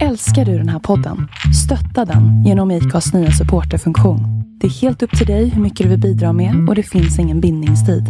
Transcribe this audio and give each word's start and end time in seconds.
Älskar 0.00 0.44
du 0.44 0.58
den 0.58 0.68
här 0.68 0.78
podden? 0.78 1.28
Stötta 1.64 2.04
den 2.04 2.44
genom 2.44 2.70
IKAs 2.70 3.14
nya 3.14 3.30
supporterfunktion. 3.30 4.20
Det 4.60 4.66
är 4.66 4.70
helt 4.70 5.02
upp 5.02 5.18
till 5.18 5.26
dig 5.26 5.48
hur 5.48 5.62
mycket 5.62 5.84
du 5.84 5.88
vill 5.90 6.00
bidra 6.00 6.32
med 6.32 6.68
och 6.68 6.74
det 6.74 6.82
finns 6.82 7.18
ingen 7.18 7.40
bindningstid. 7.40 8.04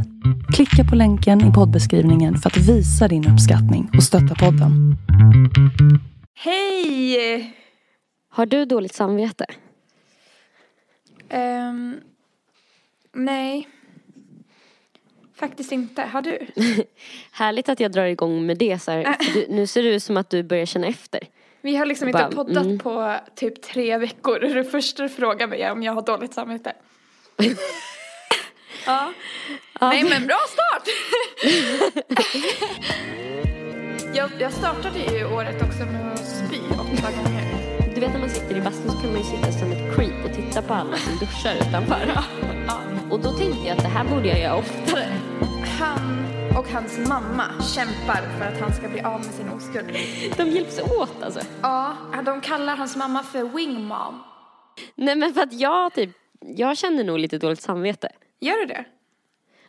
Klicka 0.55 0.85
på 0.91 0.97
länken 0.97 1.51
i 1.51 1.53
poddbeskrivningen 1.53 2.37
för 2.37 2.51
att 2.51 2.57
visa 2.57 3.09
din 3.09 3.29
uppskattning 3.33 3.91
och 3.97 4.03
stötta 4.03 4.35
podden. 4.35 4.97
Hej! 6.35 7.55
Har 8.29 8.47
du 8.47 8.65
dåligt 8.65 8.95
samvete? 8.95 9.47
Ehm, 11.29 12.01
nej. 13.15 13.69
Faktiskt 15.35 15.73
inte. 15.73 16.03
Har 16.03 16.23
du? 16.23 16.39
Härligt 17.33 17.69
att 17.69 17.81
jag 17.81 17.93
drar 17.93 18.05
igång 18.05 18.47
med 18.47 18.59
det 18.59 18.83
så 18.83 18.91
här. 18.91 19.17
Du, 19.35 19.47
nu 19.49 19.67
ser 19.67 19.83
det 19.83 19.95
ut 19.95 20.03
som 20.03 20.17
att 20.17 20.31
du 20.31 20.43
börjar 20.43 20.67
känna 20.67 20.87
efter. 20.87 21.21
Vi 21.63 21.77
har 21.77 21.87
liksom 21.87 22.11
Bara, 22.11 22.25
inte 22.25 22.37
poddat 22.37 22.65
mm. 22.65 22.79
på 22.79 23.21
typ 23.35 23.63
tre 23.63 23.99
veckor. 23.99 24.41
Det 24.55 24.65
första 24.65 25.03
du 25.03 25.09
frågar 25.09 25.47
mig 25.47 25.63
är 25.63 25.73
om 25.73 25.83
jag 25.83 25.93
har 25.93 26.03
dåligt 26.03 26.35
samvete. 26.35 26.73
ja. 28.87 29.13
Nej 29.81 30.05
men 30.05 30.27
bra 30.27 30.39
start! 30.49 30.89
jag, 34.15 34.31
jag 34.39 34.53
startade 34.53 34.99
ju 34.99 35.25
året 35.25 35.63
också 35.63 35.79
med 35.79 36.13
att 36.13 36.19
spy 36.19 36.59
åtta 36.71 37.11
gånger. 37.11 37.62
Vet 38.03 38.13
när 38.13 38.21
man 38.21 38.31
sitter 38.31 38.57
i 38.57 38.61
bastun 38.61 38.91
så 38.91 38.97
kan 39.01 39.13
man 39.13 39.19
ju 39.19 39.25
sitta 39.25 39.53
som 39.53 39.73
ett 39.73 39.97
creep 39.97 40.25
och 40.25 40.35
titta 40.35 40.63
på 40.63 40.75
alla 40.75 40.97
som 40.97 41.19
duschar 41.19 41.55
utanför. 41.55 42.13
Ja. 42.67 42.81
Och 43.11 43.21
då 43.21 43.33
tänkte 43.33 43.69
jag 43.69 43.77
att 43.77 43.83
det 43.83 43.89
här 43.89 44.05
borde 44.05 44.29
jag 44.29 44.41
göra 44.41 44.57
oftare. 44.57 45.07
Han 45.81 46.25
och 46.59 46.69
hans 46.69 47.09
mamma 47.09 47.45
kämpar 47.75 48.39
för 48.39 48.45
att 48.45 48.61
han 48.61 48.73
ska 48.73 48.89
bli 48.89 49.01
av 49.01 49.21
med 49.21 49.35
sin 49.35 49.49
oskuld. 49.49 49.97
De 50.37 50.51
hjälps 50.51 50.81
åt 50.81 51.23
alltså. 51.23 51.41
Ja, 51.63 51.97
de 52.25 52.41
kallar 52.41 52.77
hans 52.77 52.97
mamma 52.97 53.23
för 53.23 53.45
wingmom. 53.45 54.23
Nej 54.95 55.17
men 55.17 55.35
för 55.35 55.43
att 55.43 55.53
jag 55.53 55.95
typ, 55.95 56.11
jag 56.41 56.79
känner 56.79 57.05
nog 57.05 57.19
lite 57.19 57.39
dåligt 57.39 57.63
samvete. 57.63 58.09
Gör 58.41 58.57
du 58.57 58.67
det? 58.67 58.85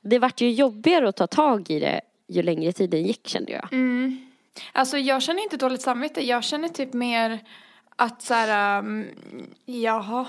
Det 0.01 0.19
vart 0.19 0.41
ju 0.41 0.51
jobbigare 0.51 1.09
att 1.09 1.17
ta 1.17 1.27
tag 1.27 1.69
i 1.69 1.79
det 1.79 2.01
ju 2.27 2.43
längre 2.43 2.71
tiden 2.71 3.03
gick 3.03 3.27
kände 3.27 3.51
jag. 3.51 3.73
Mm. 3.73 4.25
Alltså 4.71 4.97
jag 4.97 5.21
känner 5.21 5.43
inte 5.43 5.57
dåligt 5.57 5.81
samvete, 5.81 6.25
jag 6.25 6.43
känner 6.43 6.67
typ 6.67 6.93
mer 6.93 7.39
att 7.95 8.21
så 8.21 8.33
här, 8.33 8.79
um, 8.79 9.05
jaha, 9.65 10.27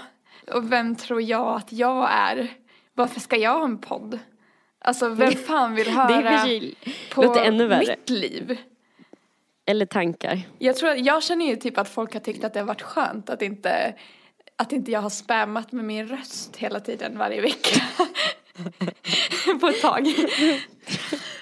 och 0.53 0.73
vem 0.73 0.97
tror 0.97 1.23
jag 1.23 1.57
att 1.57 1.73
jag 1.73 2.09
är? 2.13 2.49
Varför 2.95 3.21
ska 3.21 3.37
jag 3.37 3.55
ha 3.55 3.65
en 3.65 3.79
podd? 3.79 4.19
Alltså 4.79 5.09
vem 5.09 5.33
fan 5.33 5.75
vill 5.75 5.91
höra 5.91 6.45
på 7.15 7.79
mitt 7.79 8.11
liv? 8.11 8.59
eller 9.67 9.87
tankar. 9.87 10.43
Jag 10.59 10.77
tror, 10.77 10.95
jag 10.95 11.23
känner 11.23 11.47
ju 11.47 11.57
typ 11.57 11.79
att 11.79 11.89
folk 11.89 12.13
har 12.13 12.21
tyckt 12.21 12.45
att 12.45 12.53
det 12.53 12.61
har 12.61 12.67
varit 12.67 12.83
skönt 12.83 13.31
att 13.31 13.43
inte, 13.43 13.95
att 14.57 14.73
inte 14.73 14.91
jag 14.91 15.01
har 15.01 15.11
spammat 15.11 15.73
med 15.73 15.85
min 15.85 16.09
röst 16.09 16.57
hela 16.57 16.81
tiden 16.81 17.19
varje 17.19 17.41
vecka. 17.41 17.81
på 19.61 19.67
ett 19.67 19.81
tag. 19.81 20.15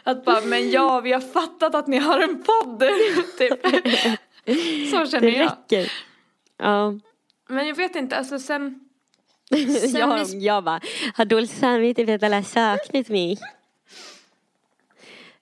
Att 0.03 0.25
bara, 0.25 0.41
men 0.41 0.71
ja, 0.71 1.01
vi 1.01 1.13
har 1.13 1.21
fattat 1.21 1.75
att 1.75 1.87
ni 1.87 1.99
har 1.99 2.21
en 2.21 2.43
podd. 2.43 2.81
typ. 3.39 3.67
Så 4.91 5.07
känner 5.07 5.21
Det 5.21 5.31
jag. 5.31 5.89
Ja. 6.63 6.99
Men 7.49 7.67
jag 7.69 7.75
vet 7.75 7.97
inte, 7.97 8.17
alltså 8.17 8.39
sen... 8.39 8.81
jag, 9.95 10.25
vi- 10.25 10.39
jag 10.47 10.65
bara, 10.65 10.81
har 11.15 11.25
dåligt 11.25 11.51
samvete 11.51 12.07
för 12.07 12.13
att 12.15 12.23
alla 12.23 12.37
har 12.37 12.43
saknat 12.43 13.09
mig. 13.09 13.39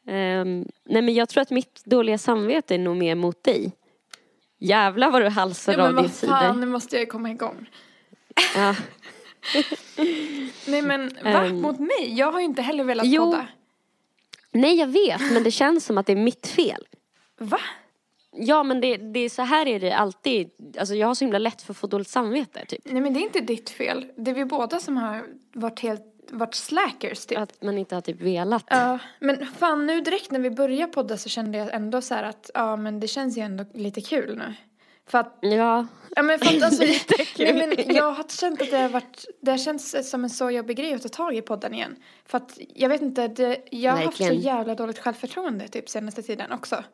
Ehm, 0.07 0.67
nej 0.85 1.03
men 1.03 1.15
jag 1.15 1.29
tror 1.29 1.43
att 1.43 1.51
mitt 1.51 1.85
dåliga 1.85 2.19
samvete 2.19 2.75
är 2.75 2.79
nog 2.79 2.97
mer 2.97 3.15
mot 3.15 3.45
dig. 3.45 3.73
Jävlar 4.59 5.11
vad 5.11 5.23
du 5.23 5.29
halsar 5.29 5.73
Ja, 5.73 5.79
men 5.79 5.95
vad 5.97 6.13
fan, 6.13 6.61
nu 6.61 6.67
måste 6.67 6.97
jag 6.97 7.09
komma 7.09 7.31
igång. 7.31 7.71
Ja. 8.55 8.75
Nej 10.67 10.83
men 10.83 11.09
va? 11.23 11.45
Ehm. 11.45 11.61
Mot 11.61 11.79
mig? 11.79 12.15
Jag 12.19 12.33
har 12.33 12.39
ju 12.41 12.45
inte 12.45 12.63
heller 12.63 12.85
velat 12.85 13.07
Jo. 13.07 13.25
podda. 13.25 13.47
Nej 14.53 14.75
jag 14.79 14.87
vet 14.87 15.33
men 15.33 15.43
det 15.43 15.51
känns 15.51 15.85
som 15.85 15.99
att 15.99 16.07
det 16.07 16.13
är 16.13 16.17
mitt 16.17 16.47
fel. 16.47 16.87
Va? 17.39 17.61
Ja 18.33 18.63
men 18.63 18.81
det, 18.81 18.97
det 18.97 19.21
är 19.21 19.29
så 19.29 19.43
här 19.43 19.69
är 19.69 19.81
det 19.81 19.93
alltid. 19.93 20.51
Alltså 20.79 20.95
jag 20.95 21.07
har 21.07 21.15
så 21.15 21.25
himla 21.25 21.39
lätt 21.39 21.63
för 21.63 21.73
att 21.73 21.77
få 21.77 21.87
dåligt 21.87 22.09
samvete 22.09 22.65
typ. 22.69 22.81
Nej 22.85 23.03
men 23.03 23.15
det 23.15 23.21
är 23.21 23.23
inte 23.23 23.41
ditt 23.41 23.71
fel. 23.71 24.07
Det 24.17 24.31
är 24.31 24.35
vi 24.35 24.45
båda 24.45 24.81
som 24.81 24.97
har 24.97 25.27
varit 25.53 25.81
helt, 25.81 26.03
varit 26.31 26.55
slackers 26.55 27.27
typ. 27.27 27.39
Att 27.39 27.63
man 27.63 27.79
inte 27.79 27.95
har 27.95 28.03
typ 28.03 28.21
velat. 28.21 28.65
Ja, 28.67 28.99
men 29.21 29.47
fan 29.47 29.87
nu 29.87 30.01
direkt 30.01 30.31
när 30.31 30.41
vi 30.41 30.51
började 30.51 30.93
podda 30.93 31.17
så 31.19 31.29
kände 31.29 31.59
jag 31.59 31.75
ändå 31.75 32.01
så 32.03 32.15
här 32.15 32.23
att 32.23 32.51
ja 32.55 32.77
men 32.77 33.01
det 33.01 33.09
känns 33.09 33.39
ju 33.39 33.43
ändå 33.43 33.65
lite 33.75 34.01
kul 34.01 34.37
nu. 34.37 34.55
För 35.07 35.19
att, 35.19 35.39
Ja. 35.41 35.87
ja 36.17 36.23
men 36.23 36.39
för 36.39 36.57
att 36.57 36.63
alltså, 36.63 36.83
Lite 36.85 37.15
nej 37.19 37.27
kul. 37.27 37.57
men 37.87 37.97
jag 37.97 38.13
har 38.13 38.25
känt 38.41 38.63
att 38.63 38.71
det 38.71 38.79
har 38.79 38.89
varit, 38.89 39.25
det 39.41 39.51
har 39.51 39.59
känts 39.59 40.11
som 40.11 40.25
en 40.25 40.31
så 40.31 40.51
jobbig 40.51 40.77
grej 40.77 40.95
att 40.95 41.03
ta 41.03 41.09
tag 41.09 41.35
i 41.37 41.43
podden 41.43 41.75
igen. 41.75 41.97
För 42.27 42.39
att 42.39 42.59
jag 42.75 42.89
vet 42.89 43.03
inte, 43.03 43.29
det, 43.29 43.59
jag 43.71 43.93
har 43.93 44.05
haft 44.05 44.17
så 44.17 44.33
jävla 44.33 44.75
dåligt 44.75 44.99
självförtroende 44.99 45.69
typ 45.69 45.89
senaste 45.89 46.23
tiden 46.23 46.53
också. 46.53 46.85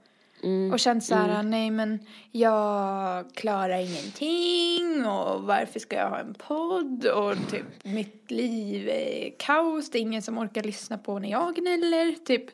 Mm. 0.43 0.73
Och 0.73 0.79
känt 0.81 1.05
så 1.05 1.15
här, 1.15 1.43
nej 1.43 1.71
men 1.71 1.99
jag 2.33 3.35
klarar 3.35 3.79
ingenting 3.79 5.07
och 5.07 5.43
varför 5.43 5.81
ska 5.81 5.97
jag 5.97 6.11
ha 6.11 6.19
en 6.19 6.35
podd 6.35 7.07
och 7.07 7.35
typ 7.51 7.85
mitt 7.85 8.31
liv 8.31 8.89
är 8.89 9.35
kaos, 9.39 9.91
det 9.91 9.99
är 9.99 10.01
ingen 10.01 10.23
som 10.23 10.39
orkar 10.39 10.63
lyssna 10.63 10.99
på 10.99 11.19
när 11.19 11.31
jag 11.31 11.55
gnäller, 11.55 12.13
typ. 12.25 12.45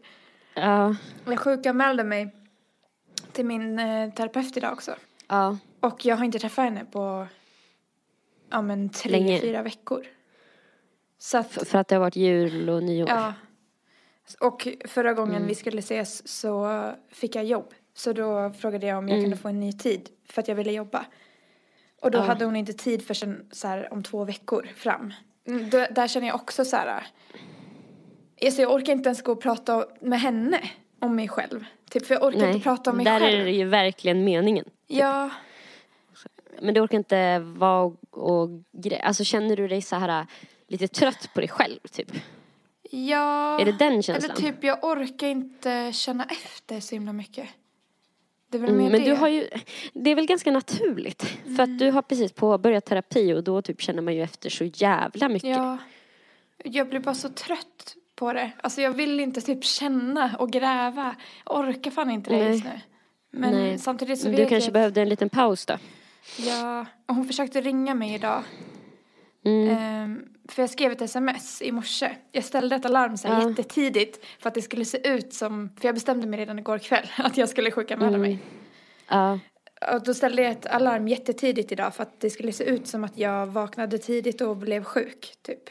Ja. 0.54 0.96
Jag 1.24 1.38
sjukanmälde 1.38 2.04
mig 2.04 2.34
till 3.32 3.44
min 3.46 3.78
eh, 3.78 4.10
terapeut 4.12 4.56
idag 4.56 4.72
också. 4.72 4.94
Ja. 5.28 5.58
Och 5.80 6.06
jag 6.06 6.16
har 6.16 6.24
inte 6.24 6.38
träffat 6.38 6.64
henne 6.64 6.84
på, 6.84 7.26
ja 8.50 8.62
men 8.62 8.88
tre, 8.88 9.10
Länge. 9.12 9.40
fyra 9.40 9.62
veckor. 9.62 10.06
Så 11.18 11.38
att, 11.38 11.50
För, 11.52 11.64
för 11.64 11.78
att 11.78 11.88
det 11.88 11.94
har 11.94 12.00
varit 12.00 12.16
jul 12.16 12.68
och 12.70 12.82
nyår. 12.82 13.08
ja. 13.08 13.34
Och 14.40 14.68
förra 14.84 15.12
gången 15.12 15.34
Mm. 15.36 15.48
vi 15.48 15.54
skulle 15.54 15.78
ses 15.78 16.28
så 16.28 16.90
fick 17.10 17.36
jag 17.36 17.44
jobb. 17.44 17.74
Så 17.94 18.12
då 18.12 18.50
frågade 18.58 18.86
jag 18.86 18.98
om 18.98 19.08
jag 19.08 19.18
Mm. 19.18 19.24
kunde 19.24 19.36
få 19.36 19.48
en 19.48 19.60
ny 19.60 19.72
tid 19.72 20.08
för 20.28 20.42
att 20.42 20.48
jag 20.48 20.54
ville 20.54 20.72
jobba. 20.72 21.04
Och 22.00 22.10
då 22.10 22.18
Ja. 22.18 22.22
hade 22.22 22.44
hon 22.44 22.56
inte 22.56 22.72
tid 22.72 23.06
för 23.06 23.14
sen, 23.14 23.48
så 23.52 23.68
här, 23.68 23.92
om 23.92 24.02
två 24.02 24.24
veckor 24.24 24.68
fram. 24.76 25.12
Mm, 25.46 25.70
Då, 25.70 25.86
där 25.90 26.08
känner 26.08 26.26
jag 26.26 26.34
också 26.36 26.64
så 26.64 26.76
här. 26.76 27.06
Alltså 28.44 28.62
jag 28.62 28.72
orkar 28.72 28.92
inte 28.92 29.08
ens 29.08 29.22
gå 29.22 29.32
och 29.32 29.40
prata 29.42 29.86
med 30.00 30.20
henne 30.20 30.60
om 31.00 31.16
mig 31.16 31.28
själv. 31.28 31.64
Typ 31.90 32.06
för 32.06 32.14
jag 32.14 32.24
orkar 32.24 32.48
inte 32.48 32.60
prata 32.60 32.90
om 32.90 32.96
mig 32.96 33.04
där 33.04 33.20
själv. 33.20 33.40
är 33.40 33.44
det 33.44 33.50
ju 33.50 33.64
verkligen 33.64 34.24
meningen. 34.24 34.64
Ja, 34.86 35.30
Men 36.62 36.74
du 36.74 36.80
orkar 36.80 36.98
inte 36.98 37.38
vara 37.38 37.82
och, 37.82 37.96
och 38.10 38.48
Alltså 39.02 39.24
känner 39.24 39.56
du 39.56 39.68
dig 39.68 39.82
så 39.82 39.96
här 39.96 40.20
äh, 40.20 40.26
lite 40.68 40.88
trött 40.88 41.30
på 41.34 41.40
dig 41.40 41.48
själv 41.48 41.78
typ? 41.92 42.12
Ja. 42.92 43.60
Är 43.60 43.64
det 43.64 43.72
den 43.72 43.92
Eller 43.92 44.02
känslan? 44.02 44.36
typ 44.36 44.64
jag 44.64 44.84
orkar 44.84 45.26
inte 45.26 45.92
känna 45.92 46.24
efter 46.24 46.80
så 46.80 46.94
himla 46.94 47.12
mycket. 47.12 47.48
Det 48.48 48.58
är 48.58 48.62
väl 48.62 48.72
mer 48.72 48.80
Mm, 48.80 48.92
men 48.92 49.00
det. 49.00 49.10
du 49.10 49.16
har 49.16 49.28
ju, 49.28 49.48
det 49.92 50.10
är 50.10 50.14
väl 50.14 50.26
ganska 50.26 50.50
naturligt. 50.50 51.22
För 51.56 51.62
att 51.62 51.78
du 51.78 51.90
har 51.90 52.02
precis 52.02 52.32
påbörjat 52.32 52.84
terapi 52.84 53.32
och 53.34 53.44
då 53.44 53.62
typ 53.62 53.80
känner 53.82 54.02
man 54.02 54.14
ju 54.14 54.22
efter 54.22 54.50
så 54.50 54.64
jävla 54.64 55.28
mycket. 55.28 55.50
Ja. 55.50 55.78
Jag 56.64 56.88
blir 56.88 57.00
bara 57.00 57.14
så 57.14 57.28
trött 57.28 57.96
på 58.14 58.32
det. 58.32 58.50
Alltså 58.62 58.80
jag 58.82 58.90
vill 58.92 59.20
inte 59.20 59.40
typ 59.40 59.64
känna 59.64 60.36
och 60.38 60.50
gräva. 60.50 61.16
Jag 61.46 61.58
orkar 61.58 61.90
fan 61.90 62.10
inte 62.10 62.30
det 62.30 62.48
just 62.48 62.64
nu. 62.64 62.80
Men 63.30 63.50
Nej. 63.54 63.78
samtidigt 63.78 64.20
så 64.20 64.28
vet 64.28 64.36
du 64.36 64.42
jag 64.42 64.48
kanske 64.50 64.68
att- 64.68 64.72
behövde 64.74 65.02
en 65.02 65.08
liten 65.08 65.28
paus 65.28 65.66
då? 65.66 65.78
Ja, 66.38 66.86
och 67.06 67.14
hon 67.14 67.24
försökte 67.26 67.60
ringa 67.60 67.94
mig 67.94 68.14
idag. 68.14 68.42
Mm. 69.44 69.68
Ehm, 69.78 70.22
för 70.48 70.62
jag 70.62 70.70
skrev 70.70 70.92
ett 70.92 71.02
sms 71.02 71.62
i 71.62 71.72
morse. 71.72 72.10
Jag 72.32 72.44
ställde 72.44 72.76
ett 72.76 72.84
alarm 72.84 73.16
så 73.16 73.28
här 73.28 73.40
Ja. 73.42 73.48
jättetidigt 73.48 74.24
för 74.38 74.48
att 74.48 74.54
det 74.54 74.62
skulle 74.62 74.84
se 74.84 75.08
ut 75.08 75.32
som, 75.34 75.70
för 75.80 75.88
jag 75.88 75.94
bestämde 75.94 76.26
mig 76.26 76.40
redan 76.40 76.58
igår 76.58 76.78
kväll 76.78 77.06
att 77.18 77.36
jag 77.36 77.48
skulle 77.48 77.70
sjukanmäla 77.70 78.08
Mm. 78.08 78.20
mig. 78.20 78.38
Ja. 79.08 79.38
Och 79.94 80.02
då 80.04 80.14
ställde 80.14 80.42
jag 80.42 80.52
ett 80.52 80.66
alarm 80.66 81.08
jättetidigt 81.08 81.72
idag 81.72 81.94
för 81.94 82.02
att 82.02 82.20
det 82.20 82.30
skulle 82.30 82.52
se 82.52 82.64
ut 82.64 82.86
som 82.86 83.04
att 83.04 83.18
jag 83.18 83.46
vaknade 83.46 83.98
tidigt 83.98 84.40
och 84.40 84.56
blev 84.56 84.84
sjuk, 84.84 85.34
typ. 85.42 85.62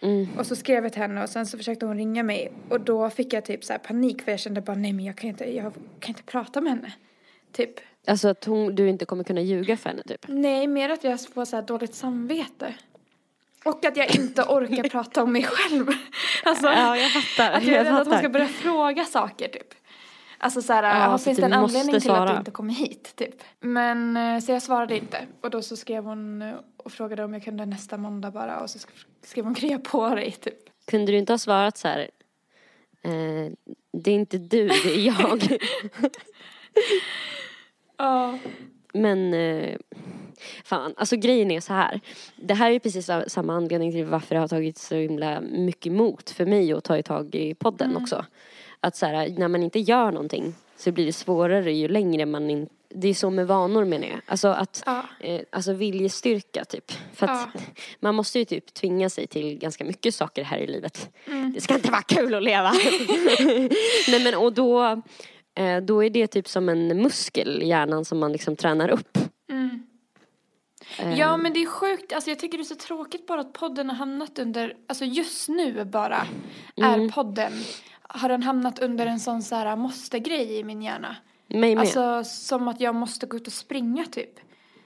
Mm. 0.00 0.28
Och 0.38 0.46
så 0.46 0.56
skrev 0.56 0.82
jag 0.84 0.92
till 0.92 1.02
henne 1.02 1.22
och 1.22 1.28
sen 1.28 1.46
så 1.46 1.56
försökte 1.56 1.86
hon 1.86 1.96
ringa 1.96 2.22
mig 2.22 2.52
och 2.68 2.80
då 2.80 3.10
fick 3.10 3.32
jag 3.32 3.44
typ 3.44 3.64
så 3.64 3.72
här 3.72 3.78
panik 3.80 4.22
för 4.22 4.30
jag 4.30 4.40
kände 4.40 4.60
bara 4.60 4.76
nej 4.76 4.92
men 4.92 5.04
jag 5.04 5.16
kan 5.16 5.30
inte, 5.30 5.54
jag 5.56 5.72
kan 6.00 6.08
inte 6.08 6.22
prata 6.22 6.60
med 6.60 6.72
henne. 6.72 6.92
Typ. 7.52 7.70
Alltså 8.06 8.28
att 8.28 8.44
hon, 8.44 8.74
du 8.74 8.88
inte 8.88 9.04
kommer 9.04 9.24
kunna 9.24 9.40
ljuga 9.40 9.76
för 9.76 9.88
henne 9.90 10.02
typ? 10.02 10.24
Nej, 10.28 10.66
mer 10.66 10.88
att 10.90 11.04
jag 11.04 11.20
får 11.34 11.44
så 11.44 11.56
här 11.56 11.62
dåligt 11.62 11.94
samvete. 11.94 12.74
Och 13.66 13.84
att 13.84 13.96
jag 13.96 14.14
inte 14.16 14.42
orkar 14.42 14.88
prata 14.88 15.22
om 15.22 15.32
mig 15.32 15.42
själv. 15.42 15.86
Alltså, 16.44 16.66
Ja, 16.66 16.96
jag 16.96 17.10
fattar. 17.12 17.52
att 17.52 17.62
jag 17.64 17.72
är 17.72 17.76
jag 17.76 17.86
rädd 17.86 17.94
att 18.00 18.06
hon 18.08 18.18
ska 18.18 18.28
börja 18.28 18.48
fråga 18.48 19.04
saker 19.04 19.48
typ. 19.48 19.74
Alltså 20.38 20.62
så 20.62 20.72
här, 20.72 20.82
Ja, 21.10 21.18
så 21.18 21.24
finns 21.24 21.38
det 21.38 21.44
en 21.44 21.52
anledning 21.52 22.00
till 22.00 22.10
att 22.10 22.16
svara. 22.16 22.32
du 22.32 22.38
inte 22.38 22.50
kommer 22.50 22.74
hit 22.74 23.12
typ? 23.16 23.34
Men 23.60 24.16
eh, 24.16 24.40
så 24.40 24.52
jag 24.52 24.62
svarade 24.62 24.96
inte. 24.96 25.26
Och 25.40 25.50
då 25.50 25.62
så 25.62 25.76
skrev 25.76 26.04
hon 26.04 26.42
eh, 26.42 26.54
och 26.76 26.92
frågade 26.92 27.24
om 27.24 27.32
jag 27.34 27.44
kunde 27.44 27.66
nästa 27.66 27.96
måndag 27.96 28.30
bara 28.30 28.60
och 28.60 28.70
så 28.70 28.78
sk- 28.78 29.04
skrev 29.22 29.44
hon 29.44 29.54
krya 29.54 29.78
på 29.78 30.08
dig 30.14 30.32
typ. 30.32 30.54
Kunde 30.90 31.12
du 31.12 31.18
inte 31.18 31.32
ha 31.32 31.38
svarat 31.38 31.78
så 31.78 31.88
här? 31.88 31.98
Eh, 33.02 33.52
det 33.92 34.10
är 34.10 34.14
inte 34.14 34.38
du, 34.38 34.68
det 34.68 34.94
är 34.94 35.06
jag. 35.06 35.42
Ja. 37.98 38.38
men 38.92 39.34
eh, 39.34 39.76
fan, 40.64 40.94
alltså 40.96 41.16
grejen 41.16 41.50
är 41.50 41.60
så 41.60 41.72
här. 41.72 42.00
Det 42.36 42.54
här 42.54 42.70
är 42.70 42.78
precis 42.78 43.06
sa- 43.06 43.28
samma 43.28 43.54
anledning 43.54 43.92
till 43.92 44.04
varför 44.04 44.34
det 44.34 44.40
har 44.40 44.48
tagit 44.48 44.78
så 44.78 44.94
himla 44.94 45.40
mycket 45.40 45.86
emot 45.86 46.30
för 46.30 46.46
mig 46.46 46.72
att 46.72 46.84
ta 46.84 46.98
i 46.98 47.02
tag 47.02 47.34
i 47.34 47.54
podden 47.54 47.96
också. 47.96 48.24
Att 48.80 48.96
så 48.96 49.06
här, 49.06 49.28
när 49.38 49.48
man 49.48 49.62
inte 49.62 49.78
gör 49.78 50.12
någonting 50.12 50.54
så 50.76 50.92
blir 50.92 51.06
det 51.06 51.12
svårare 51.12 51.72
ju 51.72 51.88
längre 51.88 52.26
man 52.26 52.50
inte 52.50 52.72
det 52.88 53.08
är 53.08 53.14
så 53.14 53.30
med 53.30 53.46
vanor 53.46 53.84
menar 53.84 54.06
jag. 54.06 54.20
Alltså 54.26 54.48
att, 54.48 54.82
Ja. 54.86 55.02
eh, 55.20 55.40
alltså 55.52 55.72
viljestyrka 55.72 56.64
typ. 56.64 56.92
För 57.14 57.26
att 57.26 57.48
man 58.00 58.14
måste 58.14 58.38
ju 58.38 58.44
typ 58.44 58.74
tvinga 58.74 59.10
sig 59.10 59.26
till 59.26 59.58
ganska 59.58 59.84
mycket 59.84 60.14
saker 60.14 60.44
här 60.44 60.58
i 60.58 60.66
livet. 60.66 61.10
Det 61.54 61.60
ska 61.60 61.74
inte 61.74 61.90
vara 61.90 62.02
kul 62.02 62.34
att 62.34 62.42
leva. 62.42 62.72
Nej 64.08 64.24
men 64.24 64.34
och 64.34 64.52
då, 64.52 65.02
eh, 65.54 65.76
då 65.82 66.04
är 66.04 66.10
det 66.10 66.26
typ 66.26 66.48
som 66.48 66.68
en 66.68 66.88
muskel 67.02 67.62
i 67.62 67.68
hjärnan 67.68 68.04
som 68.04 68.18
man 68.18 68.32
liksom 68.32 68.56
tränar 68.56 68.88
upp. 68.88 69.18
Ja 70.98 71.36
men 71.36 71.52
det 71.52 71.62
är 71.62 71.66
sjukt, 71.66 72.12
alltså 72.12 72.30
jag 72.30 72.38
tycker 72.38 72.58
det 72.58 72.62
är 72.62 72.64
så 72.64 72.74
tråkigt 72.74 73.26
bara 73.26 73.40
att 73.40 73.52
podden 73.52 73.88
har 73.90 73.96
hamnat 73.96 74.38
under, 74.38 74.76
alltså 74.86 75.04
just 75.04 75.48
nu 75.48 75.84
bara 75.84 76.26
Mm. 76.76 77.00
är 77.00 77.08
podden, 77.08 77.52
har 78.02 78.28
den 78.28 78.42
hamnat 78.42 78.78
under 78.78 79.06
en 79.06 79.20
sån 79.20 79.42
så 79.42 79.54
här 79.54 79.76
måste-grej 79.76 80.58
i 80.58 80.64
min 80.64 80.82
hjärna. 80.82 81.16
Mig 81.46 81.74
med. 81.74 81.80
Alltså 81.80 82.24
som 82.24 82.68
att 82.68 82.80
jag 82.80 82.94
måste 82.94 83.26
gå 83.26 83.36
ut 83.36 83.46
och 83.46 83.52
springa 83.52 84.04
typ. 84.06 84.40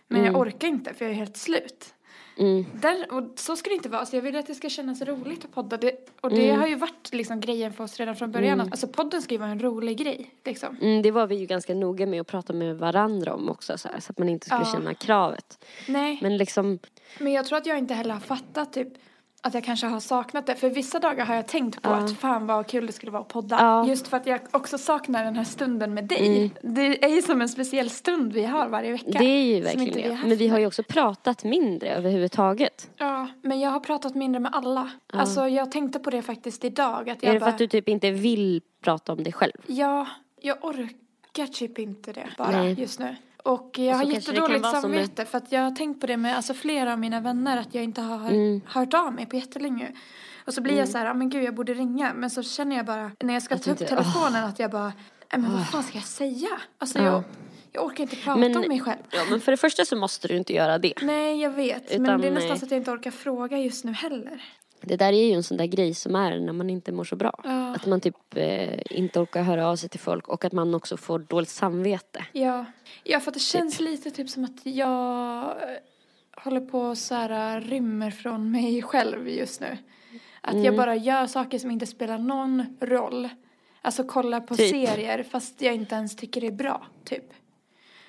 Men 0.08 0.24
jag 0.24 0.36
orkar 0.36 0.68
inte 0.68 0.94
för 0.94 1.04
jag 1.04 1.12
är 1.12 1.16
helt 1.16 1.36
slut. 1.36 1.94
Mm. 2.36 2.64
Där, 2.74 3.12
och 3.12 3.22
så 3.36 3.56
ska 3.56 3.70
det 3.70 3.74
inte 3.76 3.88
vara. 3.88 4.00
Alltså 4.00 4.16
jag 4.16 4.22
vill 4.22 4.36
att 4.36 4.46
det 4.46 4.54
ska 4.54 4.68
kännas 4.68 5.02
roligt 5.02 5.44
att 5.44 5.52
podda. 5.54 5.76
Det, 5.76 6.08
och 6.20 6.30
det 6.30 6.50
har 6.50 6.66
ju 6.66 6.74
varit 6.74 7.08
liksom 7.12 7.40
grejen 7.40 7.72
för 7.72 7.84
oss 7.84 7.96
redan 7.96 8.16
från 8.16 8.30
början. 8.32 8.60
Alltså 8.60 8.88
podden 8.88 9.22
ska 9.22 9.34
ju 9.34 9.38
vara 9.38 9.50
en 9.50 9.60
rolig 9.60 9.98
grej. 9.98 10.30
Liksom. 10.44 10.76
Mm, 10.80 11.02
det 11.02 11.10
var 11.10 11.26
vi 11.26 11.34
ju 11.36 11.46
ganska 11.46 11.74
noga 11.74 12.06
med 12.06 12.20
att 12.20 12.26
prata 12.26 12.52
med 12.52 12.76
varandra 12.78 13.34
om 13.34 13.48
också 13.48 13.78
så, 13.78 13.88
här, 13.88 14.00
så 14.00 14.10
att 14.10 14.18
man 14.18 14.28
inte 14.28 14.46
skulle 14.46 14.60
Ja. 14.60 14.72
känna 14.72 14.94
kravet. 14.94 15.64
Nej, 15.88 16.18
men, 16.22 16.30
Men 16.30 16.36
liksom, 16.36 16.78
jag 17.18 17.44
tror 17.46 17.58
att 17.58 17.66
jag 17.66 17.78
inte 17.78 17.94
heller 17.94 18.14
har 18.14 18.20
fattat 18.20 18.72
typ 18.72 18.88
att 19.42 19.54
jag 19.54 19.64
kanske 19.64 19.86
har 19.86 20.00
saknat 20.00 20.46
det. 20.46 20.54
För 20.54 20.70
vissa 20.70 20.98
dagar 20.98 21.24
har 21.24 21.34
jag 21.34 21.46
tänkt 21.46 21.82
på 21.82 21.90
att 21.90 22.16
fan 22.16 22.46
vad 22.46 22.66
kul 22.66 22.86
det 22.86 22.92
skulle 22.92 23.12
vara 23.12 23.22
att 23.22 23.28
podda. 23.28 23.56
Ja. 23.60 23.86
Just 23.86 24.08
för 24.08 24.16
att 24.16 24.26
jag 24.26 24.40
också 24.50 24.78
saknar 24.78 25.24
den 25.24 25.36
här 25.36 25.44
stunden 25.44 25.94
med 25.94 26.04
dig. 26.04 26.50
Det 26.62 27.04
är 27.04 27.08
ju 27.08 27.22
som 27.22 27.40
en 27.40 27.48
speciell 27.48 27.90
stund 27.90 28.32
vi 28.32 28.44
har 28.44 28.68
varje 28.68 28.92
vecka. 28.92 29.18
det 29.18 29.24
är 29.24 29.54
ju 29.54 29.60
verkligen 29.60 29.92
det. 29.92 30.18
Men 30.28 30.36
vi 30.36 30.48
har 30.48 30.58
ju 30.58 30.66
också 30.66 30.82
pratat 30.82 31.44
mindre 31.44 31.88
överhuvudtaget. 31.88 32.90
Ja, 32.96 33.28
men 33.42 33.60
jag 33.60 33.70
har 33.70 33.80
pratat 33.80 34.14
mindre 34.14 34.40
med 34.40 34.54
alla. 34.54 34.90
Alltså 35.12 35.48
jag 35.48 35.72
tänkte 35.72 35.98
på 35.98 36.10
det 36.10 36.22
faktiskt 36.22 36.64
idag. 36.64 37.10
Att 37.10 37.22
jag 37.22 37.30
Är 37.30 37.34
det 37.34 37.40
bara, 37.40 37.46
för 37.46 37.52
att 37.52 37.58
du 37.58 37.66
typ 37.66 37.88
inte 37.88 38.10
vill 38.10 38.62
prata 38.80 39.12
om 39.12 39.22
dig 39.22 39.32
själv? 39.32 39.52
Ja, 39.66 40.06
jag 40.40 40.64
orkar 40.64 41.46
typ 41.46 41.78
inte 41.78 42.12
det 42.12 42.26
bara 42.38 42.50
Nej. 42.50 42.80
just 42.80 42.98
nu. 42.98 43.16
Och 43.44 43.78
jag 43.78 43.94
har 43.94 44.04
det 44.04 44.10
kan 44.10 44.14
jättedåligt 44.14 44.66
samvete 44.70 45.24
för 45.24 45.38
att 45.38 45.52
jag 45.52 45.60
har 45.60 45.70
tänkt 45.70 46.00
på 46.00 46.06
det 46.06 46.16
med 46.16 46.36
alltså, 46.36 46.54
flera 46.54 46.92
av 46.92 46.98
mina 46.98 47.20
vänner 47.20 47.56
att 47.60 47.74
jag 47.74 47.84
inte 47.84 48.00
har 48.00 48.28
Mm. 48.30 48.60
hört 48.66 48.94
av 48.94 49.12
mig 49.12 49.26
på 49.26 49.36
jättelänge. 49.36 49.92
Och 50.46 50.54
så 50.54 50.60
blir 50.60 50.78
jag 50.78 50.88
så 50.88 50.98
här, 50.98 51.06
"Ja, 51.06 51.14
men 51.14 51.30
gud 51.30 51.44
jag 51.44 51.54
borde 51.54 51.74
ringa. 51.74 52.12
Men 52.14 52.30
så 52.30 52.42
känner 52.42 52.76
jag 52.76 52.86
bara 52.86 53.10
när 53.20 53.34
jag 53.34 53.42
ska 53.42 53.54
Att 53.54 53.62
ta 53.62 53.70
upp 53.70 53.80
inte- 53.80 53.94
telefonen 53.96 54.44
att 54.44 54.58
jag 54.58 54.70
bara, 54.70 54.84
"Nej, 55.32 55.40
men 55.42 55.52
vad 55.52 55.68
fan 55.68 55.82
ska 55.82 55.98
jag 55.98 56.04
säga? 56.06 56.48
Alltså 56.78 56.98
Ja. 56.98 57.04
jag, 57.04 57.22
jag 57.72 57.84
orkar 57.84 58.02
inte 58.02 58.16
prata 58.16 58.40
Men- 58.40 58.56
om 58.56 58.64
mig 58.68 58.80
själv. 58.80 58.98
Ja 59.10 59.20
men 59.30 59.40
för 59.40 59.52
det 59.52 59.56
första 59.56 59.84
så 59.84 59.96
måste 59.96 60.28
du 60.28 60.36
inte 60.36 60.52
göra 60.52 60.78
det. 60.78 60.92
Nej, 61.02 61.40
jag 61.42 61.50
vet. 61.50 61.90
men 61.92 62.02
Utan, 62.02 62.20
det 62.20 62.26
är 62.26 62.30
nästan 62.30 62.50
nej. 62.50 62.58
så 62.58 62.64
att 62.64 62.70
jag 62.70 62.78
inte 62.80 62.90
orkar 62.90 63.10
fråga 63.10 63.58
just 63.58 63.84
nu 63.84 63.92
heller. 63.92 64.42
Det 64.82 64.96
där 64.96 65.12
är 65.12 65.26
ju 65.26 65.32
en 65.32 65.42
sån 65.42 65.56
där 65.56 65.66
grej 65.66 65.94
som 65.94 66.14
är 66.14 66.38
när 66.40 66.52
man 66.52 66.70
inte 66.70 66.92
mår 66.92 67.04
så 67.04 67.16
bra. 67.16 67.40
Ja. 67.44 67.74
Att 67.74 67.86
man 67.86 68.00
typ 68.00 68.16
eh, 68.36 68.78
inte 68.98 69.20
orkar 69.20 69.42
höra 69.42 69.68
av 69.68 69.76
sig 69.76 69.88
till 69.88 70.00
folk 70.00 70.28
och 70.28 70.44
att 70.44 70.52
man 70.52 70.74
också 70.74 70.96
får 70.96 71.18
dåligt 71.18 71.48
samvete. 71.48 72.24
Ja, 72.32 72.64
ja 73.04 73.20
för 73.20 73.30
att 73.30 73.34
det 73.34 73.40
känns 73.40 73.80
lite 73.80 74.10
typ 74.10 74.28
som 74.28 74.44
att 74.44 74.66
jag 74.66 75.44
eh, 75.44 75.52
håller 76.44 76.60
på 76.60 76.96
så 76.96 77.14
här 77.14 77.60
rymmer 77.60 78.10
från 78.10 78.50
mig 78.50 78.82
själv 78.82 79.28
just 79.28 79.60
nu. 79.60 79.76
Att 80.40 80.52
Mm. 80.52 80.64
jag 80.64 80.76
bara 80.76 80.96
gör 80.96 81.26
saker 81.26 81.58
som 81.58 81.70
inte 81.70 81.86
spelar 81.86 82.18
någon 82.18 82.76
roll. 82.80 83.28
Alltså 83.82 84.04
kollar 84.04 84.40
på 84.40 84.56
Typ. 84.56 84.70
serier 84.70 85.22
fast 85.22 85.62
jag 85.62 85.74
inte 85.74 85.94
ens 85.94 86.16
tycker 86.16 86.40
det 86.40 86.46
är 86.46 86.50
bra, 86.52 86.86
typ. 87.04 87.24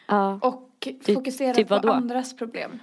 Ja. 0.08 0.40
Och 0.42 0.88
fokuserar 1.06 1.54
typ 1.54 1.68
på 1.68 1.76
vadå? 1.76 1.92
andras 1.92 2.36
problem. 2.36 2.80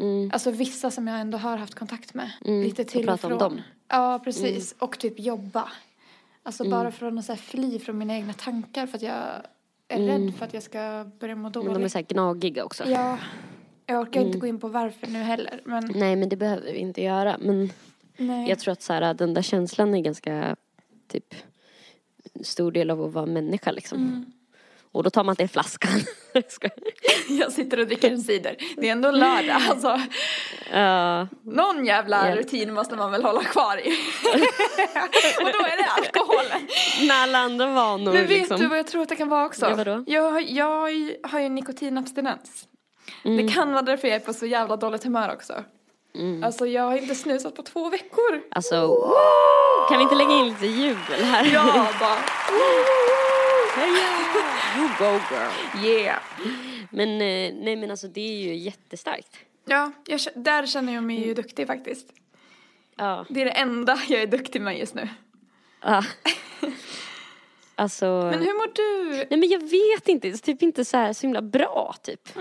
Mm. 0.00 0.30
Alltså 0.32 0.50
vissa 0.50 0.90
som 0.90 1.06
jag 1.08 1.20
ändå 1.20 1.38
har 1.38 1.56
haft 1.56 1.74
kontakt 1.74 2.14
med. 2.14 2.30
Mm, 2.44 2.62
Lite 2.62 2.84
till 2.84 3.08
och 3.08 3.20
prata 3.20 3.32
om 3.34 3.38
dem. 3.38 3.52
Mm. 3.52 3.64
Ja, 3.88 4.20
precis. 4.24 4.74
Och 4.78 4.98
typ 4.98 5.20
jobba. 5.20 5.68
Alltså 6.42 6.70
bara 6.70 6.92
från 6.92 7.18
att 7.18 7.24
så 7.24 7.32
här 7.32 7.38
fly 7.40 7.78
från 7.78 7.98
mina 7.98 8.14
egna 8.14 8.32
tankar 8.32 8.86
för 8.86 8.96
att 8.96 9.02
jag 9.02 9.16
är 9.88 9.98
rädd 9.98 10.34
för 10.38 10.44
att 10.46 10.54
jag 10.54 10.62
ska 10.62 11.10
börja 11.20 11.34
må 11.36 11.42
Men 11.42 11.52
dåligt. 11.52 11.74
de 11.74 11.84
är 11.84 11.88
så 11.88 11.98
här 11.98 12.06
gnagiga 12.08 12.64
också. 12.64 12.84
Ja, 12.86 13.18
jag 13.86 14.00
orkar 14.00 14.20
Mm. 14.20 14.26
inte 14.26 14.38
gå 14.38 14.46
in 14.46 14.60
på 14.60 14.68
varför 14.68 15.06
nu 15.06 15.18
heller. 15.18 15.60
Men 15.64 15.92
Nej 15.94 16.16
men 16.16 16.28
det 16.28 16.36
behöver 16.36 16.72
vi 16.72 16.78
inte 16.78 17.02
göra. 17.02 17.36
Men 17.40 17.70
nej. 18.16 18.48
jag 18.48 18.58
tror 18.58 18.72
att 18.72 18.82
så 18.82 18.92
här, 18.92 19.14
den 19.14 19.34
där 19.34 19.42
känslan 19.42 19.94
är 19.94 20.00
ganska 20.00 20.56
typ 21.08 21.34
stor 22.42 22.72
del 22.72 22.90
av 22.90 23.02
att 23.02 23.12
vara 23.12 23.26
människa 23.26 23.70
liksom. 23.72 24.32
Och 24.92 25.02
då 25.02 25.10
tar 25.10 25.24
man 25.24 25.36
till 25.36 25.48
flaskan. 25.48 25.90
Jag 27.28 27.52
sitter 27.52 27.80
och 27.80 27.86
dricker 27.86 28.10
en 28.10 28.20
cider. 28.20 28.56
Det 28.76 28.88
är 28.88 28.92
ändå 28.92 29.10
lördag. 29.10 29.62
Alltså, 29.70 30.00
Ja. 30.72 31.26
någon 31.42 31.86
jävla 31.86 32.28
Ja. 32.28 32.36
rutin 32.36 32.74
måste 32.74 32.96
man 32.96 33.10
väl 33.10 33.22
hålla 33.22 33.42
kvar 33.44 33.76
i. 33.76 33.90
och 35.44 35.52
då 35.52 35.58
är 35.58 35.76
det 35.76 35.88
alkoholen. 35.96 36.68
när 37.08 37.22
alla 37.22 37.38
andra 37.38 37.66
vanor 37.66 38.12
Men 38.12 38.22
vet 38.22 38.28
liksom. 38.30 38.60
du 38.60 38.66
vad 38.66 38.78
jag 38.78 38.86
tror 38.86 39.02
att 39.02 39.08
det 39.08 39.16
kan 39.16 39.28
vara 39.28 39.46
också? 39.46 39.66
Ja? 39.86 40.04
Jag, 40.06 40.30
har- 40.32 40.40
jag 40.40 41.02
har 41.22 41.40
ju 41.40 41.48
nikotinabstinens. 41.48 42.64
Mm. 43.24 43.46
Det 43.46 43.52
kan 43.52 43.72
vara 43.72 43.82
därför 43.82 44.08
jag 44.08 44.14
är 44.16 44.20
på 44.20 44.32
så 44.32 44.46
jävla 44.46 44.76
dåligt 44.76 45.04
humör 45.04 45.32
också. 45.34 45.52
Mm. 46.14 46.44
Alltså 46.44 46.66
jag 46.66 46.82
har 46.82 46.96
inte 46.96 47.14
snusat 47.14 47.54
på 47.54 47.62
två 47.62 47.88
veckor. 47.90 48.40
Alltså, 48.50 48.96
kan 49.88 49.98
vi 49.98 50.02
inte 50.02 50.14
lägga 50.14 50.30
in 50.32 50.48
lite 50.48 50.66
jubel 50.66 51.24
här? 51.24 51.50
Ja, 51.54 51.86
bara 52.00 52.16
You 54.76 54.88
go 54.98 55.20
girl. 55.30 55.86
yeah. 55.86 56.22
Men 56.90 57.08
eh, 57.08 57.54
nej 57.54 57.76
men 57.76 57.90
alltså 57.90 58.08
det 58.08 58.20
är 58.20 58.38
ju 58.46 58.54
jättestarkt. 58.54 59.36
Ja, 59.64 59.92
jag, 60.06 60.20
där 60.34 60.66
känner 60.66 60.94
jag 60.94 61.04
mig 61.04 61.26
ju 61.26 61.34
duktig 61.34 61.66
faktiskt. 61.66 62.06
Ja. 62.96 63.26
Det 63.28 63.40
är 63.40 63.44
det 63.44 63.50
enda 63.50 63.98
jag 64.08 64.22
är 64.22 64.26
duktig 64.26 64.62
med 64.62 64.78
just 64.78 64.94
nu. 64.94 65.08
ja. 65.82 66.04
Alltså. 67.78 68.04
Men 68.30 68.38
hur 68.40 68.54
mår 68.54 68.74
du? 68.74 69.16
Nej 69.30 69.40
men 69.40 69.48
jag 69.48 69.60
vet 69.60 70.08
inte, 70.08 70.28
det 70.28 70.34
är 70.34 70.38
typ 70.38 70.62
inte 70.62 70.84
så 70.84 70.96
här 70.96 71.12
så 71.12 71.22
himla 71.22 71.42
bra 71.42 71.94
typ. 72.02 72.28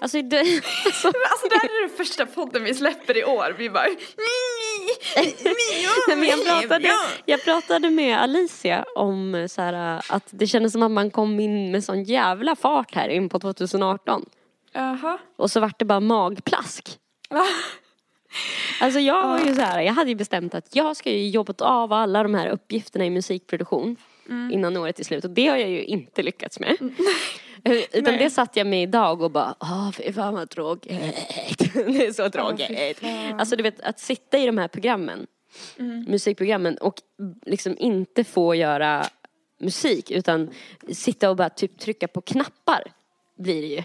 Alltså, 0.00 0.22
det, 0.22 0.38
alltså 0.40 1.06
Alltså 1.06 1.48
det 1.50 1.56
här 1.62 1.64
är 1.64 1.88
den 1.88 1.96
första 1.96 2.26
podden 2.26 2.64
vi 2.64 2.74
släpper 2.74 3.16
i 3.16 3.24
år. 3.24 3.54
Vi 3.58 3.70
bara 3.70 3.84
Nej, 6.08 6.16
men 6.16 6.28
jag, 6.28 6.44
pratade, 6.44 6.92
jag 7.24 7.44
pratade 7.44 7.90
med 7.90 8.18
Alicia 8.20 8.84
om 8.94 9.48
så 9.50 9.62
här, 9.62 10.02
att 10.08 10.24
det 10.30 10.46
kändes 10.46 10.72
som 10.72 10.82
att 10.82 10.90
man 10.90 11.10
kom 11.10 11.40
in 11.40 11.70
med 11.70 11.84
sån 11.84 12.02
jävla 12.04 12.56
fart 12.56 12.94
här 12.94 13.08
in 13.08 13.28
på 13.28 13.38
2018. 13.38 14.24
Jaha. 14.72 15.18
Och 15.36 15.50
så 15.50 15.60
vart 15.60 15.78
det 15.78 15.84
bara 15.84 16.00
magplask. 16.00 16.98
Alltså 18.80 19.00
jag 19.00 19.28
var 19.28 19.38
ju 19.38 19.54
så 19.54 19.60
här, 19.60 19.80
jag 19.80 19.92
hade 19.92 20.10
ju 20.10 20.16
bestämt 20.16 20.54
att 20.54 20.76
jag 20.76 20.96
ska 20.96 21.10
ju 21.10 21.28
jobbat 21.28 21.60
av 21.60 21.92
alla 21.92 22.22
de 22.22 22.34
här 22.34 22.48
uppgifterna 22.48 23.04
i 23.04 23.10
musikproduktion 23.10 23.96
innan 24.28 24.76
året 24.76 25.00
är 25.00 25.04
slut 25.04 25.24
och 25.24 25.30
det 25.30 25.46
har 25.46 25.56
jag 25.56 25.70
ju 25.70 25.84
inte 25.84 26.22
lyckats 26.22 26.60
med. 26.60 26.76
Eh, 27.64 27.72
Utan 27.72 28.14
Nej. 28.14 28.18
det 28.18 28.30
satt 28.30 28.56
jag 28.56 28.66
med 28.66 28.82
idag 28.82 29.22
och 29.22 29.30
bara, 29.30 29.54
åh 29.60 29.90
fy 29.90 30.12
fan 30.12 30.34
vad 30.34 30.50
tråkigt. 30.50 30.90
det 31.74 32.06
är 32.06 32.12
så 32.12 32.30
tråkigt. 32.30 32.98
fan. 32.98 33.40
alltså 33.40 33.56
du 33.56 33.62
vet 33.62 33.80
att 33.80 34.00
sitta 34.00 34.38
i 34.38 34.46
de 34.46 34.58
här 34.58 34.68
programmen, 34.68 35.26
musikprogrammen 36.06 36.76
och 36.76 36.94
liksom 37.46 37.76
inte 37.78 38.24
få 38.24 38.54
göra 38.54 39.06
musik 39.60 40.10
utan 40.10 40.50
sitta 40.92 41.30
och 41.30 41.36
bara 41.36 41.48
typ 41.50 41.78
trycka 41.78 42.08
på 42.08 42.20
knappar 42.20 42.82
blir 43.38 43.62
det 43.62 43.68
ju. 43.68 43.82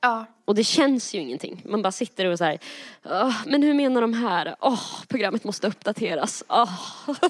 Ja. 0.00 0.26
Och 0.44 0.54
det 0.54 0.64
känns 0.64 1.14
ju 1.14 1.18
ingenting. 1.18 1.62
Man 1.64 1.82
bara 1.82 1.92
sitter 1.92 2.26
och 2.26 2.38
så 2.38 2.44
här, 2.44 2.58
"Åh, 3.04 3.34
men 3.46 3.62
hur 3.62 3.74
menar 3.74 4.00
de 4.00 4.14
här? 4.14 4.56
Åh, 4.60 4.82
programmet 5.08 5.44
måste 5.44 5.66
uppdateras. 5.66 6.44
Åh, 6.48 6.70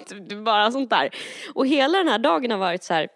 det 0.09 0.15
är 0.35 0.43
bara 0.43 0.73
sånt 0.73 0.91
där. 0.91 1.11
Och 1.55 1.67
hela 1.67 1.99
den 1.99 2.09
här 2.09 2.19
dagen 2.19 2.51
har 2.51 2.59
varit 2.59 2.85
så 2.85 2.95
här, 2.95 3.09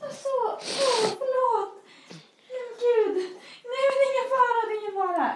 åh, 0.00 0.58
förlåt. 1.18 1.82
Men 2.48 2.66
gud. 2.80 3.16
Nej 3.64 3.84
men 3.90 3.98
ingen 4.08 4.26
fara, 4.30 4.68
det 4.68 4.72
är 4.74 4.80
ingen 4.80 4.92
fara. 4.94 5.32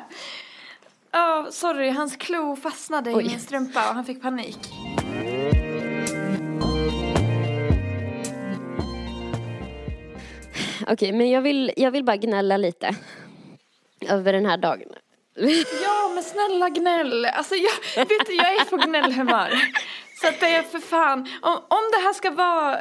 Ja, 1.12 1.49
sorry, 1.52 1.90
hans 1.90 2.16
klo 2.16 2.57
fastnade 2.57 3.14
Oj. 3.14 3.25
i 3.25 3.28
min 3.28 3.40
strumpa 3.40 3.88
och 3.88 3.95
han 3.95 4.04
fick 4.04 4.23
panik. 4.23 4.69
Okej 10.92 11.12
men 11.12 11.30
jag 11.30 11.42
vill, 11.42 11.73
jag 11.76 11.90
vill 11.90 12.04
bara 12.04 12.16
gnälla 12.16 12.56
lite. 12.56 12.94
Över 14.09 14.32
den 14.32 14.47
här 14.47 14.56
dagen. 14.56 14.88
Ja, 15.82 16.11
men 16.14 16.25
snälla 16.25 16.68
gnäll. 16.68 17.25
Alltså 17.25 17.54
jag, 17.54 17.73
vet 17.97 18.09
du, 18.26 18.35
jag 18.35 18.54
är 18.54 18.64
på 18.64 18.76
gnällhumör. 18.76 19.50
Så 20.20 20.28
att 20.28 20.40
det 20.40 20.47
är 20.47 20.62
för 20.62 20.78
fan, 20.78 21.18
om, 21.42 21.52
om 21.54 21.90
det 21.92 21.99
här 22.02 22.12
ska 22.12 22.30
vara 22.30 22.75
eh, 22.75 22.80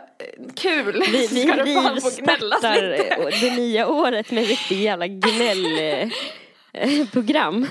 kul 0.56 1.04
Vi, 1.12 1.28
vi, 1.28 1.44
ska 1.44 1.56
det 1.56 1.64
vi 1.64 1.76
fan 1.76 2.02
få 2.02 2.10
gnällas 2.10 2.64
lite. 2.64 3.04
eh, 3.04 3.26
det 3.42 3.52
nya 3.56 3.88
året 3.88 4.32
med 4.32 4.48
riktigt 4.48 4.78
jävla 4.78 5.08
gnällprogram. 5.08 7.68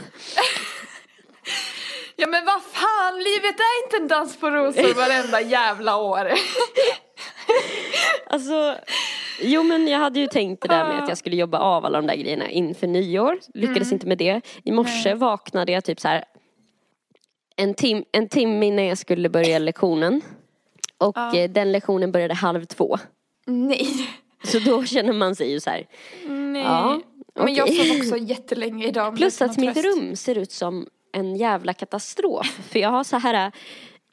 Ja 2.17 2.27
men 2.27 2.45
vad 2.45 2.63
fan, 2.63 3.19
livet 3.19 3.61
är 3.61 3.85
inte 3.85 3.97
en 3.97 4.09
dans 4.09 4.37
på 4.37 4.51
rosor 4.51 4.95
varenda 4.95 5.41
jävla 5.41 5.97
år. 5.97 6.33
Alltså, 8.27 8.77
jo 9.41 9.63
men 9.63 9.89
jag 9.89 9.99
hade 9.99 10.21
ju 10.21 10.27
tänkt 10.27 10.63
det 10.63 10.69
där 10.69 10.85
med 10.89 11.03
att 11.03 11.09
jag 11.09 11.19
skulle 11.19 11.37
jobba 11.37 11.59
av 11.59 11.85
alla 11.85 12.01
de 12.01 12.07
där 12.07 12.17
grejerna 12.17 12.51
inför 12.51 12.87
nyår. 12.87 13.39
Lyckades 13.55 13.93
inte 13.93 14.07
med 14.07 14.19
det. 14.19 14.41
I 14.65 14.73
morse 14.73 15.15
vaknade 15.15 15.73
jag 15.73 15.85
typ 15.85 16.01
så 16.01 16.09
här 16.09 16.25
en, 17.57 17.75
tim 17.75 18.05
en 18.13 18.29
timme 18.29 18.67
innan 18.67 18.85
jag 18.85 18.99
skulle 18.99 19.29
börja 19.29 19.59
lektionen. 19.59 20.21
Och 20.99 21.19
Ah. 21.19 21.37
eh, 21.37 21.51
den 21.51 21.73
lektionen 21.73 22.13
började 22.13 22.35
halv 22.35 22.65
två. 22.65 22.99
Nej. 23.47 23.89
Så 24.45 24.59
då 24.59 24.85
känner 24.85 25.13
man 25.13 25.37
sig 25.37 25.51
ju 25.53 25.61
så 25.61 25.71
här. 25.71 25.87
Nej. 26.29 26.63
Ja, 26.63 27.01
Men 27.35 27.55
jag 27.55 27.75
sov 27.75 27.97
också 28.01 28.17
jättelänge 28.17 28.87
idag. 28.87 29.17
Plus 29.17 29.43
att 29.43 29.57
mitt 29.59 29.75
tröst. 29.75 29.87
rum 29.99 30.17
ser 30.17 30.39
ut 30.39 30.53
som 30.53 30.87
en 31.13 31.37
jävla 31.37 31.75
katastrof. 31.75 32.47
För 32.71 32.79
jag 32.79 32.89
har 32.91 33.05
så 33.05 33.17
här, 33.17 33.53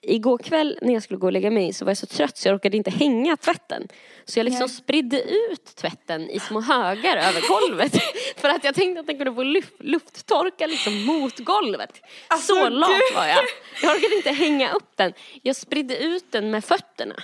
igår 0.07 0.38
kväll 0.38 0.79
när 0.81 0.93
jag 0.93 1.03
skulle 1.03 1.17
gå 1.17 1.27
och 1.27 1.33
lägga 1.33 1.51
mig 1.51 1.74
så 1.74 1.85
var 1.85 1.89
jag 1.89 1.97
så 1.97 2.05
trött 2.05 2.38
så 2.38 2.47
jag 2.47 2.55
orkade 2.55 2.77
inte 2.77 2.91
hänga 2.91 3.38
tvätten. 3.38 3.88
Så 4.25 4.39
jag 4.39 4.43
liksom 4.43 4.65
Nej. 4.65 4.69
spridde 4.69 5.21
ut 5.21 5.75
tvätten 5.75 6.29
i 6.29 6.39
små 6.39 6.62
högar 6.62 7.17
över 7.17 7.47
golvet. 7.47 7.93
För 8.38 8.50
att 8.50 8.63
jag 8.63 8.75
tänkte 8.75 9.00
att 9.00 9.07
den 9.07 9.17
kunde 9.17 9.33
få 9.33 9.43
luft, 9.43 9.74
lufttorka 9.79 10.67
liksom 10.67 11.05
mot 11.05 11.39
golvet. 11.39 12.01
Alltså, 12.27 12.55
så 12.55 12.69
lat 12.69 12.89
var 13.15 13.25
jag. 13.25 13.43
Jag 13.81 13.95
orkade 13.95 14.15
inte 14.15 14.31
hänga 14.31 14.71
upp 14.71 14.91
den. 14.95 15.13
Jag 15.41 15.55
spridde 15.55 15.97
ut 15.97 16.31
den 16.31 16.51
med 16.51 16.65
fötterna. 16.65 17.15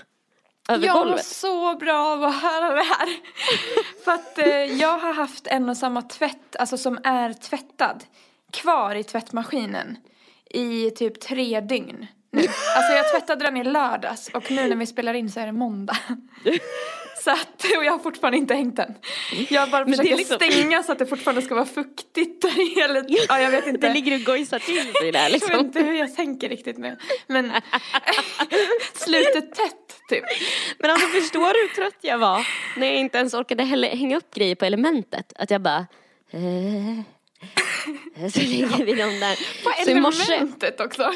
Över 0.70 0.88
Jag 0.88 0.98
mår 0.98 1.04
golvet. 1.04 1.26
så 1.26 1.76
bra 1.76 2.08
av 2.08 2.24
att 2.24 2.42
höra 2.42 2.76
det 2.76 2.84
här. 2.84 3.10
För 4.04 4.12
att 4.12 4.38
eh, 4.38 4.48
jag 4.82 4.98
har 5.00 5.14
haft 5.14 5.48
en 5.48 5.70
och 5.70 5.78
samma 5.78 6.02
tvätt, 6.02 6.56
alltså 6.60 6.78
som 6.78 7.00
är 7.04 7.34
tvättad, 7.34 8.04
kvar 8.52 8.96
i 8.96 9.04
tvättmaskinen 9.04 9.98
i 10.50 10.92
typ 10.92 11.20
tre 11.20 11.62
dygn 11.62 12.08
nu. 12.32 12.42
Alltså 12.76 12.94
jag 12.94 13.12
tvättade 13.12 13.44
den 13.46 13.58
i 13.58 13.64
lördags 13.64 14.30
och 14.34 14.52
nu 14.52 14.68
när 14.70 14.76
vi 14.76 14.86
spelar 14.86 15.14
in 15.14 15.30
så 15.32 15.40
är 15.40 15.46
det 15.46 15.52
måndag. 15.52 15.98
Så 17.24 17.32
att, 17.32 17.64
och 17.78 17.86
jag 17.86 17.92
har 17.92 18.00
fortfarande 18.00 18.38
inte 18.38 18.54
hängt 18.54 18.76
den. 18.76 18.94
Jag 19.50 19.70
bara 19.70 19.86
Men 19.86 19.94
försöker 19.94 20.18
liksom- 20.18 20.36
stänga 20.40 20.84
så 20.84 20.92
att 20.92 21.00
det 21.00 21.06
fortfarande 21.06 21.42
ska 21.42 21.56
vara 21.56 21.66
fuktigt 21.66 22.42
där 22.42 22.76
hela... 22.76 23.04
Ja, 23.30 23.40
jag 23.42 23.52
vet 23.52 23.68
inte. 23.68 23.88
Det 23.88 23.94
ligger 23.94 24.16
och 24.16 24.22
gojsar 24.24 24.60
till 24.60 24.94
sig 24.94 25.12
där 25.12 25.20
Jag 25.20 25.24
vet 25.24 25.32
liksom. 25.32 25.60
inte 25.60 25.80
hur 25.80 25.94
jag 25.94 26.16
tänker 26.16 26.50
riktigt 26.50 26.78
nu. 26.78 26.98
Men 27.28 27.52
slutet 28.94 29.56
tätt 29.56 30.00
typ. 30.10 30.24
Men 30.80 30.92
alltså 30.92 31.08
förstår 31.08 31.54
du 31.54 31.60
hur 31.62 31.76
trött 31.76 31.98
jag 32.02 32.18
var 32.18 32.48
när 32.78 32.88
jag 32.88 32.96
inte 32.96 33.18
ens 33.18 33.34
orkade 33.34 33.64
hänga 33.64 34.18
upp 34.18 34.34
grejer 34.34 34.56
på 34.56 34.66
elementet? 34.66 35.34
Att 35.36 35.52
jag 35.52 35.62
bara... 35.62 35.86
Eh, 36.32 38.30
så 38.30 38.40
lägger 38.40 38.86
vi 38.86 38.94
dem 38.94 39.20
där. 39.20 39.64
På 39.64 39.84
Så 39.86 39.90
i 39.92 39.96
morse 40.00 40.34
elementet 40.34 40.80
också. 40.80 41.12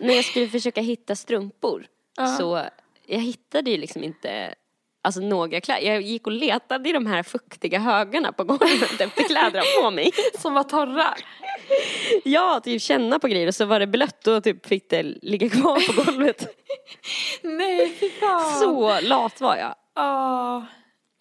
När 0.00 0.14
jag 0.14 0.24
skulle 0.24 0.48
försöka 0.48 0.80
hitta 0.80 1.16
strumpor 1.16 1.86
Ja. 2.16 2.26
så 2.26 2.62
jag 3.06 3.18
hittade 3.20 3.70
ju 3.70 3.76
liksom 3.76 4.04
inte 4.04 4.54
Alltså 5.06 5.20
några 5.20 5.60
kläder. 5.60 5.82
Jag 5.82 6.02
gick 6.02 6.26
och 6.26 6.32
letade 6.32 6.88
i 6.88 6.92
de 6.92 7.06
här 7.06 7.22
fuktiga 7.22 7.78
högarna 7.78 8.32
på 8.32 8.44
golvet 8.44 9.00
efter 9.00 9.22
kläder 9.22 9.82
på 9.82 9.90
mig. 9.90 10.10
Som 10.38 10.54
var 10.54 10.62
torra. 10.62 11.14
Ja, 12.24 12.60
typ 12.64 12.82
känna 12.82 13.18
på 13.18 13.28
grejer 13.28 13.46
och 13.46 13.54
så 13.54 13.64
var 13.64 13.80
det 13.80 13.86
blött 13.86 14.26
och 14.26 14.44
typ 14.44 14.66
fick 14.66 14.90
det 14.90 15.02
ligga 15.02 15.48
kvar 15.48 15.86
på 15.86 16.02
golvet. 16.04 16.46
Nej, 17.42 17.96
fy 18.00 18.10
fan. 18.10 18.54
Så 18.54 19.00
lat 19.00 19.40
var 19.40 19.56
jag. 19.56 19.74
Åh. 19.98 20.64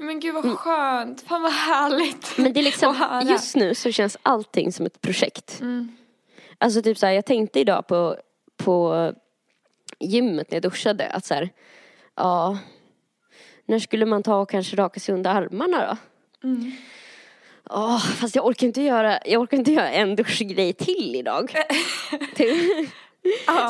Men 0.02 0.20
gud 0.20 0.34
vad 0.34 0.58
skönt. 0.58 1.22
Fan 1.22 1.42
vad 1.42 1.52
härligt. 1.52 2.38
Men 2.38 2.54
det 2.54 2.60
är 2.60 2.64
liksom, 2.64 3.22
just 3.30 3.56
nu 3.56 3.76
så 3.76 3.92
känns 3.92 4.18
allting 4.24 4.74
som 4.74 4.86
ett 4.86 5.02
projekt. 5.02 5.62
Mm. 5.62 5.92
Alltså 6.58 6.82
typ 6.82 6.98
så 6.98 7.06
här, 7.06 7.14
jag 7.14 7.26
tänkte 7.26 7.60
idag 7.60 7.88
på, 7.88 8.18
på 8.58 9.14
gymmet 10.00 10.52
när 10.52 10.56
jag 10.56 10.64
duschade 10.64 11.08
att 11.10 11.26
så 11.26 11.34
här, 11.34 11.50
ja, 12.16 12.58
när 13.66 13.80
skulle 13.80 14.06
man 14.06 14.24
ta 14.24 14.36
och 14.36 14.50
kanske 14.50 14.76
raka 14.76 15.00
sig 15.00 15.16
under 15.16 15.32
armarna 15.32 15.88
då? 15.88 15.98
Mm. 16.48 16.72
Ja, 17.70 18.00
fast 18.00 18.36
jag 18.36 18.46
orkar 18.46 18.68
inte 18.68 18.82
göra, 18.82 19.20
jag 19.26 19.42
orkar 19.42 19.58
inte 19.58 19.72
göra 19.72 19.92
en 19.92 20.16
duschgrej 20.16 20.74
till 20.74 21.16
idag. 21.16 21.54
Typ. 22.36 22.90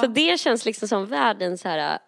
Så 0.02 0.08
det 0.08 0.40
känns 0.40 0.66
liksom 0.66 0.88
som 0.88 1.06
världens 1.06 1.62
så 1.62 1.70
här, 1.70 2.00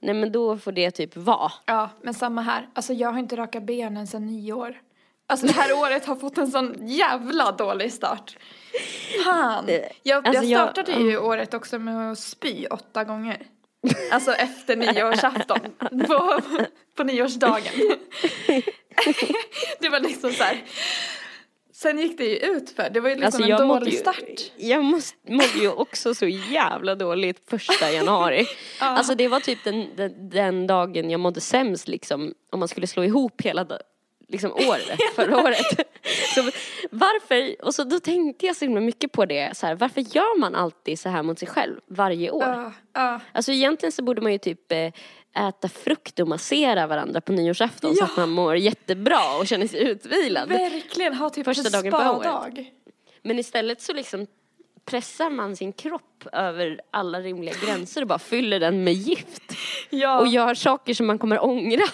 nej 0.00 0.14
men 0.14 0.32
då 0.32 0.58
får 0.58 0.72
det 0.72 0.90
typ 0.90 1.16
vara. 1.16 1.52
ja, 1.66 1.90
men 2.02 2.14
samma 2.14 2.42
här. 2.42 2.68
Alltså 2.74 2.92
jag 2.92 3.12
har 3.12 3.18
inte 3.18 3.36
rakat 3.36 3.62
benen 3.62 4.06
sedan 4.06 4.26
nio 4.26 4.52
år. 4.52 4.80
Alltså 5.32 5.46
det 5.46 5.52
här 5.52 5.78
året 5.78 6.04
har 6.06 6.16
fått 6.16 6.38
en 6.38 6.50
sån 6.50 6.88
jävla 6.88 7.52
dålig 7.52 7.92
start. 7.92 8.36
Fan. 9.24 9.68
Jag, 10.02 10.28
Alltså, 10.28 10.42
jag 10.42 10.50
jag- 10.50 10.74
startade 10.74 10.92
ju 11.02 11.18
året 11.18 11.54
också 11.54 11.78
med 11.78 12.12
att 12.12 12.18
spy 12.18 12.66
åtta 12.66 13.04
gånger. 13.04 13.42
Alltså 14.12 14.32
efter 14.32 14.76
nyårsafton. 14.76 15.58
På, 16.06 16.40
på 16.96 17.04
nyårsdagen. 17.04 17.72
Det 19.80 19.88
var 19.88 20.00
liksom 20.00 20.32
så 20.32 20.42
här. 20.42 20.62
Sen 21.74 21.98
gick 21.98 22.18
det 22.18 22.24
ju 22.24 22.36
ut 22.36 22.70
för. 22.70 22.90
Det 22.90 23.00
var 23.00 23.08
ju 23.08 23.14
liksom 23.14 23.26
Alltså 23.26 23.42
en 23.42 23.48
jag 23.48 23.68
dålig 23.68 23.92
ju, 23.92 23.98
start. 23.98 24.52
jag 24.56 24.84
måste, 24.84 25.32
mådde 25.32 25.58
ju 25.60 25.70
också 25.72 26.14
så 26.14 26.26
jävla 26.26 26.94
dåligt 26.94 27.42
första 27.50 27.90
januari. 27.90 28.46
Ja. 28.80 28.86
Alltså 28.86 29.14
det 29.14 29.28
var 29.28 29.40
typ 29.40 29.64
den, 29.64 29.86
den, 29.96 30.30
den 30.30 30.66
dagen 30.66 31.10
jag 31.10 31.20
mådde 31.20 31.40
sämst 31.40 31.88
liksom, 31.88 32.34
om 32.52 32.58
man 32.58 32.68
skulle 32.68 32.86
slå 32.86 33.04
ihop 33.04 33.42
hela 33.42 33.64
da- 33.64 33.80
liksom 34.32 34.52
året, 34.52 35.00
förra 35.14 35.36
året. 35.42 35.88
Så 36.34 36.50
varför, 36.90 37.64
och 37.64 37.74
så 37.74 37.84
då 37.84 38.00
tänkte 38.00 38.46
jag 38.46 38.56
så 38.56 38.64
himla 38.64 38.80
mycket 38.80 39.12
på 39.12 39.26
det, 39.26 39.56
så 39.56 39.66
här, 39.66 39.74
varför 39.74 40.00
gör 40.00 40.38
man 40.38 40.54
alltid 40.54 40.98
så 41.00 41.08
här 41.08 41.22
mot 41.22 41.38
sig 41.38 41.48
själv 41.48 41.80
varje 41.86 42.30
år? 42.30 42.42
Ja, 42.42 42.72
ja. 42.92 43.20
Alltså 43.32 43.52
egentligen 43.52 43.92
så 43.92 44.02
borde 44.02 44.20
man 44.20 44.32
ju 44.32 44.38
typ 44.38 44.72
eh, 44.72 44.92
äta 45.48 45.68
frukt 45.68 46.20
och 46.20 46.28
massera 46.28 46.86
varandra 46.86 47.20
på 47.20 47.32
nyårsafton 47.32 47.94
så 47.94 48.00
Ja. 48.02 48.04
att 48.04 48.16
man 48.16 48.30
mår 48.30 48.56
jättebra 48.56 49.38
och 49.40 49.46
känner 49.46 49.66
sig 49.66 49.80
utvilad. 49.88 50.48
Verkligen, 50.48 51.14
ha 51.14 51.30
typ 51.30 51.44
Första 51.44 51.78
en 51.78 51.92
spadag. 51.92 52.72
Men 53.22 53.38
istället 53.38 53.80
så 53.80 53.92
liksom 53.92 54.26
pressar 54.84 55.30
man 55.30 55.56
sin 55.56 55.72
kropp 55.72 56.26
över 56.32 56.80
alla 56.90 57.20
rimliga 57.20 57.54
gränser 57.66 58.00
och 58.02 58.08
bara 58.08 58.18
fyller 58.18 58.60
den 58.60 58.84
med 58.84 58.92
gift. 58.94 59.42
Ja. 59.94 60.20
Och 60.20 60.26
gör 60.26 60.54
saker 60.54 60.94
som 60.94 61.06
man 61.06 61.18
kommer 61.18 61.44
ångra. 61.44 61.82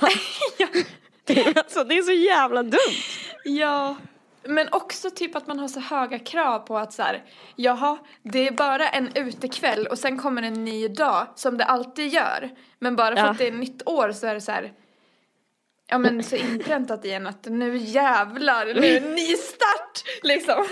alltså 1.56 1.84
det 1.84 1.98
är 1.98 2.02
så 2.02 2.12
jävla 2.12 2.62
dumt. 2.62 3.02
Ja, 3.44 3.96
men 4.44 4.68
också 4.72 5.10
typ 5.10 5.36
att 5.36 5.46
man 5.46 5.58
har 5.58 5.68
så 5.68 5.80
höga 5.80 6.18
krav 6.18 6.58
på 6.58 6.78
att 6.78 6.92
så 6.92 7.02
här, 7.02 7.24
jaha, 7.56 7.98
det 8.22 8.46
är 8.48 8.52
bara 8.52 8.88
en 8.88 9.10
utekväll 9.14 9.86
och 9.86 9.98
sen 9.98 10.18
kommer 10.18 10.42
en 10.42 10.64
ny 10.64 10.88
dag 10.88 11.26
som 11.36 11.58
det 11.58 11.64
alltid 11.64 12.08
gör. 12.08 12.50
Men 12.78 12.96
bara 12.96 13.16
för 13.16 13.22
Ja. 13.24 13.30
att 13.30 13.38
det 13.38 13.46
är 13.48 13.52
nytt 13.52 13.82
år 13.88 14.12
så 14.12 14.26
är 14.26 14.34
det 14.34 14.40
så 14.40 14.52
här, 14.52 14.72
ja 15.90 15.98
men 15.98 16.22
så 16.22 16.36
inpräntat 16.36 17.04
igen 17.04 17.26
att 17.26 17.44
nu 17.44 17.76
jävlar, 17.76 18.66
nu 18.66 18.86
är 18.86 19.00
det 19.00 19.08
ny 19.08 19.34
start 19.36 20.04
liksom. 20.22 20.66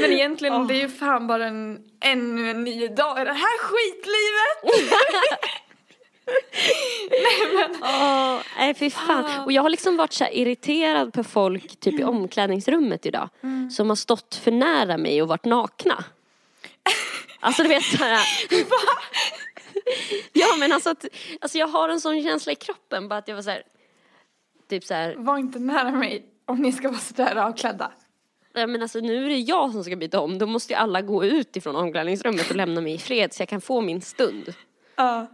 Men 0.00 0.12
egentligen 0.12 0.66
det 0.66 0.74
är 0.74 0.78
ju 0.80 0.88
fan 0.88 1.26
bara 1.26 1.46
en, 1.46 1.78
ännu 2.00 2.50
en 2.50 2.64
ny 2.64 2.88
dag 2.88 3.20
i 3.22 3.24
det 3.24 3.32
här 3.32 3.58
skitlivet. 3.58 4.90
Åh, 7.82 8.38
nej 8.58 8.74
fy 8.74 8.90
fan. 8.90 9.44
Och 9.44 9.52
jag 9.52 9.62
har 9.62 9.70
liksom 9.70 9.96
varit 9.96 10.12
så 10.12 10.24
irriterad 10.32 11.12
på 11.12 11.24
folk 11.24 11.80
typ 11.80 12.00
i 12.00 12.04
omklädningsrummet 12.04 13.06
idag. 13.06 13.28
Som 13.70 13.88
har 13.88 13.96
stått 13.96 14.34
för 14.34 14.50
nära 14.50 14.96
mig 14.96 15.22
och 15.22 15.28
varit 15.28 15.44
nakna. 15.44 16.04
Alltså 17.40 17.62
du 17.62 17.68
vet 17.68 17.82
såhär. 17.82 18.18
ja 20.32 20.46
men 20.58 20.72
alltså, 20.72 20.90
att, 20.90 21.04
alltså 21.40 21.58
jag 21.58 21.68
har 21.68 21.88
en 21.88 22.00
sån 22.00 22.22
känsla 22.22 22.52
i 22.52 22.54
kroppen 22.54 23.08
bara 23.08 23.18
att 23.18 23.28
jag 23.28 23.34
var 23.34 23.42
såhär. 23.42 23.62
Typ 24.68 24.84
såhär. 24.84 25.14
Var 25.16 25.38
inte 25.38 25.58
nära 25.58 25.90
mig 25.90 26.24
om 26.46 26.58
ni 26.58 26.72
ska 26.72 26.88
vara 26.88 27.00
sådär 27.00 27.36
avklädda. 27.36 27.92
Nej 28.54 28.66
men 28.66 28.82
alltså 28.82 29.00
nu 29.00 29.24
är 29.24 29.28
det 29.28 29.38
jag 29.38 29.72
som 29.72 29.84
ska 29.84 29.96
byta 29.96 30.20
om. 30.20 30.38
Då 30.38 30.46
måste 30.46 30.72
ju 30.72 30.76
alla 30.78 31.02
gå 31.02 31.24
ut 31.24 31.56
ifrån 31.56 31.76
omklädningsrummet 31.76 32.50
och 32.50 32.56
lämna 32.56 32.80
mig 32.80 32.94
i 32.94 32.98
fred 32.98 33.32
så 33.34 33.42
jag 33.42 33.48
kan 33.48 33.60
få 33.60 33.80
min 33.80 34.00
stund. 34.00 34.54
Ja. 34.96 35.26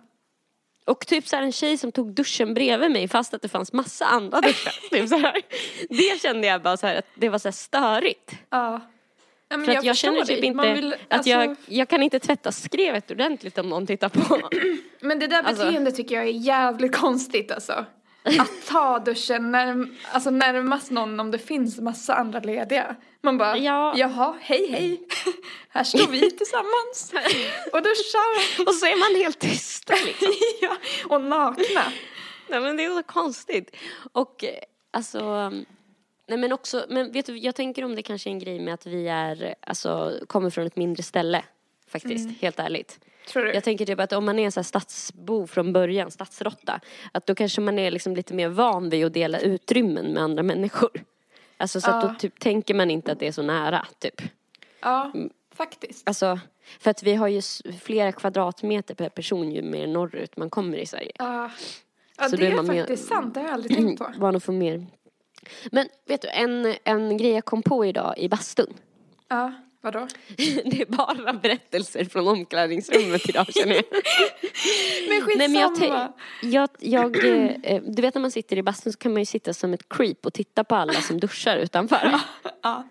Och 0.86 1.06
typ 1.06 1.28
så 1.28 1.36
här 1.36 1.42
en 1.42 1.52
tjej 1.52 1.78
som 1.78 1.92
tog 1.92 2.12
duschen 2.12 2.54
bredvid 2.54 2.90
mig 2.90 3.08
fast 3.08 3.34
att 3.34 3.42
det 3.42 3.48
fanns 3.48 3.72
massa 3.72 4.04
andra 4.04 4.40
duschar. 4.40 4.72
typ 4.90 5.08
så 5.08 5.16
här. 5.16 5.42
Det 5.88 6.20
kände 6.22 6.46
jag 6.46 6.62
bara 6.62 6.76
så 6.76 6.86
här 6.86 6.96
att 6.98 7.06
det 7.14 7.28
var 7.28 7.38
så 7.38 7.48
här 7.48 7.52
störigt. 7.52 8.32
Ja. 8.50 8.80
ja 9.48 9.58
För 9.58 9.72
att 9.76 9.84
jag, 9.84 9.96
känner 9.96 10.20
typ 10.24 10.40
dig. 10.40 10.44
Inte 10.44 10.72
vill- 10.72 10.92
att 10.92 11.00
alltså, 11.08 11.30
jag, 11.30 11.56
jag 11.66 11.88
kan 11.88 12.02
inte 12.02 12.18
tvätta 12.18 12.52
skrevet 12.52 13.10
ordentligt 13.10 13.58
om 13.58 13.68
någon 13.68 13.86
tittar 13.86 14.08
på. 14.08 14.40
Men 15.00 15.18
det 15.18 15.26
där 15.26 15.42
alltså- 15.42 15.64
beteendet 15.64 15.96
tycker 15.96 16.14
jag 16.14 16.24
är 16.24 16.30
jävligt 16.30 16.96
konstigt 16.96 17.52
alltså. 17.52 17.84
Att 18.40 18.66
ta 18.68 18.98
duschen 18.98 19.52
när, 19.52 19.86
alltså 20.12 20.30
närmast 20.30 20.90
någon 20.90 21.20
om 21.20 21.30
det 21.30 21.38
finns 21.38 21.80
massa 21.80 22.14
andra 22.14 22.40
lediga. 22.40 22.96
Man 23.22 23.38
bara, 23.38 23.56
Ja. 23.58 23.94
jaha, 23.96 24.34
hej 24.40 24.70
hej, 24.70 25.00
här 25.68 25.84
står 25.84 26.06
vi 26.10 26.30
tillsammans 26.30 27.12
och 27.72 27.82
duschar. 27.82 28.62
Och 28.68 28.74
så 28.74 28.86
är 28.86 29.12
man 29.12 29.22
helt 29.22 29.38
tysta 29.38 29.94
liksom. 30.06 30.32
ja, 30.60 30.76
och 31.08 31.20
nakna. 31.20 31.92
Nej 32.48 32.60
men 32.60 32.76
det 32.76 32.84
är 32.84 32.96
så 32.96 33.02
konstigt. 33.02 33.76
Och 34.12 34.44
alltså, 34.90 35.50
nej 36.28 36.38
men 36.38 36.52
också, 36.52 36.86
men 36.88 37.12
vet 37.12 37.26
du, 37.26 37.38
jag 37.38 37.54
tänker 37.54 37.84
om 37.84 37.94
det 37.94 38.02
kanske 38.02 38.28
är 38.28 38.32
en 38.32 38.38
grej 38.38 38.60
med 38.60 38.74
att 38.74 38.86
vi 38.86 39.08
är, 39.08 39.54
alltså 39.60 40.18
kommer 40.26 40.50
från 40.50 40.66
ett 40.66 40.76
mindre 40.76 41.02
ställe. 41.02 41.44
Faktiskt, 41.88 42.40
helt 42.42 42.58
ärligt. 42.58 43.00
Tror 43.26 43.42
du? 43.42 43.52
Jag 43.52 43.64
tänker 43.64 43.86
typ 43.86 44.00
att 44.00 44.12
om 44.12 44.24
man 44.24 44.38
är 44.38 44.44
en 44.44 44.52
sån 44.52 44.60
här 44.60 44.64
stadsbo 44.64 45.46
från 45.46 45.72
början, 45.72 46.10
stadsrotta, 46.10 46.80
att 47.12 47.26
då 47.26 47.34
kanske 47.34 47.60
man 47.60 47.78
är 47.78 47.90
liksom 47.90 48.14
lite 48.16 48.34
mer 48.34 48.48
van 48.48 48.90
vid 48.90 49.04
att 49.06 49.12
dela 49.14 49.38
utrymmen 49.38 50.06
med 50.06 50.22
andra 50.22 50.42
människor. 50.42 50.90
Alltså 51.56 51.80
så 51.80 51.90
att 51.90 52.02
Ja. 52.04 52.08
då 52.08 52.14
typ 52.14 52.40
tänker 52.40 52.74
man 52.74 52.90
inte 52.90 53.12
att 53.12 53.18
det 53.18 53.26
är 53.28 53.32
så 53.32 53.42
nära, 53.42 53.86
typ. 53.98 54.22
Ja, 54.80 55.12
faktiskt. 55.54 56.08
Alltså, 56.08 56.38
för 56.80 56.90
att 56.90 57.02
vi 57.02 57.14
har 57.14 57.28
ju 57.28 57.42
flera 57.80 58.12
kvadratmeter 58.12 58.94
per 58.94 59.08
person 59.08 59.52
ju 59.52 59.62
mer 59.62 59.86
norrut 59.86 60.36
man 60.36 60.50
kommer 60.50 60.78
i 60.78 60.86
Sverige. 60.86 61.12
Ja, 61.18 61.50
ja 62.18 62.28
Så 62.28 62.36
det 62.36 62.46
är 62.46 62.54
man 62.56 62.66
mer- 62.66 62.78
faktiskt 62.80 63.08
sant, 63.08 63.34
det 63.34 63.40
har 63.40 63.46
jag 63.46 63.54
aldrig 63.54 63.76
tänkt 63.76 63.98
på. 63.98 64.12
Van 64.18 64.36
att 64.36 64.44
få 64.44 64.52
mer. 64.52 64.86
Men 65.72 65.88
vet 66.06 66.22
du, 66.22 66.28
en, 66.28 66.74
en 66.84 67.16
grej 67.16 67.30
jag 67.30 67.44
kom 67.44 67.62
på 67.62 67.84
idag 67.86 68.14
i 68.18 68.28
bastun. 68.28 68.74
Ja, 69.28 69.52
vadå? 69.86 70.06
Det 70.36 70.80
är 70.80 70.86
bara 70.86 71.32
berättelser 71.32 72.04
från 72.04 72.28
omklädningsrummet 72.28 73.28
idag 73.28 73.46
känner 73.52 73.74
jag. 73.74 73.84
Men 75.08 75.20
skitsamma. 75.20 75.38
Nej 75.38 75.48
men 75.48 76.52
jag, 76.52 76.68
jag, 76.80 77.14
jag 77.14 77.26
eh, 77.26 77.56
eh, 77.62 77.82
du 77.82 78.02
vet 78.02 78.14
när 78.14 78.22
man 78.22 78.30
sitter 78.30 78.56
i 78.56 78.62
bastun 78.62 78.92
så 78.92 78.98
kan 78.98 79.12
man 79.12 79.22
ju 79.22 79.26
sitta 79.26 79.54
som 79.54 79.74
ett 79.74 79.88
creep 79.88 80.26
och 80.26 80.32
titta 80.34 80.64
på 80.64 80.74
alla 80.74 80.92
som 80.92 81.20
duschar 81.20 81.56
utanför. 81.56 82.20
Ja. 82.62 82.88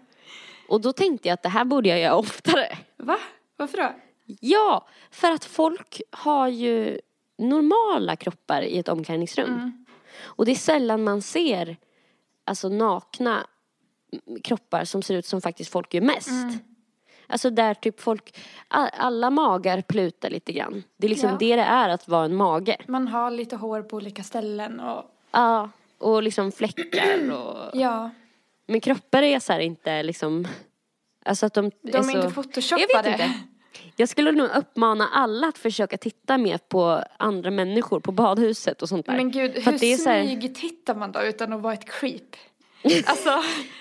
Och 0.67 0.81
då 0.81 0.93
tänkte 0.93 1.27
jag 1.27 1.33
att 1.33 1.43
det 1.43 1.49
här 1.49 1.65
borde 1.65 1.89
jag 1.89 1.99
göra 1.99 2.15
oftare. 2.15 2.77
Va? 2.97 3.17
Varför 3.57 3.77
då? 3.77 3.95
Ja, 4.39 4.87
för 5.11 5.31
att 5.31 5.45
folk 5.45 6.01
har 6.11 6.47
ju 6.47 6.99
normala 7.37 8.15
kroppar 8.15 8.61
i 8.61 8.77
ett 8.77 8.87
omklädningsrum. 8.87 9.53
Mm. 9.53 9.85
Och 10.17 10.45
det 10.45 10.51
är 10.51 10.55
sällan 10.55 11.03
man 11.03 11.21
ser 11.21 11.77
alltså 12.45 12.69
nakna 12.69 13.47
kroppar 14.43 14.85
som 14.85 15.01
ser 15.01 15.15
ut 15.15 15.25
som 15.25 15.41
faktiskt 15.41 15.71
folk 15.71 15.93
gör 15.93 16.01
mest. 16.01 16.29
Mm. 16.29 16.59
Alltså 17.27 17.49
där 17.49 17.73
typ 17.73 17.99
folk, 18.01 18.37
alla 18.67 19.29
magar 19.29 19.81
plutar 19.81 20.29
lite 20.29 20.51
grann. 20.53 20.83
Det 20.97 21.07
är 21.07 21.09
liksom 21.09 21.29
Ja. 21.29 21.35
det 21.39 21.55
det 21.55 21.61
är 21.61 21.89
att 21.89 22.07
vara 22.07 22.25
en 22.25 22.35
mage. 22.35 22.77
Man 22.87 23.07
har 23.07 23.31
lite 23.31 23.55
hår 23.55 23.81
på 23.81 23.95
olika 23.97 24.23
ställen 24.23 24.79
och 24.79 25.05
Ja, 25.31 25.69
och 25.97 26.23
liksom 26.23 26.51
fläckar 26.51 27.31
och... 27.31 27.69
ja, 27.73 28.09
Men 28.67 28.81
kroppar 28.81 29.21
är 29.23 29.39
så 29.39 29.53
här 29.53 29.59
inte 29.59 30.03
liksom... 30.03 30.47
Alltså 31.25 31.45
att 31.45 31.53
de, 31.53 31.71
de 31.81 31.97
är 31.97 32.01
så... 32.03 32.09
inte 32.09 32.17
Jag 32.19 32.35
photoshoppade. 32.35 33.09
vet 33.09 33.19
inte. 33.19 33.31
Jag 33.95 34.09
skulle 34.09 34.31
nog 34.31 34.49
uppmana 34.57 35.07
alla 35.13 35.47
att 35.47 35.57
försöka 35.57 35.97
titta 35.97 36.37
mer 36.37 36.57
på 36.57 37.03
andra 37.19 37.51
människor 37.51 37.99
på 37.99 38.11
badhuset 38.11 38.81
och 38.81 38.89
sånt 38.89 39.05
där. 39.05 39.15
Men 39.15 39.31
gud, 39.31 39.63
För 39.63 39.71
hur 39.71 39.79
det 39.79 39.93
är 39.93 39.97
så 39.97 40.09
här- 40.09 40.23
smygtittar 40.23 40.95
man 40.95 41.11
då 41.11 41.21
utan 41.23 41.53
att 41.53 41.61
vara 41.61 41.73
ett 41.73 41.89
creep? 41.99 42.35
Alltså, 43.05 43.29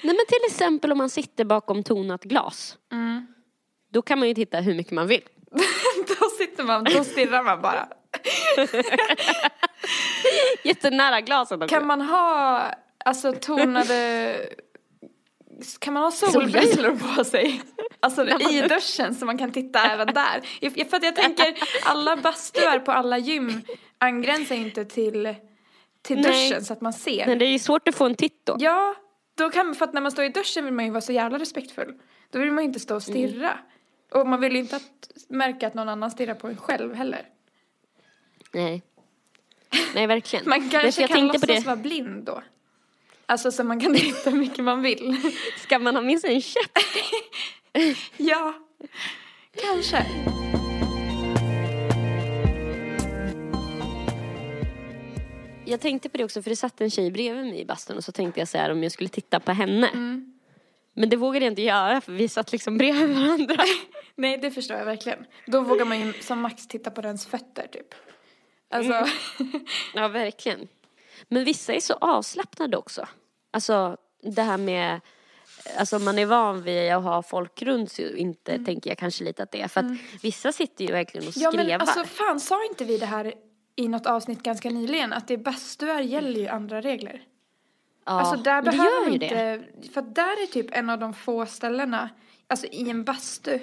Nej 0.03 0.15
men 0.15 0.27
till 0.29 0.39
exempel 0.47 0.93
om 0.93 0.99
man 0.99 1.11
sitter 1.11 1.45
bakom 1.45 1.83
tonat 1.83 2.25
glas. 2.25 2.79
Mm. 2.93 3.27
Då 3.95 4.03
kan 4.03 4.19
man 4.19 4.29
ju 4.29 4.35
titta 4.35 4.61
hur 4.61 4.75
mycket 4.75 4.93
man 4.93 5.07
vill. 5.07 5.23
då 6.21 6.29
sitter 6.39 6.65
man, 6.65 6.85
då 6.85 7.05
stirrar 7.05 7.43
man 7.43 7.61
bara. 7.63 7.89
Jättenära 10.63 11.21
glaset 11.21 11.63
också. 11.63 11.69
Kan 11.75 11.87
man 11.87 12.01
ha, 12.01 12.63
alltså 13.05 13.33
tonade, 13.33 14.37
kan 15.79 15.95
man 15.95 16.03
ha 16.03 16.11
solbrillor 16.11 17.17
på 17.17 17.25
sig? 17.25 17.63
Alltså 18.01 18.27
i 18.29 18.61
duschen 18.69 19.15
så 19.15 19.27
man 19.27 19.39
kan 19.39 19.53
titta 19.53 19.79
även 19.91 20.07
där. 20.15 20.41
Jag- 20.61 20.91
För 20.91 20.97
att 20.97 21.03
jag 21.05 21.17
tänker, 21.17 21.55
alla 21.85 22.17
bastuar 22.17 22.79
på 22.79 22.93
alla 22.93 23.19
gym 23.19 23.61
angränsar 23.99 24.55
inte 24.55 24.85
till, 24.85 25.35
till 26.03 26.21
Nej. 26.21 26.49
duschen 26.51 26.65
så 26.65 26.73
att 26.73 26.81
man 26.81 26.93
ser. 26.93 27.27
Men 27.27 27.39
det 27.39 27.45
är 27.45 27.51
ju 27.53 27.59
svårt 27.59 27.89
att 27.89 27.95
få 27.95 28.05
en 28.05 28.15
titt 28.15 28.47
då. 28.47 28.57
Ja, 28.59 28.95
då 29.35 29.51
kan 29.51 29.75
för 29.75 29.85
att 29.85 29.93
när 29.95 30.01
man 30.01 30.13
står 30.13 30.25
i 30.25 30.29
duschen 30.29 30.65
vill 30.65 30.75
man 30.75 30.85
ju 30.85 30.91
vara 30.91 31.01
så 31.01 31.13
jävla 31.13 31.39
respektfull. 31.39 31.93
Då 32.31 32.39
vill 32.39 32.53
man 32.53 32.65
ju 32.65 32.69
inte 32.69 32.81
stå 32.81 32.95
och 32.95 33.03
stirra. 33.03 33.59
Och 34.15 34.27
man 34.27 34.41
vill 34.41 34.53
ju 34.53 34.59
inte 34.59 34.77
att, 34.77 35.09
märka 35.29 35.67
att 35.67 35.75
någon 35.75 35.89
annan 35.89 36.11
stirrar 36.11 36.35
på 36.35 36.49
en 36.49 36.57
själv 36.57 36.95
heller. 36.95 37.29
Nej. 38.53 38.83
Nej 39.95 40.07
verkligen. 40.07 40.49
Man 40.49 40.71
kanske 40.71 41.03
jag 41.03 41.11
kan 41.11 41.19
tänkte 41.19 41.39
på 41.41 41.47
låtsas 41.47 41.65
det. 41.65 41.67
vara 41.67 41.77
blind 41.77 42.25
då. 42.25 42.43
Alltså 43.27 43.53
så 43.53 43.65
man 43.65 43.81
kan 43.81 43.95
titta 43.97 44.31
hur 44.31 44.39
mycket 44.39 44.65
man 44.65 44.83
vill. 44.83 45.33
Ska 45.59 45.79
man 45.79 45.95
ha 45.95 46.03
med 46.03 46.21
sig 46.21 46.35
en 46.35 46.41
käpp? 46.41 46.79
ja, 48.17 48.55
kanske. 49.63 50.07
Jag 55.67 55.81
tänkte 55.81 56.09
på 56.09 56.19
det 56.19 56.25
också 56.25 56.43
för 56.43 56.51
det 56.51 56.57
satt 56.57 56.81
en 56.81 56.91
tjej 56.91 57.11
bredvid 57.11 57.45
mig 57.45 57.61
i 57.61 57.65
bastun 57.65 57.97
och 57.97 58.05
så 58.05 58.13
tänkte 58.13 58.41
jag 58.41 58.49
så 58.49 58.59
här 58.59 58.73
om 58.73 58.83
jag 58.83 58.93
skulle 58.93 59.09
titta 59.09 59.41
på 59.41 59.53
henne. 59.53 59.89
Mm. 59.89 60.35
Men 60.95 61.09
det 61.09 61.17
vågade 61.17 61.45
jag 61.45 61.53
inte 61.53 61.63
göra 61.63 62.01
för 62.01 62.13
vi 62.13 62.29
satt 62.29 62.53
liksom 62.53 62.79
bredvid 62.79 63.17
varandra. 63.17 63.57
Nej, 64.17 64.39
det 64.39 64.51
förstår 64.51 64.77
jag 64.77 64.85
verkligen. 64.85 65.27
Då 65.47 65.61
vågar 65.61 65.85
man 65.85 66.01
ju 66.01 66.13
som 66.13 66.41
max 66.41 66.67
titta 66.67 66.91
på 66.91 67.01
dens 67.01 67.27
fötter 67.27 67.67
typ. 67.73 67.95
Alltså, 68.71 68.93
Mm. 69.41 69.65
Ja, 69.95 70.09
verkligen. 70.09 70.69
Men 71.29 71.45
vissa 71.45 71.73
är 71.75 71.81
så 71.81 71.95
avslappnade 71.95 72.77
också. 72.77 73.09
Alltså 73.51 73.97
det 74.23 74.43
här 74.43 74.57
med, 74.59 75.01
alltså 75.79 75.99
man 75.99 76.19
är 76.19 76.27
van 76.27 76.63
vid 76.63 76.93
att 76.93 77.03
ha 77.03 77.23
folk 77.23 77.63
runt 77.63 77.93
sig 77.93 78.13
och 78.13 78.17
inte 78.19 78.65
tänker 78.65 78.91
jag 78.91 78.99
kanske 78.99 79.25
lite 79.25 79.43
att 79.43 79.51
det 79.51 79.61
är. 79.61 79.69
För 79.69 79.81
att 79.81 79.93
vissa 80.23 80.53
sitter 80.53 80.85
ju 80.85 80.93
verkligen 80.93 81.29
och 81.29 81.37
Mm. 81.37 81.43
ja 81.45 81.51
skrevar. 81.53 81.69
men 81.79 81.81
alltså 81.81 82.05
fan 82.05 82.41
sa 82.41 82.65
inte 82.65 82.85
vi 82.85 82.99
det 82.99 83.07
här 83.07 83.35
i 83.77 83.89
något 83.89 84.07
avsnitt 84.07 84.43
ganska 84.43 84.71
nyligen? 84.71 85.13
Att 85.13 85.29
det 85.29 85.39
bastuar 85.39 86.01
gäller 86.01 86.41
ju 86.41 86.49
andra 86.49 86.81
regler. 86.81 87.23
ja, 88.05 88.13
Alltså 88.13 88.37
där 88.37 88.55
men 88.55 88.65
det 88.65 88.71
behöver 88.71 89.01
gör 89.01 89.07
ju 89.09 89.13
inte, 89.15 89.57
det. 89.81 89.89
för 89.89 90.03
där 90.03 90.43
är 90.43 90.47
typ 90.47 90.67
en 90.77 90.91
av 90.91 90.99
de 90.99 91.15
få 91.15 91.47
ställena, 91.47 92.09
alltså 92.47 92.67
i 92.67 92.91
en 92.91 93.05
bastu, 93.05 93.59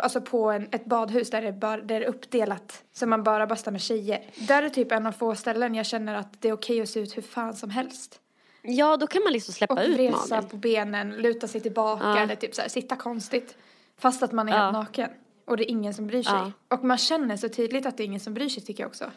alltså 0.00 0.20
på 0.20 0.50
en, 0.50 0.68
ett 0.72 0.84
badhus 0.84 1.30
där 1.30 1.42
det, 1.42 1.48
är 1.48 1.52
bara, 1.52 1.76
där 1.76 2.00
det 2.00 2.06
är 2.06 2.08
uppdelat, 2.08 2.84
så 2.92 3.06
man 3.06 3.22
bara 3.22 3.46
bastar 3.46 3.72
med 3.72 3.80
tjejer. 3.80 4.26
Där 4.48 4.62
är 4.62 4.68
typ 4.68 4.92
en 4.92 5.06
av 5.06 5.12
få 5.12 5.34
ställen 5.34 5.74
jag 5.74 5.86
känner 5.86 6.14
att 6.14 6.40
det 6.42 6.48
är 6.48 6.52
okej 6.52 6.80
att 6.80 6.88
se 6.88 7.00
ut 7.00 7.16
hur 7.16 7.22
fan 7.22 7.54
som 7.54 7.70
helst. 7.70 8.20
Ja, 8.62 8.96
då 8.96 9.06
kan 9.06 9.22
man 9.22 9.32
liksom 9.32 9.54
släppa 9.54 9.74
Och 9.74 9.80
ut 9.88 9.96
resa 9.98 10.34
magen. 10.36 10.48
på 10.50 10.56
benen, 10.56 11.10
luta 11.16 11.48
sig 11.48 11.60
tillbaka 11.60 12.04
Ja. 12.04 12.18
eller 12.18 12.34
typ 12.34 12.54
så 12.54 12.62
här, 12.62 12.68
sitta 12.68 12.96
konstigt. 12.96 13.56
Fast 13.98 14.22
att 14.22 14.32
man 14.32 14.48
är 14.48 14.52
Ja. 14.52 14.58
helt 14.58 14.72
naken. 14.72 15.10
Och 15.46 15.56
det 15.56 15.64
är 15.64 15.70
ingen 15.70 15.94
som 15.94 16.06
bryr 16.06 16.22
sig. 16.22 16.32
Ja. 16.34 16.52
Och 16.76 16.84
man 16.84 16.98
känner 16.98 17.36
så 17.36 17.48
tydligt 17.48 17.86
att 17.86 17.96
det 17.96 18.02
är 18.02 18.04
ingen 18.04 18.20
som 18.20 18.34
bryr 18.34 18.48
sig 18.48 18.62
tycker 18.62 18.82
jag 18.82 18.88
också. 18.88 19.10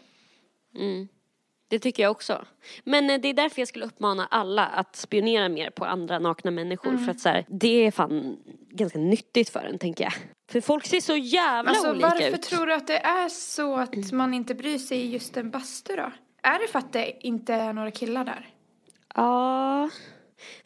Mm. 0.75 1.07
Det 1.69 1.79
tycker 1.79 2.03
jag 2.03 2.11
också. 2.11 2.45
Men 2.83 3.09
eh, 3.09 3.19
det 3.21 3.27
är 3.27 3.33
därför 3.33 3.61
jag 3.61 3.67
skulle 3.67 3.85
uppmana 3.85 4.25
alla 4.25 4.65
att 4.65 4.95
spionera 4.95 5.49
mer 5.49 5.69
på 5.69 5.85
andra 5.85 6.19
nakna 6.19 6.51
människor. 6.51 6.89
Mm. 6.89 7.03
För 7.05 7.11
att 7.11 7.19
så 7.19 7.29
här, 7.29 7.45
det 7.49 7.85
är 7.87 7.91
fan 7.91 8.37
ganska 8.69 8.99
nyttigt 8.99 9.49
för 9.49 9.59
en, 9.59 9.77
tänker 9.79 10.03
jag. 10.03 10.13
För 10.51 10.61
folk 10.61 10.85
ser 10.85 11.01
så 11.01 11.15
jävla 11.15 11.71
Alltså 11.71 11.89
olika 11.89 12.07
varför 12.07 12.35
ut. 12.35 12.41
tror 12.41 12.65
du 12.65 12.73
att 12.73 12.87
det 12.87 12.97
är 12.97 13.29
så 13.29 13.75
att 13.77 14.11
man 14.11 14.33
inte 14.33 14.55
bryr 14.55 14.77
sig 14.77 14.97
i 14.97 15.07
just 15.11 15.37
en 15.37 15.51
bastu 15.51 15.95
då? 15.95 16.11
Är 16.43 16.59
det 16.59 16.67
för 16.67 16.79
att 16.79 16.93
det 16.93 17.25
inte 17.27 17.53
är 17.53 17.73
några 17.73 17.91
killar 17.91 18.25
där? 18.25 18.47
Ja, 19.15 19.89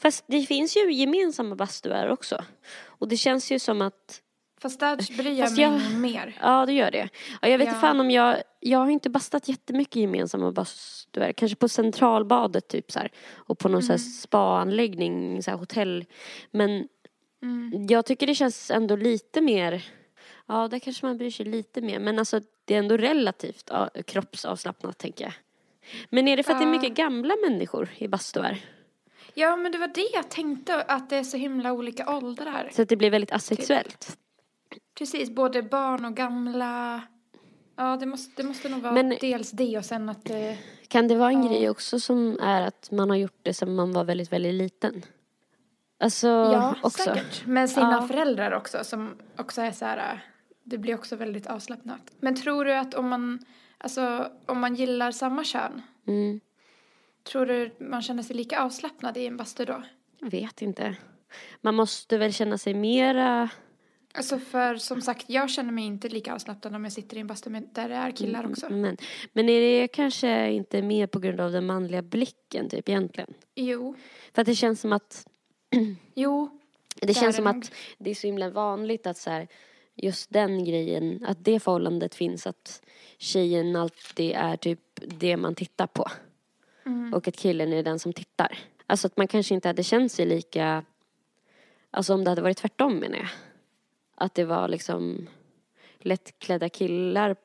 fast 0.02 0.24
det 0.28 0.42
finns 0.44 0.78
ju 0.78 0.94
gemensamma 0.94 1.56
bastuar 1.56 2.08
också. 2.08 2.44
Och 2.86 3.08
det 3.08 3.18
känns 3.18 3.52
ju 3.52 3.60
som 3.60 3.82
att, 3.82 4.22
Fast 4.62 4.80
där 4.80 5.18
bryr 5.18 5.40
jag 5.40 5.52
mig 5.52 5.62
jag- 5.62 6.00
mer. 6.00 6.38
ja 6.42 6.66
det 6.66 6.74
gör 6.74 6.92
det. 6.92 7.10
Ja, 7.42 7.48
jag 7.48 7.58
vet 7.58 7.68
Ja. 7.68 7.72
inte 7.74 7.82
fan 7.88 8.00
om 8.00 8.12
jag, 8.12 8.38
jag 8.60 8.80
har 8.80 8.90
inte 8.90 9.10
bastat 9.10 9.48
jättemycket 9.48 9.96
gemensamma 9.96 10.52
bastuar. 10.52 11.32
Kanske 11.32 11.56
på 11.56 11.70
centralbadet 11.70 12.68
typ 12.68 12.92
så 12.92 13.00
här. 13.00 13.12
Och 13.34 13.60
på 13.60 13.70
någon 13.70 13.82
så 13.84 13.88
här 13.94 14.00
Mm. 14.00 14.10
spaanläggning, 14.12 15.44
så 15.44 15.52
här 15.52 15.58
hotell. 15.58 16.06
Men 16.52 16.88
Mm. 17.42 17.88
jag 17.90 18.06
tycker 18.06 18.28
det 18.28 18.36
känns 18.36 18.72
ändå 18.72 18.96
lite 18.96 19.42
mer, 19.42 19.84
ja 20.48 20.68
där 20.68 20.80
kanske 20.80 21.06
man 21.06 21.18
bryr 21.18 21.32
sig 21.32 21.46
lite 21.46 21.82
mer. 21.82 22.00
Men 22.00 22.20
alltså 22.20 22.42
det 22.66 22.74
är 22.76 22.80
ändå 22.80 22.98
relativt 22.98 23.68
ja, 23.70 23.90
kroppsavslappnat 24.08 24.98
tänker 24.98 25.24
jag. 25.26 25.34
Men 26.10 26.28
är 26.28 26.38
det 26.38 26.44
för 26.44 26.52
att 26.52 26.60
det 26.60 26.64
är 26.66 26.74
Ja. 26.74 26.80
mycket 26.82 26.98
gamla 26.98 27.36
människor 27.50 27.90
i 27.98 28.08
bastuar? 28.08 28.58
Ja 29.34 29.56
men 29.56 29.72
det 29.72 29.78
var 29.78 29.88
det 29.88 30.10
jag 30.14 30.30
tänkte, 30.30 30.82
att 30.84 31.10
det 31.10 31.16
är 31.16 31.24
så 31.24 31.38
himla 31.38 31.72
olika 31.74 32.16
åldrar. 32.18 32.70
Så 32.74 32.82
att 32.82 32.90
det 32.90 32.96
blir 32.96 33.10
väldigt 33.10 33.32
asexuellt? 33.32 34.18
Precis, 34.98 35.30
både 35.30 35.62
barn 35.64 36.06
och 36.06 36.16
gamla. 36.16 37.02
Ja 37.76 37.98
det 37.98 38.06
måste, 38.06 38.42
det 38.42 38.48
måste 38.48 38.70
nog 38.70 38.82
vara 38.82 38.94
Men- 38.94 39.18
dels 39.22 39.52
det 39.52 39.78
och 39.78 39.86
sen 39.86 40.10
att 40.10 40.26
det... 40.26 40.58
Kan 40.88 41.08
det 41.08 41.16
vara 41.16 41.32
en 41.32 41.44
Ja. 41.44 41.50
grej 41.50 41.70
också 41.70 42.00
som 42.00 42.40
är 42.42 42.62
att 42.62 42.92
man 42.92 43.10
har 43.10 43.18
gjort 43.18 43.40
det 43.42 43.54
sedan 43.54 43.76
man 43.76 43.94
var 43.94 44.04
väldigt, 44.04 44.32
väldigt 44.34 44.54
liten? 44.54 45.02
Alltså, 46.02 46.28
Ja, 46.28 46.76
också. 46.84 47.04
säkert. 47.04 47.46
Med 47.46 47.70
sina 47.70 47.92
Ja. 48.02 48.08
föräldrar 48.08 48.52
också 48.52 48.84
som 48.84 49.16
också 49.38 49.62
är 49.62 49.72
så 49.72 49.86
här, 49.86 50.26
det 50.64 50.78
blir 50.78 50.96
också 50.96 51.16
väldigt 51.16 51.48
avslappnat. 51.48 52.02
Men 52.20 52.36
tror 52.36 52.66
du 52.66 52.74
att 52.74 52.94
om 52.94 53.10
man, 53.10 53.40
alltså 53.78 54.28
om 54.46 54.60
man 54.60 54.76
gillar 54.76 55.12
samma 55.12 55.44
kön, 55.44 55.82
Mm. 56.08 56.40
Tror 57.24 57.46
du 57.46 57.76
man 57.80 58.02
känner 58.02 58.24
sig 58.24 58.36
lika 58.36 58.62
avslappnad 58.64 59.18
i 59.18 59.26
en 59.28 59.38
bastu 59.38 59.66
då? 59.66 59.84
Jag 60.20 60.32
vet 60.32 60.62
inte. 60.62 60.96
Man 61.62 61.76
måste 61.76 62.18
väl 62.18 62.34
känna 62.34 62.58
sig 62.58 62.74
mera... 62.74 63.50
Alltså 64.14 64.38
för 64.40 64.76
som 64.76 65.02
sagt, 65.02 65.26
jag 65.30 65.50
känner 65.50 65.72
mig 65.72 65.84
inte 65.86 66.10
lika 66.10 66.34
avslappnad 66.34 66.76
om 66.76 66.84
jag 66.84 66.94
sitter 66.94 67.18
i 67.18 67.20
en 67.20 67.28
bastu 67.28 67.50
med, 67.50 67.70
där 67.74 67.90
det 67.90 67.96
är 67.96 68.12
killar 68.12 68.50
också. 68.50 68.70
Men, 68.70 68.98
men 69.34 69.50
är 69.50 69.62
det 69.82 69.88
kanske 69.88 70.52
inte 70.52 70.82
mer 70.82 71.08
på 71.08 71.20
grund 71.20 71.40
av 71.42 71.52
den 71.52 71.66
manliga 71.66 72.02
blicken 72.02 72.70
typ 72.70 72.90
egentligen? 72.90 73.34
Jo. 73.56 73.96
För 74.36 74.42
att 74.42 74.46
det 74.46 74.56
känns 74.56 74.82
som 74.82 74.94
att 74.94 75.28
Jo. 76.14 76.60
det 77.02 77.14
känns 77.14 77.36
som 77.36 77.48
att 77.48 77.72
det 77.98 78.10
är 78.10 78.16
så 78.16 78.28
himla 78.28 78.50
vanligt 78.50 79.08
att 79.08 79.18
så 79.18 79.30
här, 79.30 79.48
just 79.96 80.30
den 80.30 80.66
grejen, 80.66 81.26
att 81.28 81.46
det 81.46 81.60
förhållandet 81.60 82.16
finns 82.16 82.48
att 82.48 82.82
tjejen 83.18 83.76
alltid 83.76 84.32
är 84.36 84.58
typ 84.58 84.80
det 84.96 85.38
man 85.38 85.56
tittar 85.56 85.88
på. 85.88 86.06
Mm. 86.86 87.14
Och 87.14 87.28
att 87.28 87.36
killen 87.38 87.74
är 87.74 87.84
den 87.84 88.00
som 88.00 88.14
tittar. 88.14 88.60
Alltså 88.88 89.08
att 89.08 89.18
man 89.18 89.28
kanske 89.28 89.54
inte 89.54 89.70
hade 89.70 89.84
känt 89.84 90.12
sig 90.12 90.26
lika, 90.26 90.86
alltså 91.92 92.14
om 92.14 92.24
det 92.24 92.32
hade 92.32 92.42
varit 92.42 92.58
tvärtom 92.58 92.96
menar 92.96 93.18
jag. 93.18 93.30
Att 94.16 94.36
det 94.36 94.44
var 94.44 94.68
liksom 94.68 95.28
lättklädda 96.00 96.70
killar 96.70 97.36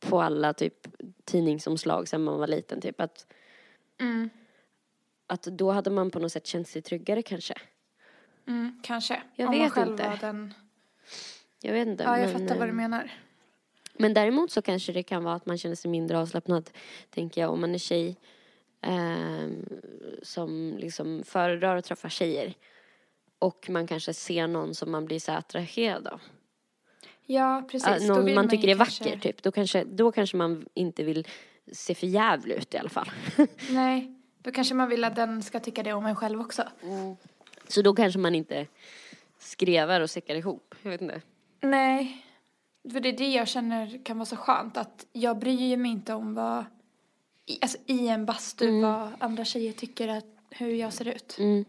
på 0.00 0.22
alla 0.22 0.52
typ 0.52 0.88
tidningsomslag 1.24 2.08
sen 2.08 2.24
man 2.24 2.38
var 2.38 2.46
liten 2.46 2.80
typ. 2.80 3.00
Att, 3.00 3.26
Mm. 4.00 4.30
Att 5.28 5.42
då 5.42 5.70
hade 5.70 5.90
man 5.90 6.10
på 6.10 6.18
något 6.18 6.32
sätt 6.32 6.46
känt 6.46 6.68
sig 6.68 6.82
tryggare 6.82 7.22
kanske. 7.22 7.54
Mm, 8.46 8.80
kanske. 8.82 9.22
Jag 9.34 9.48
om 9.48 9.54
man 9.56 9.64
vet 9.64 9.72
själv 9.72 9.90
inte. 9.90 10.08
var 10.08 10.16
den. 10.16 10.54
Jag 11.60 11.72
vet 11.72 11.88
inte. 11.88 12.04
Ja, 12.04 12.18
jag 12.18 12.32
men, 12.32 12.40
fattar 12.40 12.58
vad 12.58 12.68
du 12.68 12.72
eh, 12.72 12.76
menar. 12.76 13.10
Men 13.92 14.14
däremot 14.14 14.50
så 14.50 14.62
kanske 14.62 14.92
det 14.92 15.02
kan 15.02 15.24
vara 15.24 15.34
att 15.34 15.46
man 15.46 15.58
känner 15.58 15.76
sig 15.76 15.90
mindre 15.90 16.18
avslappnad, 16.18 16.70
tänker 17.10 17.40
jag, 17.40 17.50
om 17.52 17.60
man 17.60 17.74
är 17.74 17.78
tjej 17.78 18.16
ehm, 18.82 19.66
som 20.22 20.76
liksom 20.78 21.22
föredrar 21.24 21.76
att 21.76 21.84
träffa 21.84 22.08
tjejer. 22.08 22.54
Och 23.38 23.70
man 23.70 23.86
kanske 23.86 24.14
ser 24.14 24.46
någon 24.46 24.74
som 24.74 24.90
man 24.90 25.04
blir 25.04 25.18
så 25.20 25.32
attraherad 25.32 26.06
av. 26.06 26.20
Ja, 27.26 27.68
precis. 27.70 28.08
Då 28.08 28.14
någon 28.14 28.34
man 28.34 28.48
tycker 28.48 28.68
är 28.68 28.76
kanske- 28.76 29.04
vacker, 29.04 29.18
typ. 29.18 29.42
Då 29.42 29.52
kanske, 29.52 29.84
då 29.84 30.12
kanske 30.12 30.36
man 30.36 30.66
inte 30.74 31.04
vill 31.04 31.26
se 31.72 31.94
för 31.94 32.06
jävlig 32.06 32.54
ut 32.54 32.74
i 32.74 32.78
alla 32.78 32.88
fall. 32.88 33.10
Nej, 33.70 34.17
då 34.42 34.50
kanske 34.52 34.74
man 34.74 34.88
vill 34.88 35.04
att 35.04 35.16
den 35.16 35.42
ska 35.42 35.60
tycka 35.60 35.82
det 35.82 35.92
om 35.92 36.06
en 36.06 36.16
själv 36.16 36.40
också. 36.40 36.62
Så 37.68 37.82
då 37.82 37.94
kanske 37.94 38.18
man 38.18 38.34
inte 38.34 38.66
skrevar 39.38 40.00
och 40.00 40.10
säckar 40.10 40.34
ihop. 40.34 40.74
Jag 40.82 40.90
vet 40.90 41.00
inte. 41.00 41.20
Nej, 41.60 42.24
för 42.92 43.00
det 43.00 43.08
är 43.08 43.16
det 43.18 43.28
jag 43.32 43.48
känner 43.48 44.04
kan 44.04 44.18
vara 44.18 44.26
så 44.26 44.36
skönt. 44.36 44.76
Att 44.76 45.06
jag 45.12 45.38
bryr 45.38 45.76
mig 45.76 45.90
inte 45.90 46.14
om 46.14 46.34
vad, 46.34 46.64
i- 47.46 47.58
alltså 47.62 47.78
i 47.86 48.08
en 48.08 48.26
bastu, 48.26 48.80
vad 48.80 49.10
andra 49.18 49.44
tjejer 49.44 49.72
tycker 49.72 50.08
att 50.08 50.24
hur 50.50 50.68
jag 50.74 50.92
ser 50.92 51.08
ut. 51.08 51.36
Mm. 51.38 51.64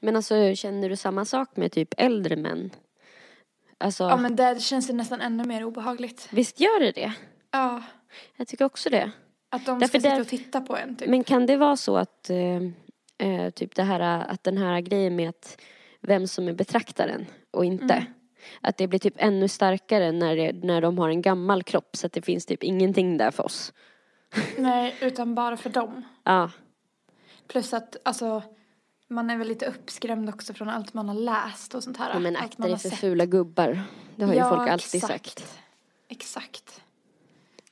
Men 0.00 0.16
alltså, 0.16 0.54
känner 0.54 0.88
du 0.88 0.96
samma 0.96 1.24
sak 1.24 1.56
med 1.56 1.72
typ 1.72 1.94
äldre 1.96 2.36
män? 2.36 2.70
Alltså, 3.78 4.04
Ja, 4.04 4.16
men 4.16 4.36
där 4.36 4.58
känns 4.58 4.86
det 4.86 4.92
nästan 4.92 5.20
ännu 5.20 5.44
mer 5.44 5.64
obehagligt. 5.64 6.28
visst 6.30 6.60
gör 6.60 6.80
det 6.80 6.92
det? 6.92 7.12
Ja, 7.50 7.82
Jag 8.36 8.48
tycker 8.48 8.64
också 8.64 8.90
det. 8.90 9.10
Att 9.50 9.66
de 9.66 9.78
Därför 9.78 9.98
ska 9.98 10.08
sitta 10.10 10.20
och 10.20 10.28
titta 10.28 10.60
på 10.60 10.76
en 10.76 10.96
typ. 10.96 11.08
Men 11.08 11.24
kan 11.24 11.46
det 11.46 11.56
vara 11.56 11.76
så 11.76 11.96
att, 11.96 12.30
eh, 12.30 12.62
eh, 13.28 13.50
typ 13.50 13.74
det 13.74 13.82
här, 13.82 14.00
att 14.00 14.44
den 14.44 14.58
här 14.58 14.80
grejen 14.80 15.16
med 15.16 15.28
att 15.28 15.60
vem 16.00 16.26
som 16.26 16.48
är 16.48 16.52
betraktaren 16.52 17.26
och 17.50 17.64
inte, 17.64 17.94
Mm. 17.94 18.04
att 18.60 18.76
det 18.76 18.86
blir 18.88 18.98
typ 18.98 19.14
ännu 19.16 19.48
starkare 19.48 20.12
när, 20.12 20.36
det, 20.36 20.52
när 20.52 20.80
de 20.80 20.98
har 20.98 21.08
en 21.08 21.22
gammal 21.22 21.62
kropp 21.62 21.96
så 21.96 22.06
att 22.06 22.12
det 22.12 22.22
finns 22.22 22.46
typ 22.46 22.62
ingenting 22.62 23.16
där 23.16 23.30
för 23.30 23.44
oss. 23.44 23.72
Nej, 24.58 24.96
utan 25.00 25.34
bara 25.34 25.56
för 25.56 25.70
dem. 25.70 26.02
Ja, 26.24 26.50
Plus 27.46 27.74
att, 27.74 27.96
alltså, 28.02 28.42
man 29.08 29.30
är 29.30 29.36
väl 29.36 29.48
lite 29.48 29.66
uppskrämd 29.66 30.28
också 30.28 30.54
från 30.54 30.68
allt 30.68 30.94
man 30.94 31.08
har 31.08 31.14
läst 31.14 31.74
och 31.74 31.82
sånt 31.82 31.96
här. 31.96 32.10
ja 32.12 32.18
men 32.18 32.36
akta 32.36 32.62
dig 32.62 32.78
för 32.78 32.88
sett. 32.88 32.98
fula 32.98 33.26
gubbar. 33.26 33.82
Det 34.16 34.24
har 34.24 34.32
ju 34.32 34.38
Ja, 34.38 34.56
folk 34.56 34.68
alltid 34.70 34.94
exakt. 35.02 35.38
sagt. 35.38 35.58
Exakt. 36.08 36.80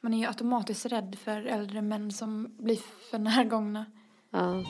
Man 0.06 0.14
är 0.14 0.18
ju 0.18 0.26
automatiskt 0.26 0.86
rädd 0.86 1.16
för 1.24 1.46
äldre 1.46 1.82
män 1.82 2.12
som 2.12 2.56
blir 2.58 2.78
för 3.10 3.18
närgångna. 3.18 3.86
Ja. 4.30 4.64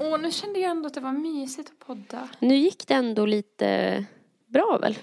Åh, 0.00 0.20
nu 0.20 0.30
kände 0.30 0.60
jag 0.60 0.70
ändå 0.70 0.86
att 0.86 0.94
det 0.94 1.00
var 1.00 1.12
mysigt 1.12 1.70
att 1.70 1.86
podda. 1.86 2.28
Nu 2.38 2.54
gick 2.56 2.88
det 2.88 2.94
ändå 2.94 3.26
lite 3.26 4.04
bra 4.46 4.78
väl? 4.82 4.98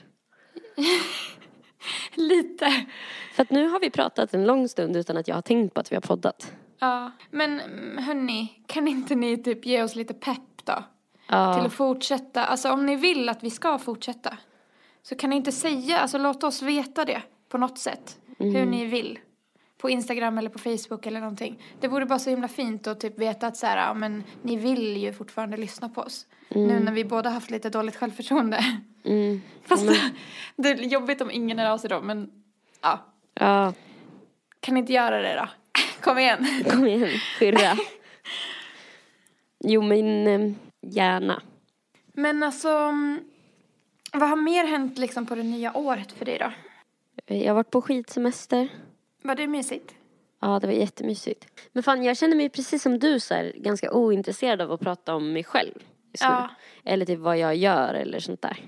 Lite. 2.15 2.85
För 3.33 3.43
att 3.43 3.49
nu 3.49 3.67
har 3.67 3.79
vi 3.79 3.89
pratat 3.89 4.33
en 4.33 4.45
lång 4.45 4.67
stund 4.67 4.95
utan 4.95 5.17
att 5.17 5.27
jag 5.27 5.35
har 5.35 5.41
tänkt 5.41 5.73
på 5.73 5.79
att 5.79 5.91
vi 5.91 5.95
har 5.95 6.01
poddat. 6.01 6.51
Ja, 6.79 7.11
men 7.31 7.59
mm, 7.59 8.03
hörni, 8.03 8.63
kan 8.67 8.87
inte 8.87 9.15
ni 9.15 9.43
typ 9.43 9.65
ge 9.65 9.83
oss 9.83 9.95
lite 9.95 10.13
pepp 10.13 10.65
då? 10.65 10.83
Till 11.29 11.37
Ja, 11.37 11.65
att 11.65 11.73
fortsätta. 11.73 12.45
Alltså 12.45 12.71
om 12.71 12.85
ni 12.85 12.95
vill 12.95 13.29
att 13.29 13.43
vi 13.43 13.49
ska 13.49 13.77
fortsätta. 13.77 14.37
Så 15.01 15.15
kan 15.15 15.29
ni 15.29 15.35
inte 15.35 15.51
säga, 15.51 15.99
alltså 15.99 16.17
låt 16.17 16.43
oss 16.43 16.61
veta 16.61 17.05
det 17.05 17.21
på 17.49 17.57
något 17.57 17.77
sätt. 17.77 18.17
Hur 18.37 18.65
ni 18.65 18.85
vill. 18.85 19.19
På 19.77 19.89
Instagram 19.89 20.37
eller 20.37 20.49
på 20.49 20.59
Facebook 20.59 21.05
eller 21.05 21.19
någonting. 21.19 21.63
Det 21.79 21.87
vore 21.87 22.05
bara 22.05 22.19
så 22.19 22.29
himla 22.29 22.47
fint 22.47 22.87
att 22.87 22.99
typ 22.99 23.19
veta 23.19 23.47
att 23.47 23.57
så 23.57 23.65
här, 23.65 23.77
ja 23.77 23.93
men 23.93 24.23
ni 24.41 24.55
vill 24.57 24.97
ju 24.97 25.13
fortfarande 25.13 25.57
lyssna 25.57 25.89
på 25.89 26.01
oss. 26.01 26.27
Nu 26.49 26.79
när 26.79 26.91
vi 26.91 27.05
båda 27.05 27.29
haft 27.29 27.51
lite 27.51 27.69
dåligt 27.69 27.95
självförtroende. 27.95 28.63
mm, 29.03 29.41
Fast 29.65 29.85
det 30.55 30.69
är 30.69 30.75
jobbigt 30.75 31.21
om 31.21 31.31
ingen 31.31 31.59
är 31.59 31.69
av 31.69 31.77
sig 31.77 31.89
då, 31.89 32.01
men 32.01 32.29
ja. 32.81 32.99
ja, 33.33 33.73
Kan 34.59 34.73
ni 34.73 34.79
inte 34.79 34.93
göra 34.93 35.21
det 35.21 35.35
då? 35.35 35.47
Kom 36.01 36.17
igen. 36.17 36.47
kom 36.71 36.87
igen, 36.87 37.09
skyrra. 37.39 37.77
Jo 39.59 39.81
men 39.81 40.27
eh, 40.27 40.51
gärna. 40.81 41.41
Men 42.13 42.43
alltså, 42.43 42.69
mm, 42.69 43.19
vad 44.13 44.29
har 44.29 44.35
mer 44.35 44.65
hänt 44.65 44.97
liksom 44.97 45.25
på 45.25 45.35
det 45.35 45.43
nya 45.43 45.77
året 45.77 46.11
för 46.11 46.25
dig 46.25 46.37
då? 46.37 46.51
Jag 47.35 47.49
har 47.49 47.55
varit 47.55 47.71
på 47.71 47.81
skidsemester. 47.81 48.69
Var 49.21 49.35
det 49.35 49.47
mysigt? 49.47 49.95
Ja, 50.41 50.59
det 50.59 50.67
var 50.67 50.73
jättemysigt. 50.73 51.45
Men 51.71 51.83
fan, 51.83 52.03
jag 52.03 52.17
känner 52.17 52.35
mig 52.35 52.49
precis 52.49 52.81
som 52.83 52.99
du 52.99 53.19
så 53.19 53.33
här, 53.33 53.53
ganska 53.55 53.93
ointresserad 53.93 54.61
av 54.61 54.71
att 54.71 54.79
prata 54.79 55.15
om 55.15 55.33
mig 55.33 55.43
själv. 55.43 55.73
Ja. 56.19 56.49
Eller 56.83 57.05
typ 57.05 57.19
vad 57.19 57.37
jag 57.37 57.55
gör 57.55 57.93
eller 57.93 58.19
sånt 58.19 58.41
där. 58.41 58.65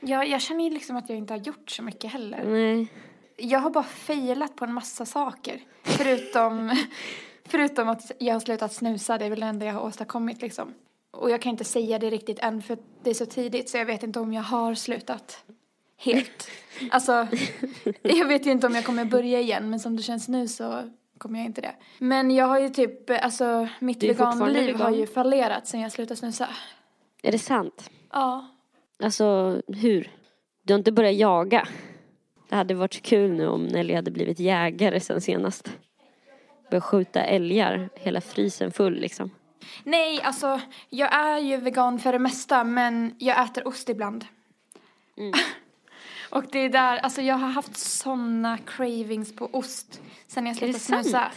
Ja, 0.00 0.24
jag 0.24 0.42
känner 0.42 0.64
ju 0.64 0.70
liksom 0.70 0.96
att 0.96 1.08
jag 1.08 1.18
inte 1.18 1.32
har 1.32 1.40
gjort 1.40 1.70
så 1.70 1.82
mycket 1.82 2.12
heller. 2.12 2.44
Nej. 2.44 2.92
Jag 3.36 3.58
har 3.58 3.70
bara 3.70 3.84
failat 3.84 4.56
på 4.56 4.64
en 4.64 4.72
massa 4.72 5.06
saker. 5.06 5.60
Förutom, 5.82 6.76
förutom 7.44 7.88
att 7.88 8.12
jag 8.18 8.34
har 8.34 8.40
slutat 8.40 8.72
snusa, 8.72 9.18
det 9.18 9.24
är 9.24 9.30
väl 9.30 9.40
det 9.40 9.46
enda 9.46 9.66
jag 9.66 9.74
har 9.74 9.86
åstadkommit 9.86 10.42
liksom. 10.42 10.74
Och 11.18 11.30
jag 11.30 11.42
kan 11.42 11.50
inte 11.50 11.64
säga 11.64 11.98
det 11.98 12.10
riktigt 12.10 12.38
än 12.38 12.62
för 12.62 12.78
det 13.02 13.10
är 13.10 13.14
så 13.14 13.26
tidigt 13.26 13.68
så 13.68 13.76
jag 13.76 13.86
vet 13.86 14.02
inte 14.02 14.20
om 14.20 14.32
jag 14.32 14.42
har 14.42 14.74
slutat 14.74 15.44
helt. 15.96 16.50
Alltså, 16.90 17.26
jag 18.02 18.28
vet 18.28 18.46
ju 18.46 18.50
inte 18.50 18.66
om 18.66 18.74
jag 18.74 18.84
kommer 18.84 19.04
börja 19.04 19.40
igen 19.40 19.70
men 19.70 19.80
som 19.80 19.96
det 19.96 20.02
känns 20.02 20.28
nu 20.28 20.48
så 20.48 20.82
kommer 21.18 21.38
jag 21.38 21.46
inte 21.46 21.60
det. 21.60 21.74
Men 21.98 22.30
jag 22.30 22.46
har 22.46 22.58
ju 22.58 22.68
typ, 22.68 23.10
alltså 23.10 23.68
mitt 23.80 24.02
veganliv 24.02 24.76
har 24.76 24.90
vegan. 24.90 24.94
ju 24.94 25.06
fallerat 25.06 25.66
sen 25.66 25.80
jag 25.80 25.92
slutade 25.92 26.16
snusa. 26.16 26.48
Är 27.22 27.32
det 27.32 27.38
sant? 27.38 27.90
Ja. 28.12 28.48
Alltså, 29.02 29.60
hur? 29.66 30.10
Du 30.62 30.72
har 30.72 30.78
inte 30.78 30.92
börjat 30.92 31.16
jaga? 31.16 31.68
Det 32.48 32.56
hade 32.56 32.74
varit 32.74 32.94
så 32.94 33.00
kul 33.00 33.32
nu 33.32 33.46
om 33.46 33.64
Nelly 33.66 33.94
hade 33.94 34.10
blivit 34.10 34.38
jägare 34.38 35.00
sen 35.00 35.20
senast. 35.20 35.70
Börjat 36.70 36.84
skjuta 36.84 37.24
älgar, 37.24 37.88
hela 37.94 38.20
frysen 38.20 38.72
full 38.72 38.94
liksom. 39.00 39.30
Nej, 39.84 40.22
alltså 40.22 40.60
jag 40.88 41.14
är 41.14 41.38
ju 41.38 41.56
vegan 41.56 41.98
för 41.98 42.12
det 42.12 42.18
mesta 42.18 42.64
men 42.64 43.14
jag 43.18 43.44
äter 43.44 43.68
ost 43.68 43.88
ibland. 43.88 44.24
Och 46.30 46.44
det 46.52 46.58
är 46.58 46.68
där, 46.68 46.98
alltså 46.98 47.22
jag 47.22 47.34
har 47.34 47.48
haft 47.48 47.76
såna 47.76 48.58
cravings 48.58 49.36
på 49.36 49.48
ost 49.52 50.00
sen 50.26 50.46
jag 50.46 50.56
slutade 50.56 50.78
sant? 50.78 51.04
snusa. 51.04 51.32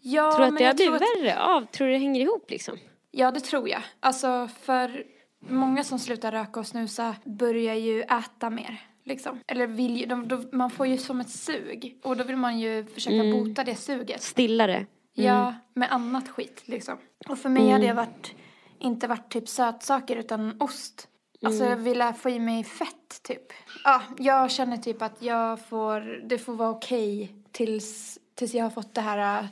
Ja, 0.00 0.32
tror 0.32 0.46
du 0.46 0.52
att 0.52 0.58
det 0.58 0.64
har 0.66 0.74
blivit 0.74 0.94
att- 0.94 1.00
värre 1.24 1.38
av? 1.42 1.64
Tror 1.64 1.86
du 1.86 1.92
det 1.92 1.98
hänger 1.98 2.20
ihop 2.20 2.50
liksom? 2.50 2.78
Ja, 3.10 3.30
det 3.30 3.40
tror 3.40 3.68
jag. 3.68 3.82
Alltså 4.00 4.48
för 4.62 5.04
många 5.48 5.84
som 5.84 5.98
slutar 5.98 6.32
röka 6.32 6.60
och 6.60 6.66
snusa 6.66 7.16
börjar 7.24 7.74
ju 7.74 8.02
äta 8.02 8.50
mer. 8.50 8.80
Liksom. 9.04 9.40
Eller 9.46 9.66
vill 9.66 9.96
ju, 9.96 10.06
de, 10.06 10.28
de, 10.28 10.48
man 10.52 10.70
får 10.70 10.86
ju 10.86 10.98
som 10.98 11.20
ett 11.20 11.30
sug. 11.30 11.98
Och 12.02 12.16
då 12.16 12.24
vill 12.24 12.36
man 12.36 12.58
ju 12.60 12.84
försöka 12.94 13.16
Mm. 13.16 13.32
bota 13.44 13.64
det 13.64 13.74
suget. 13.74 14.22
Stillare? 14.22 14.86
Ja, 15.24 15.54
med 15.74 15.92
annat 15.92 16.28
skit 16.28 16.62
liksom. 16.64 16.98
Och 17.28 17.38
för 17.38 17.48
mig 17.48 17.70
hade 17.70 17.86
det 17.86 17.92
varit, 17.92 18.34
inte 18.78 19.06
varit 19.06 19.32
typ 19.32 19.48
sötsaker 19.48 20.16
utan 20.16 20.56
ost. 20.60 21.08
Alltså 21.42 21.64
jag 21.64 21.76
ville 21.76 22.12
få 22.12 22.30
i 22.30 22.38
mig 22.38 22.64
fett 22.64 23.22
typ. 23.22 23.52
Ja, 23.84 24.02
jag 24.18 24.50
känner 24.50 24.76
typ 24.76 25.02
att 25.02 25.22
jag 25.22 25.66
får, 25.66 26.28
det 26.28 26.38
får 26.38 26.54
vara 26.54 26.70
okej 26.70 27.34
tills, 27.52 28.18
tills 28.34 28.54
jag 28.54 28.64
har 28.64 28.70
fått 28.70 28.94
det 28.94 29.00
här 29.00 29.48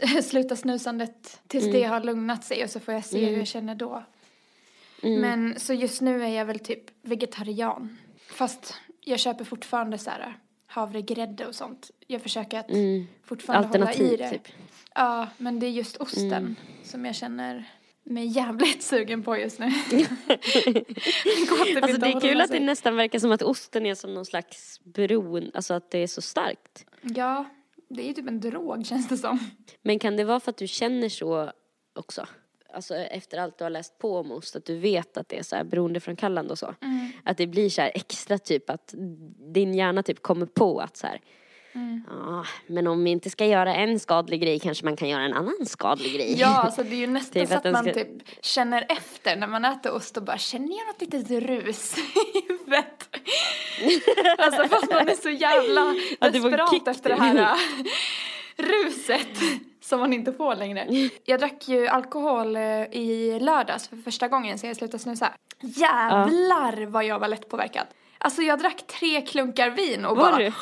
äh, 0.00 0.20
sluta 0.22 0.56
snusandet. 0.56 1.40
Tills 1.46 1.64
det 1.64 1.84
har 1.84 2.00
lugnat 2.00 2.44
sig 2.44 2.64
och 2.64 2.70
så 2.70 2.80
får 2.80 2.94
jag 2.94 3.04
se 3.04 3.26
hur 3.26 3.38
jag 3.38 3.46
känner 3.46 3.74
då. 3.74 4.04
Men 5.02 5.60
så 5.60 5.72
just 5.72 6.00
nu 6.00 6.24
är 6.24 6.28
jag 6.28 6.44
väl 6.44 6.58
typ 6.58 6.84
vegetarian. 7.02 7.98
Fast 8.30 8.74
jag 9.00 9.18
köper 9.18 9.44
fortfarande 9.44 9.98
så 9.98 10.10
här 10.10 10.38
havregrädde 10.74 11.46
och 11.46 11.54
sånt. 11.54 11.90
Jag 12.06 12.22
försöker 12.22 12.58
att 12.58 12.70
Mm. 12.70 13.06
fortfarande 13.24 13.68
hålla 13.68 13.78
i 13.78 13.88
Alternativ 13.88 14.18
det. 14.18 14.30
typ. 14.30 14.48
Ja, 14.94 15.28
men 15.38 15.60
det 15.60 15.66
är 15.66 15.70
just 15.70 15.96
osten 15.96 16.32
Mm. 16.32 16.56
som 16.84 17.04
jag 17.04 17.14
känner 17.14 17.64
mig 18.02 18.26
jävligt 18.26 18.82
sugen 18.92 19.22
på 19.22 19.36
just 19.38 19.58
nu. 19.58 19.66
Alltså 21.82 21.98
det 22.00 22.06
är 22.06 22.20
kul 22.20 22.40
att 22.40 22.50
det 22.50 22.60
nästan 22.60 22.96
verkar 22.96 23.18
som 23.18 23.32
att 23.32 23.42
osten 23.42 23.86
är 23.86 23.94
som 23.94 24.14
någon 24.14 24.24
slags 24.26 24.80
beroende, 24.84 25.50
alltså 25.54 25.74
att 25.74 25.90
det 25.90 25.98
är 25.98 26.06
så 26.06 26.22
starkt. 26.22 26.86
Ja, 27.02 27.44
det 27.88 28.02
är 28.02 28.06
ju 28.06 28.12
typ 28.12 28.28
en 28.28 28.40
drog 28.40 28.86
känns 28.86 29.08
det 29.08 29.16
som. 29.16 29.38
Men 29.82 29.98
kan 29.98 30.16
det 30.16 30.24
vara 30.24 30.40
för 30.40 30.50
att 30.50 30.56
du 30.56 30.66
känner 30.68 31.08
så 31.08 31.52
också? 31.94 32.26
Alltså 32.74 32.94
efter 32.96 33.38
allt 33.38 33.58
du 33.58 33.64
har 33.64 33.70
läst 33.70 33.98
på 33.98 34.16
om 34.18 34.32
ost, 34.32 34.56
att 34.56 34.64
du 34.66 34.78
vet 34.78 35.16
att 35.16 35.28
det 35.28 35.38
är 35.38 35.42
så 35.42 35.56
här 35.56 35.64
beroendeframkallande 35.64 36.52
och 36.52 36.58
så. 36.58 36.74
Mm. 36.82 37.12
Att 37.24 37.36
det 37.36 37.46
blir 37.46 37.70
så 37.70 37.80
här 37.82 37.92
extra 37.94 38.38
typ 38.38 38.70
att 38.70 38.94
din 39.54 39.74
hjärna 39.74 40.02
typ 40.02 40.22
kommer 40.22 40.46
på 40.46 40.78
att 40.80 40.96
så 40.96 41.06
här, 41.06 41.20
Mm. 41.76 42.02
"Ah, 42.10 42.44
men 42.66 42.86
om 42.86 43.04
vi 43.04 43.10
inte 43.10 43.30
ska 43.30 43.46
göra 43.46 43.74
en 43.74 44.00
skadlig 44.00 44.40
grej 44.42 44.58
kanske 44.58 44.84
man 44.84 44.96
kan 44.96 45.08
göra 45.08 45.22
en 45.22 45.32
annan 45.34 45.66
skadlig 45.66 46.14
grej. 46.14 46.34
Ja, 46.40 46.46
alltså 46.62 46.82
det 46.82 46.94
är 46.94 46.98
ju 46.98 47.06
nästan 47.06 47.32
Typ 47.42 47.48
så 47.48 47.54
att 47.54 47.66
att 47.66 47.72
man 47.72 47.82
ska- 47.84 47.92
typ 47.92 48.08
känner 48.44 48.86
efter 48.88 49.36
när 49.36 49.46
man 49.46 49.64
äter 49.64 49.92
ost 49.94 50.16
och 50.16 50.22
bara 50.22 50.38
känner 50.38 50.76
jag 50.78 50.86
något 50.86 51.00
litet 51.00 51.30
rus 51.30 51.98
i 51.98 52.02
huvudet? 52.48 53.08
alltså 54.38 54.64
fast 54.68 54.92
man 54.92 55.08
är 55.08 55.14
så 55.22 55.30
jävla 55.30 55.80
Ja, 56.20 56.30
det 56.30 56.38
desperat 56.38 56.70
kick 56.72 56.88
efter 56.88 57.08
det 57.10 57.16
här 57.16 57.36
äh, 57.36 57.56
ruset 58.56 59.38
som 59.84 60.00
man 60.00 60.12
inte 60.12 60.32
får 60.32 60.56
längre. 60.56 60.86
Jag 61.24 61.40
drack 61.40 61.68
ju 61.68 61.86
alkohol 61.86 62.56
eh, 62.56 62.62
i 62.84 63.38
lördags 63.40 63.88
för 63.88 63.96
första 63.96 64.28
gången 64.28 64.58
sen 64.58 64.68
jag 64.68 64.76
slutade 64.76 65.02
snusa. 65.02 65.32
Jävlar 65.60 66.86
vad 66.86 67.04
jag 67.04 67.18
var 67.18 67.28
lättpåverkad. 67.28 67.86
Alltså 68.18 68.42
jag 68.42 68.58
drack 68.58 68.86
tre 68.86 69.20
klunkar 69.20 69.70
vin 69.70 70.04
och 70.04 70.16
Var 70.16 70.24
bara 70.24 70.38
du? 70.38 70.52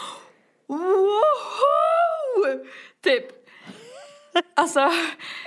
Woho! 0.67 2.65
Typ. 3.05 3.25
Alltså, 4.55 4.81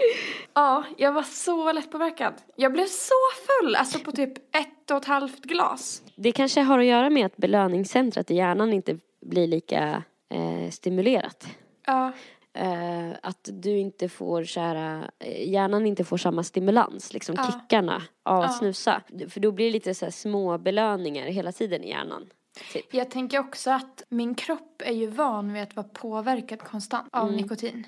ja, 0.54 0.84
jag 0.98 1.12
var 1.12 1.24
så 1.24 1.72
lättpåverkad. 1.72 2.34
Jag 2.56 2.74
blev 2.74 2.86
så 2.86 3.14
full, 3.48 3.76
alltså 3.76 4.00
på 4.00 4.12
typ 4.12 4.38
ett 4.56 4.92
och 4.92 4.98
ett 4.98 5.06
halvt 5.06 5.44
glas. 5.44 6.04
Det 6.16 6.32
kanske 6.32 6.62
har 6.62 6.80
att 6.80 6.86
göra 6.86 7.10
med 7.10 7.26
att 7.26 7.38
belöningscentret 7.38 8.32
i 8.32 8.36
hjärnan 8.36 8.74
inte 8.74 8.98
blir 9.22 9.48
lika 9.48 10.04
eh, 10.30 10.72
stimulerat. 10.72 11.48
Ja, 11.86 12.12
Eh, 12.56 13.10
att 13.24 13.50
du 13.54 13.78
inte 13.78 14.10
får 14.10 14.60
här, 14.60 15.10
eh, 15.20 15.50
hjärnan 15.50 15.86
inte 15.86 16.04
får 16.04 16.18
samma 16.18 16.44
stimulans, 16.44 17.14
liksom 17.14 17.36
Ja. 17.38 17.46
kickarna 17.52 18.02
av 18.24 18.42
att 18.42 18.52
Ja. 18.52 18.58
snusa. 18.58 19.02
För 19.30 19.40
då 19.40 19.52
blir 19.52 19.66
det 19.66 19.72
lite 19.72 19.94
så 19.96 20.06
här 20.06 20.12
små 20.12 20.58
belöningar 20.58 21.26
hela 21.26 21.52
tiden 21.52 21.84
i 21.84 21.90
hjärnan. 21.90 22.30
Typ. 22.74 22.94
jag 22.94 23.12
tänker 23.12 23.40
också 23.40 23.72
att 23.72 24.04
min 24.10 24.36
kropp 24.36 24.82
är 24.86 24.94
ju 24.94 25.08
van 25.08 25.54
vid 25.54 25.64
att 25.64 25.76
vara 25.76 25.88
påverkad 25.88 26.62
konstant 26.62 27.08
av 27.12 27.32
nikotin. 27.34 27.88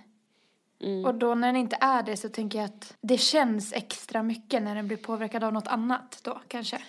Mm. 0.84 1.06
Och 1.06 1.16
då 1.16 1.36
när 1.36 1.48
den 1.48 1.56
inte 1.56 1.78
är 1.82 2.04
det 2.04 2.18
så 2.18 2.30
tänker 2.30 2.60
jag 2.60 2.66
att 2.66 2.94
det 3.02 3.18
känns 3.18 3.74
extra 3.74 4.24
mycket 4.24 4.64
när 4.64 4.76
den 4.76 4.88
blir 4.88 4.98
påverkad 4.98 5.44
av 5.44 5.54
något 5.54 5.68
annat 5.68 6.20
då 6.24 6.42
kanske. 6.48 6.82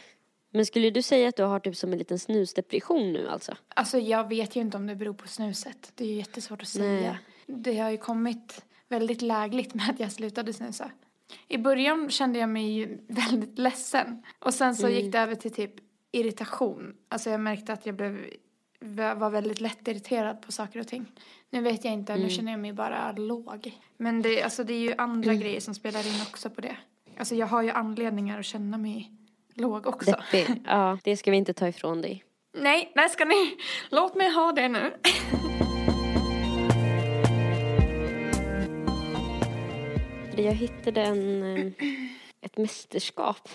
Men 0.51 0.67
skulle 0.67 0.91
du 0.91 1.03
säga 1.03 1.29
att 1.29 1.37
du 1.37 1.43
har 1.43 1.61
typ 1.61 1.77
som 1.77 1.93
en 1.93 1.99
liten 1.99 2.19
snusdepression 2.19 3.12
nu 3.12 3.29
alltså? 3.29 3.53
Alltså 3.69 3.99
jag 3.99 4.29
vet 4.29 4.57
ju 4.57 4.61
inte 4.61 4.77
om 4.77 4.87
det 4.87 4.95
beror 4.97 5.14
på 5.14 5.29
snuset. 5.29 5.93
Det 5.95 6.05
är 6.05 6.09
ju 6.09 6.14
jättesvårt 6.14 6.62
att 6.62 6.69
säga. 6.69 7.11
Nej. 7.11 7.19
Det 7.49 7.79
har 7.79 7.91
ju 7.91 7.97
kommit 7.97 8.65
väldigt 8.89 9.23
lägligt 9.23 9.75
med 9.75 9.91
att 9.91 10.01
jag 10.01 10.13
slutade 10.13 10.53
snusa. 10.53 10.91
I 11.49 11.59
början 11.59 12.11
kände 12.11 12.39
jag 12.39 12.49
mig 12.49 12.99
väldigt 13.09 13.59
ledsen. 13.59 14.23
Och 14.39 14.55
sen 14.55 14.75
så 14.75 14.89
gick 14.89 15.13
det 15.13 15.19
över 15.19 15.35
till 15.35 15.53
typ 15.53 15.75
irritation. 16.13 16.95
Alltså 17.09 17.31
jag 17.31 17.41
märkte 17.41 17.73
att 17.73 17.87
jag 17.87 17.95
blev, 17.95 18.31
var 19.17 19.31
väldigt 19.31 19.61
lätt 19.61 19.89
irriterad 19.89 20.43
på 20.43 20.53
saker 20.53 20.81
och 20.81 20.89
ting. 20.89 21.07
Nu 21.51 21.61
vet 21.61 21.85
jag 21.85 21.95
inte, 21.95 22.17
nu 22.17 22.31
känner 22.31 22.53
jag 22.53 22.61
mig 22.61 22.73
bara 22.73 23.13
låg. 23.13 23.79
Men 23.97 24.23
det, 24.23 24.43
alltså 24.43 24.65
det 24.65 24.73
är 24.73 24.81
ju 24.81 24.95
andra 24.99 25.35
grejer 25.35 25.61
som 25.61 25.75
spelar 25.75 26.07
in 26.07 26.23
också 26.29 26.51
på 26.51 26.61
det. 26.61 26.77
Alltså 27.19 27.35
jag 27.35 27.47
har 27.47 27.63
ju 27.63 27.71
anledningar 27.71 28.39
att 28.39 28.45
känna 28.45 28.79
mig 28.79 29.13
låg 29.55 29.87
också. 29.87 30.11
Deppig. 30.11 30.63
ja, 30.67 30.99
det 31.05 31.17
ska 31.17 31.31
vi 31.31 31.37
inte 31.37 31.53
ta 31.53 31.69
ifrån 31.69 32.03
dig. 32.03 32.25
Nej, 32.59 32.93
nej 32.95 33.09
ska 33.09 33.25
ni, 33.25 33.57
låt 33.91 34.15
mig 34.15 34.31
ha 34.31 34.53
det 34.53 34.69
nu. 34.69 34.93
Jag 40.49 40.55
hittade 40.55 41.03
en, 41.03 41.43
eh, 41.57 41.73
ett 42.41 42.57
mästerskap 42.57 43.49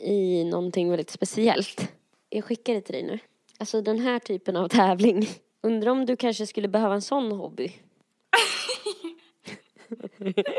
i 0.00 0.44
någonting 0.44 0.90
väldigt 0.90 1.10
speciellt. 1.10 1.92
Jag 2.28 2.44
skickar 2.44 2.74
det 2.74 2.80
till 2.80 2.92
dig 2.92 3.02
nu. 3.02 3.18
Alltså 3.58 3.82
den 3.82 3.98
här 3.98 4.18
typen 4.18 4.56
av 4.56 4.68
tävling. 4.68 5.28
Undrar 5.62 5.90
om 5.90 6.06
du 6.06 6.16
kanske 6.16 6.46
skulle 6.46 6.68
behöva 6.68 6.94
en 6.94 7.02
sån 7.02 7.32
hobby? 7.32 7.72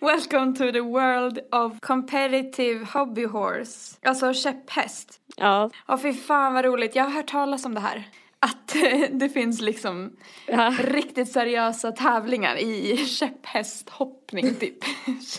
Welcome 0.00 0.56
to 0.56 0.72
the 0.72 0.80
world 0.80 1.40
of 1.52 1.80
competitive 1.80 2.86
hobby 2.92 3.24
horse. 3.26 3.96
Alltså 4.02 4.34
käpphäst. 4.34 5.20
Ja. 5.36 5.70
Ja, 5.88 5.98
fy 5.98 6.12
fan 6.12 6.54
vad 6.54 6.64
roligt. 6.64 6.96
Jag 6.96 7.04
har 7.04 7.10
hört 7.10 7.30
talas 7.30 7.64
om 7.64 7.74
det 7.74 7.80
här. 7.80 8.08
Att 8.42 8.76
det 9.10 9.28
finns 9.28 9.60
liksom 9.60 10.16
ja. 10.46 10.74
riktigt 10.80 11.32
seriösa 11.32 11.92
tävlingar 11.92 12.56
i 12.56 12.96
käpphästhoppning 12.96 14.54
typ. 14.54 14.84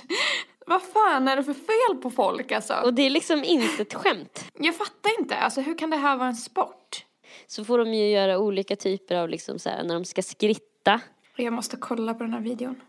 vad 0.66 0.82
fan 0.82 1.28
är 1.28 1.36
det 1.36 1.44
för 1.44 1.54
fel 1.54 2.02
på 2.02 2.12
folk 2.12 2.52
alltså? 2.52 2.74
Och 2.74 2.94
det 2.94 3.02
är 3.02 3.10
liksom 3.10 3.44
inte 3.44 3.82
ett 3.82 3.94
skämt. 3.94 4.46
Jag 4.60 4.76
fattar 4.76 5.20
inte. 5.20 5.36
Alltså 5.36 5.62
hur 5.62 5.78
kan 5.78 5.89
det 5.89 5.98
här 5.98 6.18
vara 6.18 6.28
en 6.28 6.36
sport? 6.36 7.06
Så 7.48 7.66
får 7.66 7.78
de 7.78 7.94
ju 7.94 8.10
göra 8.10 8.39
olika 8.39 8.76
typer 8.76 9.16
av 9.16 9.30
liksom 9.30 9.60
så 9.60 9.70
här, 9.70 9.84
när 9.84 9.94
de 9.94 10.06
ska 10.06 10.22
skritta. 10.22 11.02
Jag 11.36 11.54
måste 11.54 11.78
kolla 11.78 12.13
på 12.13 12.24
den 12.24 12.34
här 12.34 12.42
videon. 12.42 12.82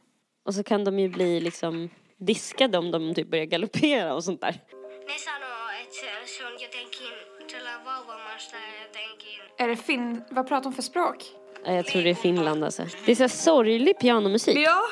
Och 0.45 0.55
så 0.55 0.63
kan 0.63 0.85
de 0.85 0.99
ju 0.99 1.09
bli 1.09 1.41
liksom 1.41 1.91
diskade 2.17 2.79
om 2.79 2.91
de 2.91 3.15
typ 3.15 3.31
börjar 3.31 3.45
galoppera 3.45 4.15
och 4.15 4.25
sånt 4.25 4.41
där. 4.41 4.61
Jotenkin. 7.75 9.41
Är 9.59 9.69
det 9.69 9.77
fin... 9.77 10.25
Vad 10.31 10.49
pratar 10.49 10.65
de 10.65 10.73
för 10.73 10.83
språk? 10.83 11.17
Ja, 11.65 11.73
Jag 11.73 11.87
tror 11.87 12.03
det 12.03 12.11
är 12.11 12.15
Finland 12.15 12.65
alltså. 12.65 12.83
Det 13.05 13.13
är 13.13 13.17
så 13.17 13.23
här 13.23 13.29
sorglig 13.29 13.99
pianomusik. 13.99 14.59
Ja! 14.59 14.83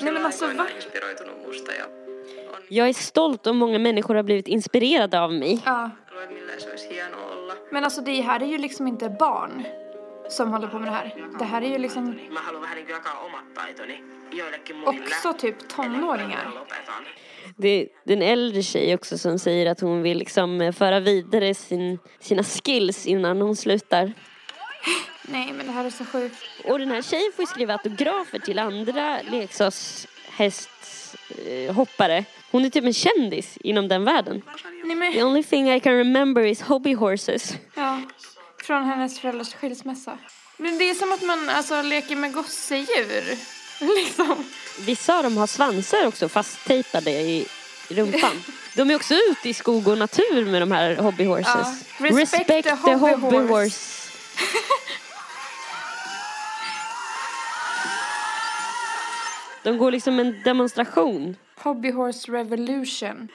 Nej, 0.00 0.12
men 0.12 0.26
alltså, 0.26 0.46
va? 0.46 0.66
Jag 2.68 2.88
är 2.88 2.92
stolt 2.92 3.46
om 3.46 3.56
många 3.56 3.78
människor 3.78 4.14
har 4.14 4.22
blivit 4.22 4.48
inspirerade 4.48 5.20
av 5.20 5.32
mig. 5.32 5.62
Ja. 5.64 5.90
Men 7.70 7.84
alltså 7.84 8.00
det 8.00 8.20
här 8.20 8.40
är 8.40 8.46
ju 8.46 8.58
liksom 8.58 8.86
inte 8.86 9.08
barn 9.08 9.64
som 10.28 10.52
håller 10.52 10.68
på 10.68 10.78
med 10.78 10.88
det 10.88 10.96
här. 10.96 11.14
Det 11.38 11.44
här 11.44 11.62
är 11.62 11.68
ju 11.68 11.78
liksom 11.78 12.18
också 14.84 15.32
typ 15.32 15.68
tonåringar. 15.68 16.52
Det, 17.56 17.88
är 18.04 18.12
en 18.12 18.22
äldre 18.22 18.62
tjej 18.62 18.94
också 18.94 19.18
som 19.18 19.38
säger 19.38 19.70
att 19.70 19.80
hon 19.80 20.02
vill 20.02 20.18
liksom 20.18 20.72
föra 20.76 21.00
vidare 21.00 21.54
sin, 21.54 21.98
sina 22.20 22.42
skills 22.42 23.06
innan 23.06 23.40
hon 23.40 23.56
slutar. 23.56 24.12
Nej 25.22 25.52
men 25.52 25.66
det 25.66 25.72
här 25.72 25.84
är 25.84 25.90
så 25.90 26.04
sjukt. 26.04 26.36
Och 26.64 26.78
den 26.78 26.90
här 26.90 27.02
tjejen 27.02 27.32
får 27.36 27.42
ju 27.42 27.46
skriva 27.46 27.72
autografer 27.72 28.38
till 28.38 28.58
andra 28.58 29.18
leksakshästhoppare. 29.30 32.24
Hon 32.50 32.64
är 32.64 32.70
typ 32.70 32.84
en 32.84 32.92
kändis 32.92 33.56
inom 33.56 33.88
den 33.88 34.04
världen. 34.04 34.42
Nej 34.84 34.90
The 34.90 34.94
men, 34.94 35.22
only 35.26 35.42
thing 35.42 35.72
I 35.72 35.80
can 35.80 35.92
remember 35.92 36.42
is 36.42 36.62
hobby 36.62 36.94
horses. 36.94 37.56
ja. 37.74 38.00
Från 38.68 38.84
hennes 38.84 39.20
föräldrars 39.20 39.54
skilsmässa. 39.54 40.18
Men 40.56 40.78
det 40.78 40.90
är 40.90 40.94
som 40.94 41.12
att 41.12 41.22
man 41.22 41.48
alltså 41.48 41.82
leker 41.82 42.16
med 42.16 42.32
gosedjur. 42.32 43.38
Liksom. 43.96 44.44
Vissa 44.78 45.16
av 45.16 45.22
dem 45.22 45.36
har 45.36 45.46
svansar 45.46 46.06
också 46.06 46.28
fasttejpade 46.28 47.10
i 47.10 47.46
rumpan. 47.88 48.42
De 48.76 48.90
är 48.90 48.96
också 48.96 49.14
ute 49.14 49.48
i 49.48 49.54
skog 49.54 49.88
och 49.88 49.98
natur 49.98 50.44
med 50.44 50.62
de 50.62 50.72
här 50.72 50.96
hobby 50.96 51.24
horses. 51.24 51.84
Ja. 51.98 52.06
Respect 52.06 52.64
the 52.64 52.94
hobby 52.94 53.36
horse. 53.36 54.10
De 59.62 59.78
går 59.78 59.90
liksom 59.90 60.18
en 60.18 60.42
demonstration. 60.44 61.36
Hobby 61.58 61.90
Horse 61.90 62.32
Revolution. 62.32 63.28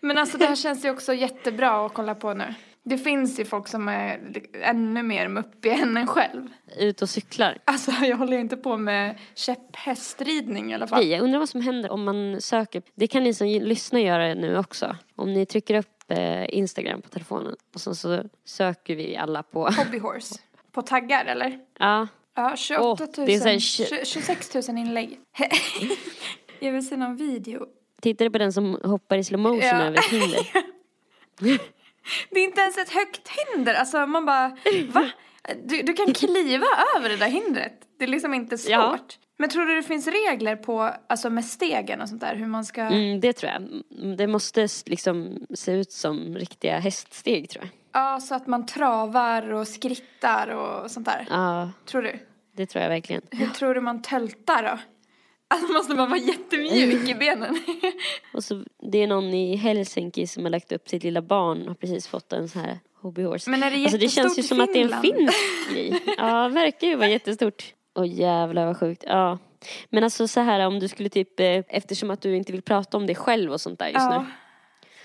Men 0.00 0.18
alltså 0.18 0.38
det 0.38 0.46
här 0.46 0.56
känns 0.56 0.84
ju 0.84 0.90
också 0.90 1.14
jättebra 1.14 1.86
att 1.86 1.94
kolla 1.94 2.14
på 2.14 2.34
nu. 2.34 2.54
Det 2.88 2.98
finns 2.98 3.40
ju 3.40 3.44
folk 3.44 3.68
som 3.68 3.88
är 3.88 4.20
ännu 4.62 5.02
mer 5.02 5.28
muppiga 5.28 5.74
än 5.74 5.96
en 5.96 6.06
själv. 6.06 6.48
Ut 6.78 7.02
och 7.02 7.08
cyklar. 7.08 7.58
Alltså 7.64 7.90
jag 7.90 8.16
håller 8.16 8.38
inte 8.38 8.56
på 8.56 8.76
med 8.76 9.18
käpphästridning 9.34 10.70
i 10.70 10.74
alla 10.74 10.86
fall. 10.86 10.98
Nej, 11.00 11.08
jag 11.10 11.20
undrar 11.22 11.38
vad 11.38 11.48
som 11.48 11.60
händer 11.60 11.90
om 11.90 12.04
man 12.04 12.40
söker. 12.40 12.82
Det 12.94 13.06
kan 13.06 13.22
ni 13.24 13.34
som 13.34 13.46
lyssnar 13.46 14.00
göra 14.00 14.34
nu 14.34 14.58
också. 14.58 14.96
Om 15.16 15.32
ni 15.32 15.46
trycker 15.46 15.74
upp 15.74 16.04
eh, 16.08 16.54
Instagram 16.58 17.02
på 17.02 17.08
telefonen 17.08 17.56
och 17.74 17.80
sen 17.80 17.94
så 17.94 18.22
söker 18.44 18.96
vi 18.96 19.16
alla 19.16 19.42
på. 19.42 19.60
Hobby 19.70 19.98
Horse. 19.98 20.34
På 20.72 20.82
taggar 20.82 21.24
eller? 21.24 21.58
Ja, 21.78 22.08
Ja, 22.34 22.56
28 22.56 23.04
000. 23.04 23.10
Åh, 23.18 23.24
det 23.26 23.34
är 23.34 23.40
så 23.40 23.48
här 23.48 23.54
tj- 23.56 24.04
20 24.04 24.04
26 24.04 24.54
000 24.68 24.78
inlägg. 24.78 25.18
jag 26.60 26.72
vill 26.72 26.88
se 26.88 26.96
någon 26.96 27.16
video. 27.16 27.66
tittade 28.02 28.30
på 28.30 28.38
den 28.38 28.52
som 28.52 28.78
hoppar 28.84 29.16
i 29.16 29.24
slow 29.24 29.40
motion 29.40 29.60
Ja. 29.62 29.82
över 29.82 30.10
hinder. 30.10 30.46
Det 32.30 32.40
är 32.40 32.44
inte 32.44 32.60
ens 32.60 32.78
ett 32.78 32.90
högt 32.90 33.28
hinder. 33.28 33.74
Alltså 33.74 34.06
man 34.06 34.26
bara, 34.26 34.56
va? 34.88 35.10
Du, 35.64 35.82
du 35.82 35.92
kan 35.92 36.12
kliva 36.14 36.66
över 36.96 37.08
det 37.08 37.16
där 37.16 37.28
hindret. 37.28 37.72
Det 37.98 38.04
är 38.04 38.08
liksom 38.08 38.34
inte 38.34 38.58
svårt. 38.58 38.70
Ja. 38.70 38.98
Men 39.40 39.50
tror 39.50 39.66
du 39.66 39.74
det 39.76 39.82
finns 39.82 40.06
regler 40.06 40.56
på, 40.56 40.94
alltså 41.08 41.30
med 41.30 41.44
stegen 41.44 42.00
och 42.00 42.08
sånt 42.08 42.20
där, 42.20 42.34
hur 42.34 42.46
man 42.46 42.64
ska... 42.64 42.80
Mm, 42.82 43.20
det 43.20 43.32
tror 43.32 43.52
jag. 43.52 43.62
Mm, 44.02 44.16
Det 44.16 44.26
måste 44.26 44.68
liksom 44.86 45.46
se 45.54 45.72
ut 45.72 45.92
som 45.92 46.34
riktiga 46.36 46.78
häststeg 46.78 47.50
tror 47.50 47.64
jag. 47.64 47.72
Ja, 48.02 48.20
så 48.20 48.34
att 48.34 48.46
man 48.46 48.66
travar 48.66 49.52
och 49.52 49.68
skrittar 49.68 50.48
och 50.48 50.90
sånt 50.90 51.06
där. 51.06 51.26
Ja, 51.30 51.70
Tror 51.86 52.02
du? 52.02 52.18
det 52.56 52.66
tror 52.66 52.82
jag 52.82 52.88
verkligen. 52.90 53.22
Hur 53.30 53.46
tror 53.46 53.74
du 53.74 53.80
man 53.80 54.02
töltar 54.02 54.62
då? 54.62 54.78
Alltså 55.50 55.72
måste 55.72 55.94
man 55.94 56.10
vara 56.10 56.20
jättemjuk 56.20 57.08
i 57.08 57.14
benen? 57.14 57.58
Och 58.34 58.44
så, 58.44 58.64
det 58.92 59.02
är 59.02 59.06
någon 59.06 59.24
i 59.24 59.56
Helsinki 59.56 60.26
som 60.26 60.42
har 60.44 60.50
lagt 60.50 60.72
upp 60.72 60.88
sitt 60.88 61.04
lilla 61.04 61.22
barn 61.22 61.60
och 61.62 61.66
har 61.68 61.74
precis 61.74 62.06
fått 62.08 62.32
en 62.32 62.48
sån 62.48 62.62
här 62.62 62.78
hobbyhorse. 63.00 63.50
Men 63.50 63.62
är 63.62 63.70
det 63.70 63.76
alltså 63.82 63.98
det 63.98 64.08
känns 64.08 64.38
ju 64.38 64.42
jättestort 64.42 64.44
som 64.44 64.60
att 64.60 64.72
det 64.72 64.80
är 64.80 64.94
en 64.94 65.02
finsk 65.02 65.72
grej. 65.72 66.02
Ja, 66.18 66.48
verkar 66.48 66.86
ju 66.86 66.96
vara 66.96 67.08
jättestort. 67.08 67.74
Åh 67.94 68.08
jävlar 68.08 68.66
vad 68.66 68.76
sjukt. 68.76 69.04
Ja. 69.06 69.38
Men 69.90 70.04
alltså 70.04 70.28
så 70.28 70.40
här 70.40 70.66
om 70.66 70.80
du 70.80 70.88
skulle 70.88 71.08
typ, 71.08 71.40
eh, 71.40 71.62
eftersom 71.68 72.10
att 72.10 72.20
du 72.20 72.36
inte 72.36 72.52
vill 72.52 72.62
prata 72.62 72.96
om 72.96 73.06
dig 73.06 73.16
själv 73.16 73.52
och 73.52 73.60
sånt 73.60 73.78
där 73.78 73.86
just 73.86 73.96
Ja. 73.98 74.18
nu. 74.20 74.26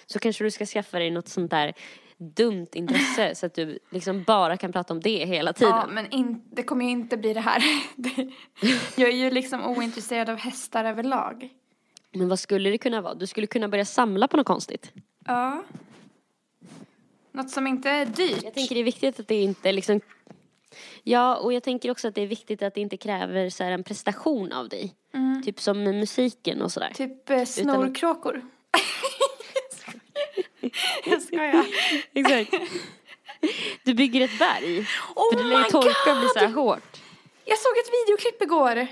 Så 0.05 0.19
kanske 0.19 0.43
du 0.43 0.51
ska 0.51 0.65
skaffa 0.65 0.99
dig 0.99 1.11
något 1.11 1.27
sånt 1.27 1.51
där 1.51 1.73
dumt 2.17 2.67
intresse 2.73 3.35
så 3.35 3.45
att 3.45 3.53
du 3.53 3.79
liksom 3.89 4.23
bara 4.23 4.57
kan 4.57 4.71
prata 4.71 4.93
om 4.93 4.99
det 4.99 5.25
hela 5.25 5.53
tiden. 5.53 5.73
Ja, 5.75 5.87
men 5.87 6.11
in, 6.11 6.41
det 6.51 6.63
kommer 6.63 6.85
ju 6.85 6.91
inte 6.91 7.17
bli 7.17 7.33
det 7.33 7.39
här. 7.39 7.63
Det, 7.95 8.31
jag 8.95 9.09
är 9.09 9.15
ju 9.15 9.31
liksom 9.31 9.65
ointresserad 9.65 10.29
av 10.29 10.37
hästar 10.37 10.85
överlag. 10.85 11.49
Men 12.11 12.29
vad 12.29 12.39
skulle 12.39 12.69
det 12.69 12.77
kunna 12.77 13.01
vara? 13.01 13.13
Du 13.13 13.27
skulle 13.27 13.47
kunna 13.47 13.67
börja 13.67 13.85
samla 13.85 14.27
på 14.27 14.37
något 14.37 14.47
konstigt. 14.47 14.91
Ja. 15.25 15.63
Något 17.31 17.49
som 17.49 17.67
inte 17.67 17.89
är 17.89 18.05
dyrt. 18.05 18.43
Jag 18.43 18.53
tänker 18.53 18.75
det 18.75 18.81
är 18.81 18.85
viktigt 18.85 19.19
att 19.19 19.27
det 19.27 19.41
inte 19.41 19.71
liksom 19.71 20.01
Ja, 21.03 21.35
och 21.35 21.53
jag 21.53 21.63
tänker 21.63 21.91
också 21.91 22.07
att 22.07 22.15
det 22.15 22.21
är 22.21 22.27
viktigt 22.27 22.61
att 22.61 22.73
det 22.73 22.81
inte 22.81 22.97
kräver 22.97 23.49
så 23.49 23.63
här 23.63 23.71
en 23.71 23.83
prestation 23.83 24.51
av 24.51 24.69
dig. 24.69 24.95
Typ 25.45 25.59
som 25.61 25.83
med 25.83 25.95
musiken 25.95 26.61
och 26.61 26.71
sådär. 26.71 26.91
Typ 26.95 27.29
eh, 27.29 27.43
snorkråkor. 27.43 28.41
jag 31.05 31.21
skojar. 31.21 31.65
Exakt. 32.13 32.53
Du 33.83 33.93
bygger 33.93 34.21
ett 34.21 34.39
berg. 34.39 34.87
Oh 35.15 35.31
för 35.31 35.37
det 35.37 35.43
lär 35.43 35.57
ju 35.57 35.63
my 35.63 35.69
torka 35.69 36.11
och 36.11 36.17
bli 36.17 36.27
så 36.27 36.39
här 36.39 36.47
hårt. 36.47 37.01
Jag 37.45 37.57
såg 37.57 37.71
ett 37.77 37.93
videoklipp 37.93 38.41
igår 38.41 38.87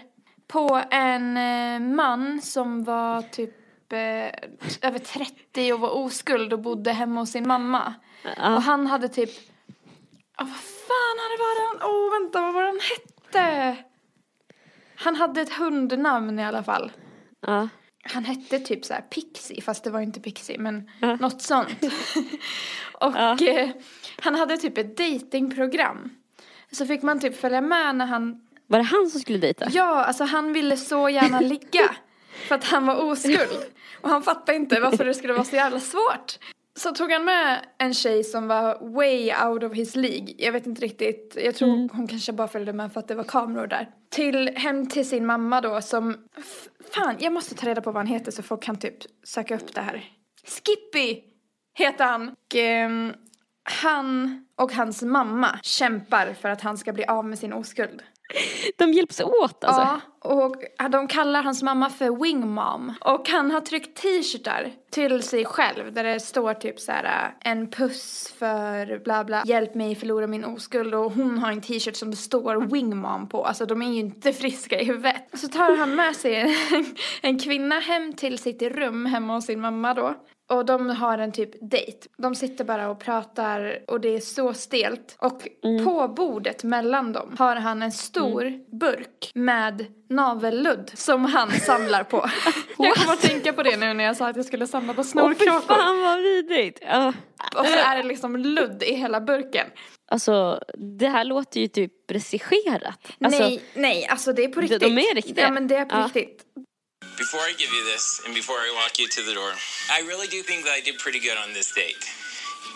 på 0.47 0.81
en 0.91 1.37
eh, 1.37 1.79
man 1.95 2.41
som 2.41 2.83
var 2.83 3.21
typ 3.21 3.93
eh, 3.93 4.89
över 4.89 4.99
30 4.99 5.73
och 5.73 5.79
var 5.79 5.89
oskuld 5.89 6.53
och 6.53 6.59
bodde 6.59 6.91
hemma 6.91 7.19
hos 7.19 7.31
sin 7.31 7.47
mamma. 7.47 7.93
Ja. 8.37 8.55
Och 8.55 8.61
han 8.61 8.87
hade 8.87 9.09
typ, 9.09 9.29
oh, 10.37 10.45
vad 10.45 10.47
fan 10.87 11.17
hade 11.19 11.37
var 11.37 11.67
han, 11.67 11.89
åh 11.89 12.07
oh, 12.07 12.21
vänta 12.21 12.41
vad 12.41 12.53
var 12.53 12.63
han 12.63 12.79
hette? 12.79 13.83
Han 14.95 15.15
hade 15.15 15.41
ett 15.41 15.53
hundnamn 15.53 16.39
i 16.39 16.45
alla 16.45 16.63
fall. 16.63 16.91
Ja. 17.47 17.69
Han 18.03 18.25
hette 18.25 18.59
typ 18.59 18.85
så 18.85 18.93
här 18.93 19.01
Pixie, 19.01 19.61
fast 19.61 19.83
det 19.83 19.89
var 19.89 20.01
inte 20.01 20.19
Pixie, 20.19 20.57
men 20.59 20.89
Ja. 20.99 21.15
något 21.15 21.41
sånt. 21.41 21.69
och 22.93 23.13
Ja. 23.15 23.37
eh, 23.47 23.69
han 24.19 24.35
hade 24.35 24.57
typ 24.57 24.77
ett 24.77 24.97
datingprogram. 24.97 26.09
Så 26.71 26.85
fick 26.85 27.01
man 27.01 27.19
typ 27.19 27.39
följa 27.39 27.61
med 27.61 27.95
när 27.95 28.05
han, 28.05 28.41
Var 28.67 28.77
det 28.79 28.83
han 28.85 29.09
som 29.09 29.19
skulle 29.21 29.37
dejta? 29.37 29.67
ja 29.71 30.03
alltså 30.05 30.23
han 30.23 30.53
ville 30.53 30.77
så 30.77 31.09
gärna 31.09 31.39
ligga. 31.39 31.89
för 32.47 32.55
att 32.55 32.63
han 32.63 32.85
var 32.85 32.95
oskuld. 33.11 33.65
Och 34.01 34.09
han 34.09 34.23
fattade 34.23 34.55
inte 34.55 34.79
varför 34.79 35.05
det 35.05 35.13
skulle 35.13 35.33
vara 35.33 35.43
så 35.43 35.55
jävla 35.55 35.79
svårt. 35.79 36.39
Så 36.75 36.91
tog 36.91 37.11
han 37.11 37.25
med 37.25 37.65
en 37.77 37.93
tjej 37.93 38.23
som 38.23 38.47
var 38.47 38.93
way 38.95 39.33
out 39.47 39.63
of 39.63 39.73
his 39.73 39.95
League. 39.95 40.35
Jag 40.37 40.51
vet 40.51 40.65
inte 40.65 40.81
riktigt, 40.81 41.37
jag 41.43 41.55
tror 41.55 41.89
hon 41.93 42.07
kanske 42.07 42.33
bara 42.33 42.47
följde 42.47 42.73
med 42.73 42.93
för 42.93 42.99
att 42.99 43.07
det 43.07 43.15
var 43.15 43.23
kameror 43.23 43.67
där. 43.67 43.89
Till, 44.09 44.49
hem 44.55 44.87
till 44.87 45.09
sin 45.09 45.25
mamma 45.25 45.61
då 45.61 45.81
som, 45.81 46.17
fan 46.93 47.15
jag 47.19 47.33
måste 47.33 47.55
ta 47.55 47.67
reda 47.67 47.81
på 47.81 47.91
vad 47.91 47.99
han 47.99 48.13
heter 48.13 48.31
så 48.31 48.43
folk 48.43 48.63
kan 48.63 48.79
typ 48.79 48.95
söka 49.23 49.55
upp 49.55 49.73
det 49.73 49.81
här. 49.81 50.03
Skippy 50.43 51.21
heter 51.73 52.05
han. 52.05 52.29
Och, 52.29 52.55
ehm, 52.55 53.13
han 53.63 54.45
och 54.55 54.71
hans 54.71 55.01
mamma 55.01 55.59
kämpar 55.63 56.33
för 56.33 56.49
att 56.49 56.61
han 56.61 56.77
ska 56.77 56.93
bli 56.93 57.05
av 57.05 57.25
med 57.25 57.39
sin 57.39 57.53
oskuld. 57.53 58.03
De 58.77 58.93
hjälps 58.93 59.19
åt 59.19 59.63
alltså. 59.63 59.81
Ja, 59.81 60.01
och 60.23 60.55
de 60.91 61.07
kallar 61.07 61.43
hans 61.43 61.63
mamma 61.63 61.89
för 61.89 62.23
wing 62.23 62.47
mom. 62.47 62.93
Och 63.01 63.29
han 63.29 63.51
har 63.51 63.61
tryckt 63.61 64.01
t-shirtar 64.01 64.71
till 64.91 65.23
sig 65.23 65.45
själv 65.45 65.93
där 65.93 66.03
det 66.03 66.19
står 66.19 66.53
typ 66.53 66.79
så 66.79 66.91
här 66.91 67.03
äh, 67.03 67.51
en 67.51 67.71
puss 67.71 68.33
för 68.39 68.99
bla 69.03 69.23
bla, 69.23 69.43
hjälp 69.45 69.75
mig 69.75 69.95
förlora 69.95 70.27
min 70.27 70.45
oskuld 70.45 70.95
och 70.95 71.11
hon 71.11 71.37
har 71.37 71.51
en 71.51 71.61
t-shirt 71.61 71.95
som 71.95 72.11
det 72.11 72.17
står 72.17 72.71
wing 72.71 72.97
mom 72.97 73.29
på. 73.29 73.45
Alltså 73.45 73.65
de 73.65 73.81
är 73.81 73.91
ju 73.91 73.99
inte 73.99 74.33
friska 74.41 74.79
i 74.79 74.85
huvudet. 74.85 75.15
Så 75.33 75.47
tar 75.47 75.77
han 75.77 75.95
med 75.95 76.15
sig 76.15 76.35
en, 76.35 76.55
en 77.21 77.39
kvinna 77.39 77.79
hem 77.79 78.13
till 78.13 78.37
sitt 78.37 78.61
rum 78.61 79.05
hemma 79.05 79.33
hos 79.33 79.45
sin 79.45 79.61
mamma 79.61 79.93
då. 79.93 80.15
Och 80.51 80.65
de 80.65 80.89
har 80.89 81.17
en 81.17 81.31
typ 81.31 81.69
dejt. 81.71 82.07
De 82.17 82.35
sitter 82.35 82.63
bara 82.63 82.89
och 82.89 82.99
pratar 82.99 83.79
och 83.87 84.01
det 84.01 84.15
är 84.15 84.19
så 84.19 84.53
stelt. 84.53 85.15
Och 85.19 85.47
på 85.85 86.07
bordet 86.07 86.63
mellan 86.63 87.13
dem 87.13 87.35
har 87.39 87.55
han 87.55 87.81
en 87.81 87.91
stor 87.91 88.51
burk 88.79 89.31
med 89.33 89.85
navelludd 90.09 90.91
som 90.93 91.25
han 91.25 91.51
samlar 91.65 92.03
på. 92.03 92.17
jag 92.77 92.95
kommer 92.95 93.13
att 93.13 93.21
tänka 93.21 93.53
på 93.53 93.63
det 93.63 93.77
nu 93.77 93.93
när 93.93 94.03
jag 94.03 94.17
sa 94.17 94.27
att 94.29 94.35
jag 94.35 94.45
skulle 94.45 94.67
samla 94.67 94.93
på 94.93 95.01
Åh 95.01 95.05
snorkråkor. 95.05 95.75
fan 95.75 96.01
vad 96.01 96.17
vidrigt. 96.21 96.79
Ja. 96.81 97.13
och 97.59 97.65
så 97.65 97.77
är 97.77 97.97
det 97.97 98.03
liksom 98.03 98.35
ludd 98.35 98.83
i 98.83 98.93
hela 98.93 99.21
burken. 99.21 99.67
Alltså 100.11 100.59
det 100.99 101.07
här 101.07 101.23
låter 101.23 101.59
ju 101.59 101.67
typ 101.67 101.93
regisserat. 102.11 102.97
Alltså, 103.23 103.43
nej, 103.43 103.61
nej, 103.75 104.07
alltså 104.07 104.33
det 104.33 104.43
är 104.43 104.47
på 104.47 104.61
riktigt. 104.61 104.79
de 104.79 104.97
är 104.97 105.15
riktiga. 105.15 105.43
Ja 105.43 105.51
men 105.51 105.67
det 105.67 105.75
är 105.75 105.85
på 105.85 105.95
Ja. 105.95 106.05
riktigt. 106.05 106.43
Before 107.17 107.41
I 107.41 107.53
give 107.57 107.71
you 107.71 107.83
this, 107.85 108.21
and 108.25 108.33
before 108.33 108.55
I 108.55 108.71
walk 108.75 108.97
you 108.99 109.07
to 109.07 109.23
the 109.23 109.33
door, 109.33 109.51
I 109.91 110.01
really 110.01 110.27
do 110.27 110.41
think 110.41 110.63
that 110.65 110.71
I 110.71 110.81
did 110.81 110.97
pretty 110.97 111.19
good 111.19 111.37
on 111.37 111.53
this 111.53 111.71
date. 111.73 111.95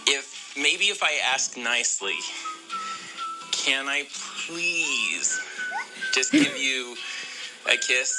If 0.08 0.54
maybe 0.56 0.86
if 0.86 1.02
I 1.04 1.14
ask 1.26 1.58
nicely, 1.58 2.16
can 3.52 3.88
I 3.88 4.06
please 4.48 5.40
just 6.14 6.32
give 6.32 6.56
you 6.62 6.96
a 7.66 7.76
kiss? 7.78 8.14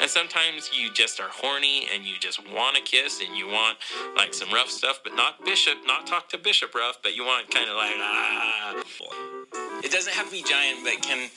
And 0.00 0.10
sometimes 0.10 0.70
you 0.76 0.92
just 0.92 1.20
are 1.20 1.28
horny 1.30 1.86
and 1.94 2.04
you 2.04 2.14
just 2.20 2.40
want 2.52 2.76
a 2.76 2.80
kiss 2.82 3.22
and 3.26 3.36
you 3.36 3.46
want 3.46 3.78
like 4.16 4.34
some 4.34 4.52
rough 4.52 4.68
stuff, 4.70 5.00
but 5.04 5.14
not 5.14 5.42
Bishop, 5.44 5.78
not 5.86 6.06
talk 6.06 6.28
to 6.30 6.38
Bishop 6.38 6.74
rough, 6.74 6.98
but 7.02 7.14
you 7.16 7.24
want 7.24 7.50
kind 7.50 7.70
of 7.70 7.76
like 7.76 7.94
ah. 7.96 8.82
It 9.84 9.90
doesn't 9.92 10.12
have 10.14 10.26
to 10.26 10.32
be 10.32 10.42
giant, 10.42 10.80
but 10.84 11.00
can 11.00 11.30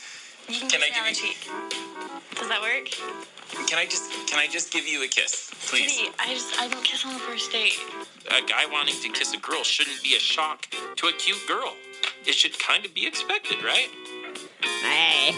You 0.49 0.59
can, 0.59 0.69
Can 0.69 0.81
I 0.81 0.87
kiss 0.87 0.95
me 0.95 0.99
on 0.99 1.05
give 1.05 1.21
the 1.21 1.27
you- 1.27 1.33
cheek. 1.33 2.39
Does 2.39 2.47
that 2.49 2.61
work? 2.61 3.38
Can 3.67 3.77
I 3.79 3.85
just 3.85 4.11
can 4.29 4.39
I 4.39 4.47
just 4.47 4.71
give 4.71 4.87
you 4.87 5.03
a 5.03 5.07
kiss, 5.07 5.51
please? 5.69 5.91
Kitty, 5.91 6.09
I 6.19 6.33
just 6.33 6.59
I 6.61 6.67
don't 6.67 6.83
kiss 6.83 7.05
on 7.05 7.13
the 7.13 7.19
first 7.19 7.51
date. 7.51 7.77
a 8.27 8.41
guy 8.41 8.65
wanting 8.71 8.95
to 9.01 9.09
kiss 9.09 9.33
a 9.33 9.37
girl 9.37 9.63
shouldn't 9.63 10.01
be 10.03 10.15
a 10.15 10.19
shock 10.19 10.67
to 10.97 11.07
a 11.07 11.13
cute 11.13 11.43
girl. 11.47 11.73
It 12.25 12.33
should 12.35 12.57
kind 12.59 12.85
of 12.85 12.93
be 12.93 13.05
expected, 13.07 13.57
right? 13.63 13.89
Hey. 14.83 15.35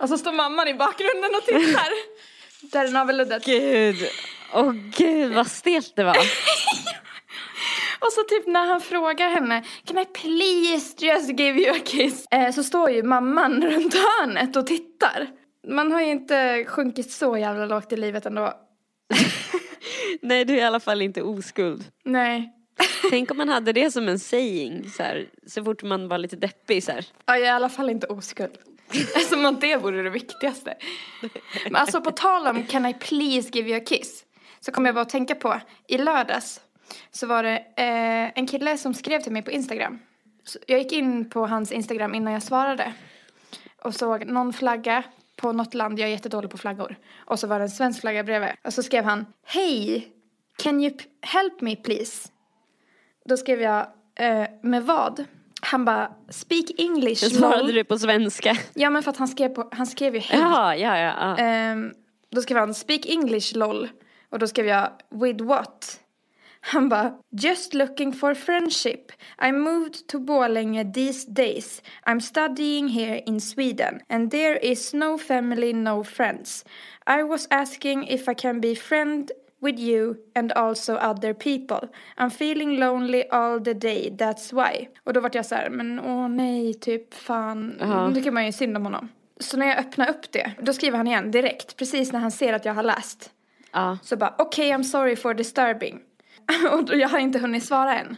Och 0.00 0.08
så 0.08 0.18
står 0.18 0.32
mamman 0.32 0.68
i 0.68 0.74
bakgrunden 0.74 1.34
och 1.34 1.44
tittar. 1.44 1.88
Där 2.60 2.84
är 2.84 2.90
navelluddet. 2.90 3.44
Gud. 3.44 4.08
Åh 4.52 4.72
gud 4.72 5.32
vad 5.32 5.46
stelt 5.50 5.96
det 5.96 6.04
var. 6.04 6.16
Och 8.06 8.12
så 8.12 8.22
typ 8.22 8.46
när 8.46 8.66
han 8.66 8.80
frågar 8.80 9.28
henne 9.30 9.64
Can 9.84 9.98
I 9.98 10.04
please 10.04 11.06
just 11.06 11.28
give 11.40 11.60
you 11.60 11.76
a 11.76 11.80
kiss? 11.84 12.26
Eh, 12.30 12.50
så 12.52 12.62
står 12.62 12.90
ju 12.90 13.02
mamman 13.02 13.62
runt 13.70 13.94
hörnet 13.94 14.56
och 14.56 14.66
tittar. 14.66 15.26
Man 15.68 15.92
har 15.92 16.00
ju 16.00 16.10
inte 16.10 16.64
sjunkit 16.68 17.10
så 17.10 17.36
jävla 17.36 17.66
lågt 17.66 17.92
i 17.92 17.96
livet 17.96 18.26
ändå. 18.26 18.52
Nej 20.22 20.44
du 20.44 20.54
är 20.54 20.58
i 20.58 20.62
alla 20.62 20.80
fall 20.80 21.02
inte 21.02 21.22
oskuld. 21.22 21.84
Nej. 22.04 22.52
Tänk 23.10 23.30
om 23.30 23.36
man 23.36 23.48
hade 23.48 23.72
det 23.72 23.90
som 23.90 24.08
en 24.08 24.18
saying 24.18 24.90
så, 24.90 25.02
här, 25.02 25.26
så 25.46 25.64
fort 25.64 25.82
man 25.82 26.08
var 26.08 26.18
lite 26.18 26.36
deppig 26.36 26.84
så 26.84 26.92
här. 26.92 27.06
Ja, 27.26 27.36
jag 27.36 27.42
är 27.42 27.46
i 27.46 27.48
alla 27.48 27.68
fall 27.68 27.90
inte 27.90 28.06
oskuld. 28.06 28.58
Som 29.28 29.46
att 29.46 29.60
det 29.60 29.76
vore 29.76 30.02
det 30.02 30.10
viktigaste. 30.10 30.74
Men 31.64 31.76
alltså 31.76 32.00
på 32.00 32.10
tal 32.10 32.46
om 32.46 32.66
Can 32.66 32.86
I 32.86 32.94
please 32.94 33.50
give 33.52 33.68
you 33.70 33.78
a 33.78 33.84
kiss? 33.86 34.24
Så 34.60 34.72
kom 34.72 34.86
jag 34.86 34.94
bara 34.94 35.02
att 35.02 35.08
tänka 35.08 35.34
på, 35.34 35.60
i 35.88 35.98
lördags 35.98 36.60
så 37.10 37.26
var 37.26 37.42
det 37.42 37.56
eh, 37.56 38.38
en 38.38 38.46
kille 38.46 38.78
som 38.78 38.94
skrev 38.94 39.20
till 39.20 39.32
mig 39.32 39.42
på 39.42 39.50
Instagram. 39.50 39.98
Så 40.44 40.58
jag 40.66 40.78
gick 40.78 40.92
in 40.92 41.30
på 41.30 41.46
hans 41.46 41.72
Instagram 41.72 42.14
innan 42.14 42.32
jag 42.32 42.42
svarade. 42.42 42.92
Och 43.82 43.94
såg 43.94 44.26
någon 44.26 44.52
flagga 44.52 45.04
på 45.36 45.52
något 45.52 45.74
land, 45.74 45.98
jag 45.98 46.08
är 46.08 46.12
jättedålig 46.12 46.50
på 46.50 46.58
flaggor. 46.58 46.96
Och 47.16 47.38
så 47.38 47.46
var 47.46 47.58
det 47.58 47.64
en 47.64 47.70
svensk 47.70 48.00
flagga 48.00 48.24
bredvid. 48.24 48.50
Och 48.64 48.74
så 48.74 48.82
skrev 48.82 49.04
han, 49.04 49.26
Hej, 49.46 50.08
can 50.56 50.80
you 50.80 50.92
help 51.20 51.60
me 51.60 51.76
please? 51.76 52.28
Då 53.24 53.36
skrev 53.36 53.62
jag, 53.62 53.86
eh, 54.14 54.46
med 54.62 54.84
vad? 54.84 55.24
Han 55.60 55.84
bara, 55.84 56.12
speak 56.28 56.64
English, 56.78 57.22
Jag 57.22 57.32
svarade 57.32 57.62
lol." 57.62 57.72
du 57.72 57.84
på 57.84 57.98
svenska. 57.98 58.56
Ja 58.74 58.90
men 58.90 59.02
för 59.02 59.10
att 59.10 59.16
han 59.16 59.28
skrev, 59.28 59.48
på, 59.48 59.68
han 59.72 59.86
skrev 59.86 60.14
ju 60.14 60.20
hej. 60.20 60.40
Jaha, 60.40 60.76
ja, 60.76 60.98
ja, 60.98 61.14
ja. 61.20 61.36
Ehm, 61.36 61.92
då 62.30 62.42
skrev 62.42 62.58
han 62.58 62.74
speak 62.74 63.06
English 63.06 63.56
lol. 63.56 63.88
Och 64.30 64.38
då 64.38 64.46
skrev 64.46 64.66
jag 64.66 64.90
with 65.10 65.44
what? 65.44 66.00
Han 66.64 66.88
bara 66.88 67.14
Just 67.30 67.74
looking 67.74 68.12
for 68.12 68.34
friendship. 68.34 69.12
I 69.42 69.52
moved 69.52 70.08
to 70.08 70.18
Borlänge 70.18 70.92
these 70.94 71.26
days. 71.26 71.82
I'm 72.06 72.20
studying 72.20 72.88
here 72.88 73.22
in 73.26 73.40
Sweden 73.40 74.00
and 74.08 74.30
there 74.30 74.58
is 74.58 74.94
no 74.94 75.18
family, 75.18 75.72
no 75.72 76.04
friends. 76.04 76.64
I 77.06 77.22
was 77.22 77.46
asking 77.50 78.06
if 78.06 78.28
I 78.28 78.34
can 78.34 78.60
be 78.60 78.74
friend 78.74 79.32
with 79.62 79.78
you 79.78 80.16
and 80.34 80.52
also 80.52 80.94
other 80.94 81.34
people. 81.34 81.88
I'm 82.18 82.30
feeling 82.30 82.78
lonely 82.78 83.28
all 83.30 83.60
the 83.60 83.74
day, 83.74 84.10
that's 84.10 84.52
why. 84.52 84.88
Och 85.04 85.12
då 85.12 85.20
vart 85.20 85.34
jag 85.34 85.46
så 85.46 85.54
här, 85.54 85.70
men 85.70 86.00
åh 86.00 86.28
nej, 86.28 86.74
typ 86.74 87.14
fan. 87.14 87.76
Ja. 87.80 88.08
Nu 88.08 88.14
tycker 88.14 88.30
man 88.30 88.46
ju 88.46 88.52
synd 88.52 88.76
om 88.76 88.84
honom. 88.84 89.08
Så 89.40 89.56
när 89.56 89.66
jag 89.66 89.78
öppnar 89.78 90.10
upp 90.10 90.32
det, 90.32 90.52
då 90.60 90.72
skriver 90.72 90.96
han 90.96 91.06
igen 91.06 91.30
direkt, 91.30 91.76
precis 91.76 92.12
när 92.12 92.20
han 92.20 92.30
ser 92.30 92.52
att 92.52 92.64
jag 92.64 92.74
har 92.74 92.82
läst. 92.82 93.30
Ja. 93.72 93.98
Så 94.02 94.16
bara, 94.16 94.34
okej 94.38 94.70
I'm 94.70 94.82
sorry 94.82 95.16
for 95.16 95.34
disturbing. 95.34 96.00
och 96.72 96.96
jag 96.96 97.08
har 97.08 97.18
inte 97.18 97.38
hunnit 97.38 97.64
svara 97.64 97.98
än. 97.98 98.16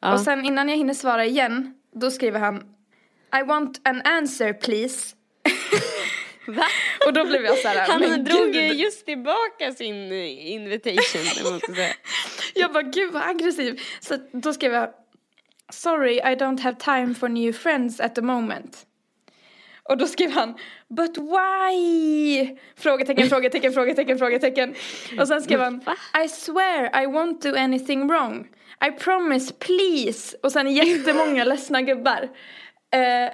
Ja. 0.00 0.12
Och 0.12 0.20
sen 0.20 0.44
innan 0.44 0.68
jag 0.68 0.76
hinner 0.76 0.94
svara 0.94 1.24
igen, 1.24 1.74
då 1.94 2.10
skriver 2.10 2.40
han 2.40 2.64
I 3.40 3.42
want 3.46 3.88
an 3.88 4.02
answer 4.04 4.52
please. 4.52 5.16
Va? 6.46 6.64
Och 7.06 7.12
då 7.12 7.24
blev 7.24 7.44
jag 7.44 7.58
så 7.58 7.68
här, 7.68 7.88
Han 7.88 8.24
drog 8.24 8.52
gud. 8.52 8.72
just 8.76 9.06
tillbaka 9.06 9.72
sin 9.76 10.12
eh, 10.12 10.52
invitation. 10.52 11.60
Jag 12.54 12.72
bara, 12.72 12.82
gud 12.82 13.12
vad 13.12 13.22
aggressiv. 13.22 13.80
Så 14.00 14.18
då 14.32 14.52
skrev 14.52 14.72
jag 14.72 14.90
Sorry, 15.70 16.16
I 16.16 16.34
don't 16.36 16.60
have 16.60 16.76
time 16.76 17.14
for 17.14 17.28
new 17.28 17.52
friends 17.52 18.00
at 18.00 18.14
the 18.14 18.22
moment. 18.22 18.86
Och 19.88 19.96
då 19.96 20.06
skrev 20.06 20.30
han 20.30 20.54
But 20.88 21.18
why? 21.18 22.56
Frågetecken, 22.76 23.28
frågetecken, 23.28 23.72
frågetecken, 23.72 24.18
frågetecken. 24.18 24.74
Och 25.20 25.28
sen 25.28 25.42
skrev 25.42 25.60
han 25.60 25.80
I 26.24 26.28
swear 26.28 27.02
I 27.02 27.06
won't 27.06 27.42
do 27.42 27.56
anything 27.58 28.08
wrong. 28.08 28.48
I 28.88 28.90
promise 28.90 29.54
please. 29.54 30.36
Och 30.42 30.52
sen 30.52 30.72
jättemånga 30.72 31.44
ledsna 31.44 31.82
gubbar. 31.82 32.28
Eh, 32.92 32.98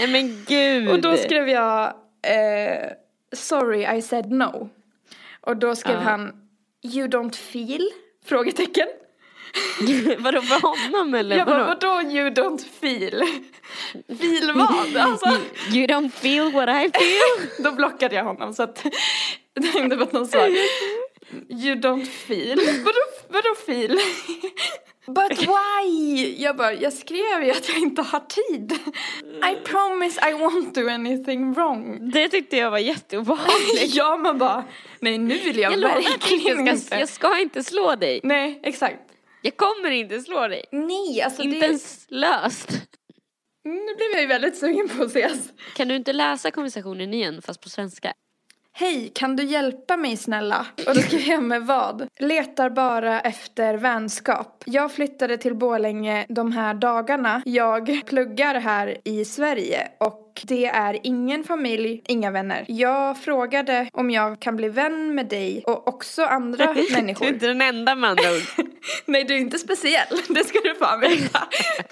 Nej 0.00 0.08
men 0.12 0.44
gud. 0.48 0.88
och 0.90 1.00
då 1.00 1.16
skrev 1.16 1.48
jag 1.48 1.84
eh, 2.26 2.90
Sorry 3.32 3.96
I 3.98 4.02
said 4.02 4.30
no. 4.32 4.68
Och 5.40 5.56
då 5.56 5.74
skrev 5.76 5.94
Ja. 5.96 6.00
han 6.00 6.32
You 6.84 7.06
don't 7.08 7.34
feel? 7.36 7.88
Frågetecken. 8.24 8.86
Vadå 10.18 10.42
för 10.42 10.60
honom 10.60 11.14
eller? 11.14 11.36
Jag 11.36 11.46
bara, 11.46 11.64
vadå? 11.64 11.88
vadå 11.94 12.08
you 12.10 12.30
don't 12.30 12.64
feel? 12.80 13.22
Feel 14.20 14.52
vad? 14.54 14.96
Alltså, 15.02 15.28
You 15.72 15.86
don't 15.86 16.10
feel 16.10 16.52
what 16.52 16.68
I 16.68 16.90
feel? 16.98 17.48
då 17.64 17.72
blockade 17.72 18.14
jag 18.14 18.24
honom 18.24 18.54
så 18.54 18.62
att 18.62 18.86
det 19.54 19.78
inte 19.78 19.96
fått 19.98 20.12
någon 20.12 20.26
svar. 20.26 20.48
You 21.48 21.74
don't 21.74 22.04
feel? 22.06 22.60
Vadå, 22.84 22.98
vadå 23.28 23.54
feel? 23.66 23.98
But 25.06 25.38
why? 25.38 26.34
Jag 26.42 26.56
bara, 26.56 26.72
jag 26.74 26.92
skrev 26.92 27.44
ju 27.44 27.50
att 27.50 27.68
jag 27.68 27.78
inte 27.78 28.02
har 28.02 28.20
tid. 28.20 28.72
I 29.52 29.56
promise 29.64 30.20
I 30.30 30.32
won't 30.32 30.74
do 30.74 30.88
anything 30.88 31.52
wrong. 31.52 32.10
Det 32.12 32.28
tyckte 32.28 32.56
jag 32.56 32.70
var 32.70 32.78
jätteobehagligt. 32.78 33.94
Ja, 33.94 34.16
man 34.16 34.38
bara, 34.38 34.64
nej 35.00 35.18
nu 35.18 35.38
vill 35.38 35.58
jag, 35.58 35.72
Jag 35.72 35.80
lovar 35.80 35.96
att 35.96 36.04
jag 36.04 36.10
verkligen 36.10 36.58
inte 36.58 36.70
inte. 36.70 36.82
ska, 36.86 36.98
jag 36.98 37.08
ska 37.08 37.38
inte 37.38 37.62
slå 37.62 37.94
dig. 37.94 38.20
Nej, 38.22 38.60
exakt. 38.62 38.98
Jag 39.42 39.56
kommer 39.56 39.90
inte 39.90 40.20
slå 40.20 40.48
dig. 40.48 40.64
Nej, 40.72 41.22
alltså 41.22 41.42
Inte 41.42 41.58
det... 41.58 41.66
ens 41.66 42.06
löst. 42.08 42.70
Nu 43.64 43.94
blev 43.96 44.10
jag 44.12 44.20
ju 44.20 44.26
väldigt 44.26 44.56
sugen 44.58 44.88
på 44.88 45.02
att 45.02 45.08
ses. 45.16 45.52
Kan 45.76 45.88
du 45.88 45.96
inte 45.96 46.12
läsa 46.12 46.50
konversationen 46.50 47.14
igen 47.14 47.42
fast 47.42 47.60
på 47.60 47.68
svenska? 47.68 48.12
Hej, 48.74 49.12
kan 49.14 49.36
du 49.36 49.44
hjälpa 49.44 49.96
mig 49.96 50.16
snälla? 50.16 50.66
Och 50.86 50.94
då 50.94 51.00
skrev 51.00 51.20
jag 51.20 51.42
med 51.42 51.66
vad? 51.66 52.08
Letar 52.18 52.70
bara 52.70 53.20
efter 53.20 53.74
vänskap. 53.74 54.62
Jag 54.66 54.92
flyttade 54.92 55.36
till 55.38 55.54
Borlänge 55.54 56.26
de 56.28 56.52
här 56.52 56.74
dagarna. 56.74 57.42
Jag 57.44 58.00
pluggar 58.06 58.54
här 58.54 58.98
i 59.04 59.24
Sverige 59.24 59.88
och 60.00 60.21
det 60.44 60.66
är 60.66 60.98
ingen 61.02 61.44
familj, 61.44 62.02
inga 62.08 62.30
vänner. 62.30 62.64
Jag 62.68 63.18
frågade 63.18 63.88
om 63.92 64.10
jag 64.10 64.40
kan 64.40 64.56
bli 64.56 64.68
vän 64.68 65.14
med 65.14 65.26
dig 65.26 65.62
och 65.66 65.88
också 65.88 66.22
andra 66.24 66.66
Du 66.74 66.80
är 66.86 66.92
människor. 66.92 67.28
inte 67.28 67.46
den 67.46 67.60
enda 67.62 67.94
med 67.94 68.10
andra 68.10 68.22
ord. 68.30 68.66
Nej, 69.06 69.24
du 69.24 69.34
är 69.34 69.38
inte 69.38 69.58
speciell. 69.58 70.06
Det 70.28 70.44
ska 70.44 70.58
du 70.64 70.74
fan 70.74 71.00
veta. 71.00 71.48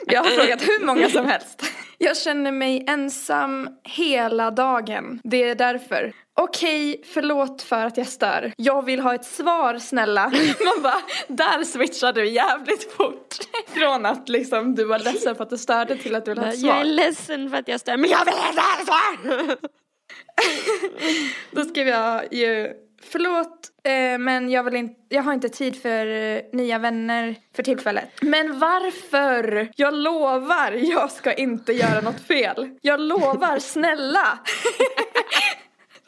Jag 0.06 0.22
har 0.24 0.30
frågat 0.30 0.62
hur 0.62 0.86
många 0.86 1.08
som 1.08 1.26
helst. 1.26 1.62
Jag 1.98 2.16
känner 2.16 2.52
mig 2.52 2.84
ensam 2.88 3.68
hela 3.84 4.50
dagen. 4.50 5.20
Det 5.24 5.42
är 5.42 5.54
därför. 5.54 6.12
Okej, 6.42 7.02
förlåt 7.04 7.62
för 7.62 7.86
att 7.86 7.96
jag 7.96 8.06
stör. 8.06 8.52
Jag 8.56 8.84
vill 8.84 9.00
ha 9.00 9.14
ett 9.14 9.24
svar 9.24 9.78
snälla. 9.78 10.24
Man 10.64 10.82
bara, 10.82 11.00
där 11.28 11.64
switchar 11.64 12.12
du 12.12 12.28
jävligt 12.28 12.92
fort. 12.92 13.34
Från 13.66 14.06
att 14.06 14.28
liksom 14.28 14.74
du 14.74 14.84
var 14.84 14.98
ledsen 14.98 15.36
för 15.36 15.44
att 15.44 15.50
du 15.50 15.58
störde 15.58 15.96
till 15.96 16.14
att 16.14 16.24
du 16.24 16.30
vill 16.30 16.38
ha 16.38 16.48
ett 16.48 16.58
Jag 16.58 16.76
är 16.76 16.84
svar. 16.84 16.84
ledsen 16.84 17.50
för 17.50 17.56
att 17.56 17.68
jag 17.68 17.80
stör 17.80 17.96
men 17.96 18.10
jag 18.10 18.24
vill 18.24 18.34
ha 18.34 18.50
ett 18.50 18.86
svar! 18.86 19.56
Då 21.56 21.64
skrev 21.64 21.88
jag 21.88 22.32
ju 22.34 22.72
Förlåt, 23.02 23.68
eh, 23.84 24.18
men 24.18 24.50
jag, 24.50 24.64
vill 24.64 24.76
inte, 24.76 25.00
jag 25.08 25.22
har 25.22 25.32
inte 25.32 25.48
tid 25.48 25.82
för 25.82 26.06
eh, 26.06 26.40
nya 26.52 26.78
vänner 26.78 27.36
för 27.56 27.62
tillfället. 27.62 28.08
Men 28.22 28.58
varför? 28.58 29.70
Jag 29.76 29.94
lovar, 29.94 30.72
jag 30.72 31.10
ska 31.10 31.32
inte 31.32 31.72
göra 31.72 32.00
något 32.00 32.20
fel. 32.20 32.78
Jag 32.80 33.00
lovar, 33.00 33.58
snälla. 33.58 34.38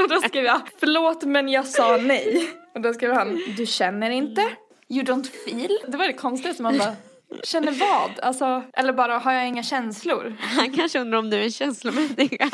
Och 0.03 0.09
då 0.09 0.21
skrev 0.21 0.45
jag, 0.45 0.61
förlåt 0.81 1.23
men 1.25 1.49
jag 1.49 1.67
sa 1.67 1.97
nej. 1.97 2.51
Och 2.75 2.81
då 2.81 2.95
skrev 2.95 3.13
han, 3.13 3.41
du 3.57 3.67
känner 3.67 4.11
inte? 4.11 4.41
You 4.89 5.03
don't 5.05 5.27
feel? 5.45 5.79
Det 5.89 5.97
var 5.97 6.07
det 6.07 6.13
konstigaste, 6.13 6.63
man 6.63 6.79
bara, 6.79 6.97
känner 7.45 7.73
vad? 7.73 8.21
Alltså, 8.21 8.63
eller 8.77 8.93
bara, 8.93 9.19
har 9.19 9.33
jag 9.33 9.49
inga 9.49 9.63
känslor? 9.63 10.37
Han 10.41 10.73
kanske 10.73 10.99
undrar 10.99 11.19
om 11.19 11.31
du 11.31 11.37
är 11.37 11.43
en 11.43 11.51
känslomänniska. 11.51 12.51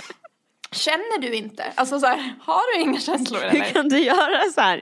Känner 0.72 1.18
du 1.18 1.34
inte? 1.34 1.64
Alltså 1.74 2.01
så 2.01 2.07
här, 2.07 2.34
har 2.40 2.74
du 2.76 2.82
inga 2.82 3.01
känslor 3.01 3.38
Hur 3.40 3.46
eller? 3.46 3.70
kan 3.72 3.88
du 3.88 3.99
göra 3.99 4.51
så 4.55 4.61
här? 4.61 4.80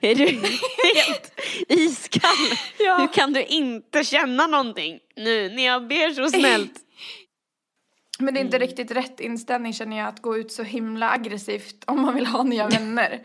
Är 0.00 0.14
du 0.14 0.24
helt 0.26 1.40
iskall? 1.68 2.58
Ja. 2.78 2.98
Hur 2.98 3.12
kan 3.12 3.32
du 3.32 3.44
inte 3.44 4.04
känna 4.04 4.46
någonting? 4.46 4.98
Nu 5.16 5.48
när 5.48 5.66
jag 5.66 5.88
ber 5.88 6.10
så 6.10 6.28
snällt. 6.28 6.72
Men 8.18 8.34
det 8.34 8.40
är 8.40 8.44
inte 8.44 8.56
Mm. 8.56 8.68
riktigt 8.68 8.90
rätt 8.90 9.20
inställning 9.20 9.72
känner 9.72 9.98
jag 9.98 10.08
att 10.08 10.22
gå 10.22 10.36
ut 10.36 10.52
så 10.52 10.62
himla 10.62 11.10
aggressivt 11.10 11.84
om 11.86 12.02
man 12.02 12.14
vill 12.14 12.26
ha 12.26 12.42
nya 12.42 12.66
vänner. 12.68 13.20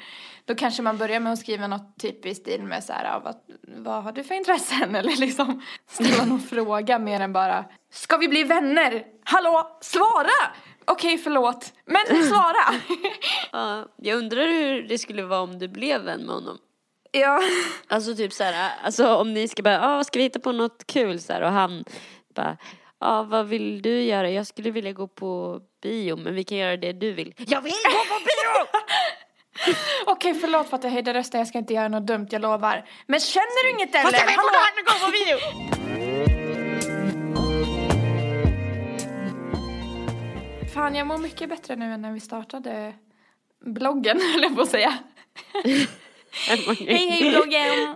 Då 0.45 0.55
kanske 0.55 0.81
man 0.81 0.97
börjar 0.97 1.19
med 1.19 1.33
att 1.33 1.39
skriva 1.39 1.67
något 1.67 1.97
typ 1.99 2.25
i 2.25 2.35
stil 2.35 2.63
med 2.63 2.83
så 2.83 2.93
här, 2.93 3.19
vad, 3.19 3.35
vad 3.77 4.03
har 4.03 4.11
du 4.11 4.23
för 4.23 4.35
intressen? 4.35 4.95
Eller 4.95 5.15
liksom 5.17 5.61
ställa 5.87 6.25
någon 6.25 6.39
fråga 6.49 6.99
mer 6.99 7.19
än 7.19 7.33
bara, 7.33 7.65
ska 7.91 8.17
vi 8.17 8.27
bli 8.27 8.43
vänner? 8.43 9.03
Hallå, 9.23 9.77
svara! 9.81 10.53
Okej, 10.85 11.17
förlåt, 11.17 11.73
men 11.85 12.23
svara! 12.23 12.79
Ja, 13.51 13.85
jag 13.97 14.17
undrar 14.17 14.47
hur 14.47 14.83
det 14.87 14.97
skulle 14.97 15.23
vara 15.23 15.41
om 15.41 15.59
du 15.59 15.67
blev 15.67 16.01
vän 16.01 16.21
med 16.25 16.35
honom. 16.35 16.57
ja, 17.11 17.39
Alltså 17.87 18.15
typ 18.15 18.33
så 18.33 18.43
här, 18.43 18.71
alltså 18.83 19.15
om 19.15 19.33
ni 19.33 19.47
ska 19.47 19.63
bara, 19.63 19.81
ah, 19.97 20.03
ska 20.03 20.19
vi 20.19 20.23
hitta 20.23 20.39
på 20.39 20.51
något 20.51 20.87
kul 20.87 21.19
så 21.21 21.33
här 21.33 21.41
och 21.41 21.51
han 21.51 21.83
bara, 22.35 22.57
ah, 23.03 23.23
vad 23.23 23.47
vill 23.47 23.81
du 23.81 24.01
göra? 24.01 24.29
Jag 24.29 24.47
skulle 24.47 24.71
vilja 24.71 24.91
gå 24.93 25.07
på 25.07 25.61
bio 25.81 26.15
men 26.15 26.35
vi 26.35 26.43
kan 26.43 26.57
göra 26.57 26.77
det 26.77 26.93
du 26.93 27.11
vill. 27.11 27.33
Jag 27.37 27.61
vill 27.61 27.71
gå 27.71 28.15
på 28.15 28.19
bio! 28.19 28.65
okej 30.05 30.33
förlåt 30.33 30.69
för 30.69 30.77
att 30.77 30.83
jag 30.83 30.91
höjde 30.91 31.13
rösten, 31.13 31.39
jag 31.39 31.47
ska 31.47 31.57
inte 31.57 31.73
göra 31.73 31.87
något 31.87 32.07
dumt, 32.07 32.27
jag 32.31 32.41
lovar. 32.41 32.85
Men 33.07 33.19
känner 33.19 33.63
du 33.63 33.69
inget 33.69 33.95
eller? 33.95 34.03
Fast 34.03 34.17
jag 34.17 34.25
vill 34.25 34.35
fortfarande 34.35 34.81
gå 34.81 34.93
på 35.05 35.11
bio! 35.11 35.37
Fan, 40.73 40.95
jag 40.95 41.07
mår 41.07 41.17
mycket 41.17 41.49
bättre 41.49 41.75
nu 41.75 41.93
än 41.93 42.01
när 42.01 42.11
vi 42.11 42.19
startade 42.19 42.93
bloggen, 43.65 44.21
höll 44.33 44.43
jag 44.43 44.55
på 44.55 44.61
att 44.61 44.69
säga. 44.69 44.97
Hej, 46.79 47.09
hej 47.09 47.29
bloggen! 47.29 47.95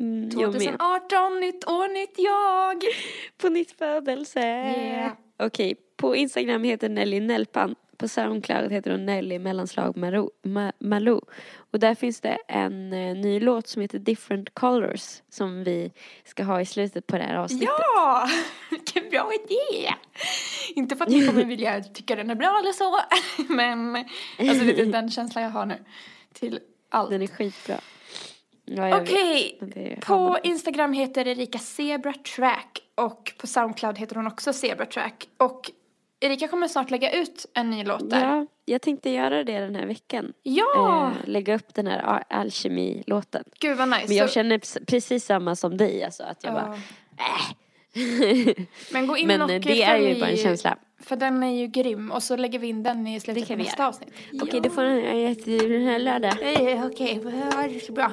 Mm, 0.00 0.30
jag 0.32 0.52
med. 0.52 0.60
2018, 0.62 1.40
nytt 1.40 1.68
år, 1.68 1.88
nytt 1.88 2.14
jag! 2.18 2.84
På 3.38 3.48
nytt 3.48 3.78
födelse. 3.78 4.40
Yeah. 4.40 5.12
Okej, 5.38 5.76
på 5.96 6.16
Instagram 6.16 6.64
heter 6.64 6.88
Nelly 6.88 7.20
Nellpan. 7.20 7.74
På 7.96 8.08
Soundcloud 8.08 8.72
heter 8.72 8.90
hon 8.90 9.06
Nelly 9.06 9.38
mellanslag 9.38 9.96
Malou. 9.96 10.30
Ma- 10.42 10.72
Malou. 10.78 11.20
Och 11.56 11.78
där 11.78 11.94
finns 11.94 12.20
det 12.20 12.38
en 12.48 12.92
eh, 12.92 13.14
ny 13.16 13.40
låt 13.40 13.68
som 13.68 13.82
heter 13.82 13.98
Different 13.98 14.54
Colors 14.54 15.22
som 15.28 15.64
vi 15.64 15.92
ska 16.24 16.42
ha 16.42 16.60
i 16.60 16.66
slutet 16.66 17.06
på 17.06 17.16
det 17.18 17.22
här 17.24 17.34
avsnittet. 17.36 17.68
Ja! 17.68 18.28
Vilken 18.70 19.10
bra 19.10 19.30
idé! 19.34 19.94
Inte 20.74 20.96
för 20.96 21.04
att 21.04 21.10
ni 21.10 21.26
kommer 21.26 21.44
vilja 21.44 21.80
tycka 21.80 22.16
den 22.16 22.30
är 22.30 22.34
bra 22.34 22.58
eller 22.58 22.72
så, 22.72 23.00
men 23.54 23.96
alltså 23.96 24.64
det 24.64 24.80
är 24.80 24.86
den 24.86 25.10
känslan 25.10 25.44
jag 25.44 25.50
har 25.50 25.66
nu 25.66 25.84
till 26.32 26.60
allt. 26.88 27.10
Den 27.10 27.22
är 27.22 27.26
skitbra. 27.26 27.76
Ja. 28.64 29.00
Okej, 29.00 29.58
har 29.60 30.30
på 30.30 30.38
Instagram 30.48 30.92
heter 30.92 31.26
Erika 31.28 31.58
Zebra 31.58 32.12
Track 32.12 32.78
och 32.94 33.32
på 33.38 33.46
Soundcloud 33.46 33.98
heter 33.98 34.16
hon 34.16 34.26
också 34.26 34.52
Zebra 34.52 34.86
Track. 34.86 35.28
Och 35.36 35.70
Erika 36.20 36.48
kommer 36.48 36.68
snart 36.68 36.90
lägga 36.90 37.10
ut 37.12 37.46
en 37.54 37.70
ny 37.70 37.84
låt 37.84 38.10
där. 38.10 38.20
Ja, 38.36 38.46
jag 38.64 38.82
tänkte 38.82 39.10
göra 39.10 39.44
det 39.44 39.60
den 39.60 39.74
här 39.76 39.86
veckan. 39.86 40.32
Ja! 40.42 41.10
Eh, 41.24 41.28
lägga 41.30 41.54
upp 41.54 41.74
den 41.74 41.86
här 41.86 41.98
Al- 42.02 42.24
alkemi-låten. 42.30 43.44
Gud 43.60 43.76
vad 43.78 43.88
nice. 43.88 44.04
Men 44.08 44.16
jag 44.16 44.30
känner 44.30 44.84
precis 44.84 45.24
samma 45.24 45.56
som 45.56 45.76
dig 45.76 46.04
alltså, 46.04 46.22
att 46.22 46.44
jag 46.44 46.54
Ja. 46.54 46.60
bara, 46.60 46.78
Men 48.92 49.06
gå 49.06 49.16
in 49.16 49.26
Men 49.26 49.42
och 49.42 49.48
det 49.48 49.82
är 49.82 49.98
ju 49.98 50.20
bara 50.20 50.30
en 50.30 50.36
känsla. 50.36 50.78
För 51.00 51.16
den 51.16 51.42
är 51.42 51.60
ju 51.60 51.66
grym 51.66 52.10
och 52.12 52.22
så 52.22 52.36
lägger 52.36 52.58
vi 52.58 52.66
in 52.66 52.82
den 52.82 53.06
i 53.06 53.20
slutet 53.20 53.48
på 53.48 53.56
nästa 53.56 53.86
avsnitt. 53.88 54.08
Okej, 54.42 54.60
då 54.60 54.70
får 54.70 54.82
den, 54.82 55.86
här 55.86 55.98
lördag. 55.98 56.32
Eh, 56.72 56.86
Okej, 56.86 57.20
ha 57.54 57.62
det 57.68 57.80
så 57.80 57.92
bra. 57.92 58.12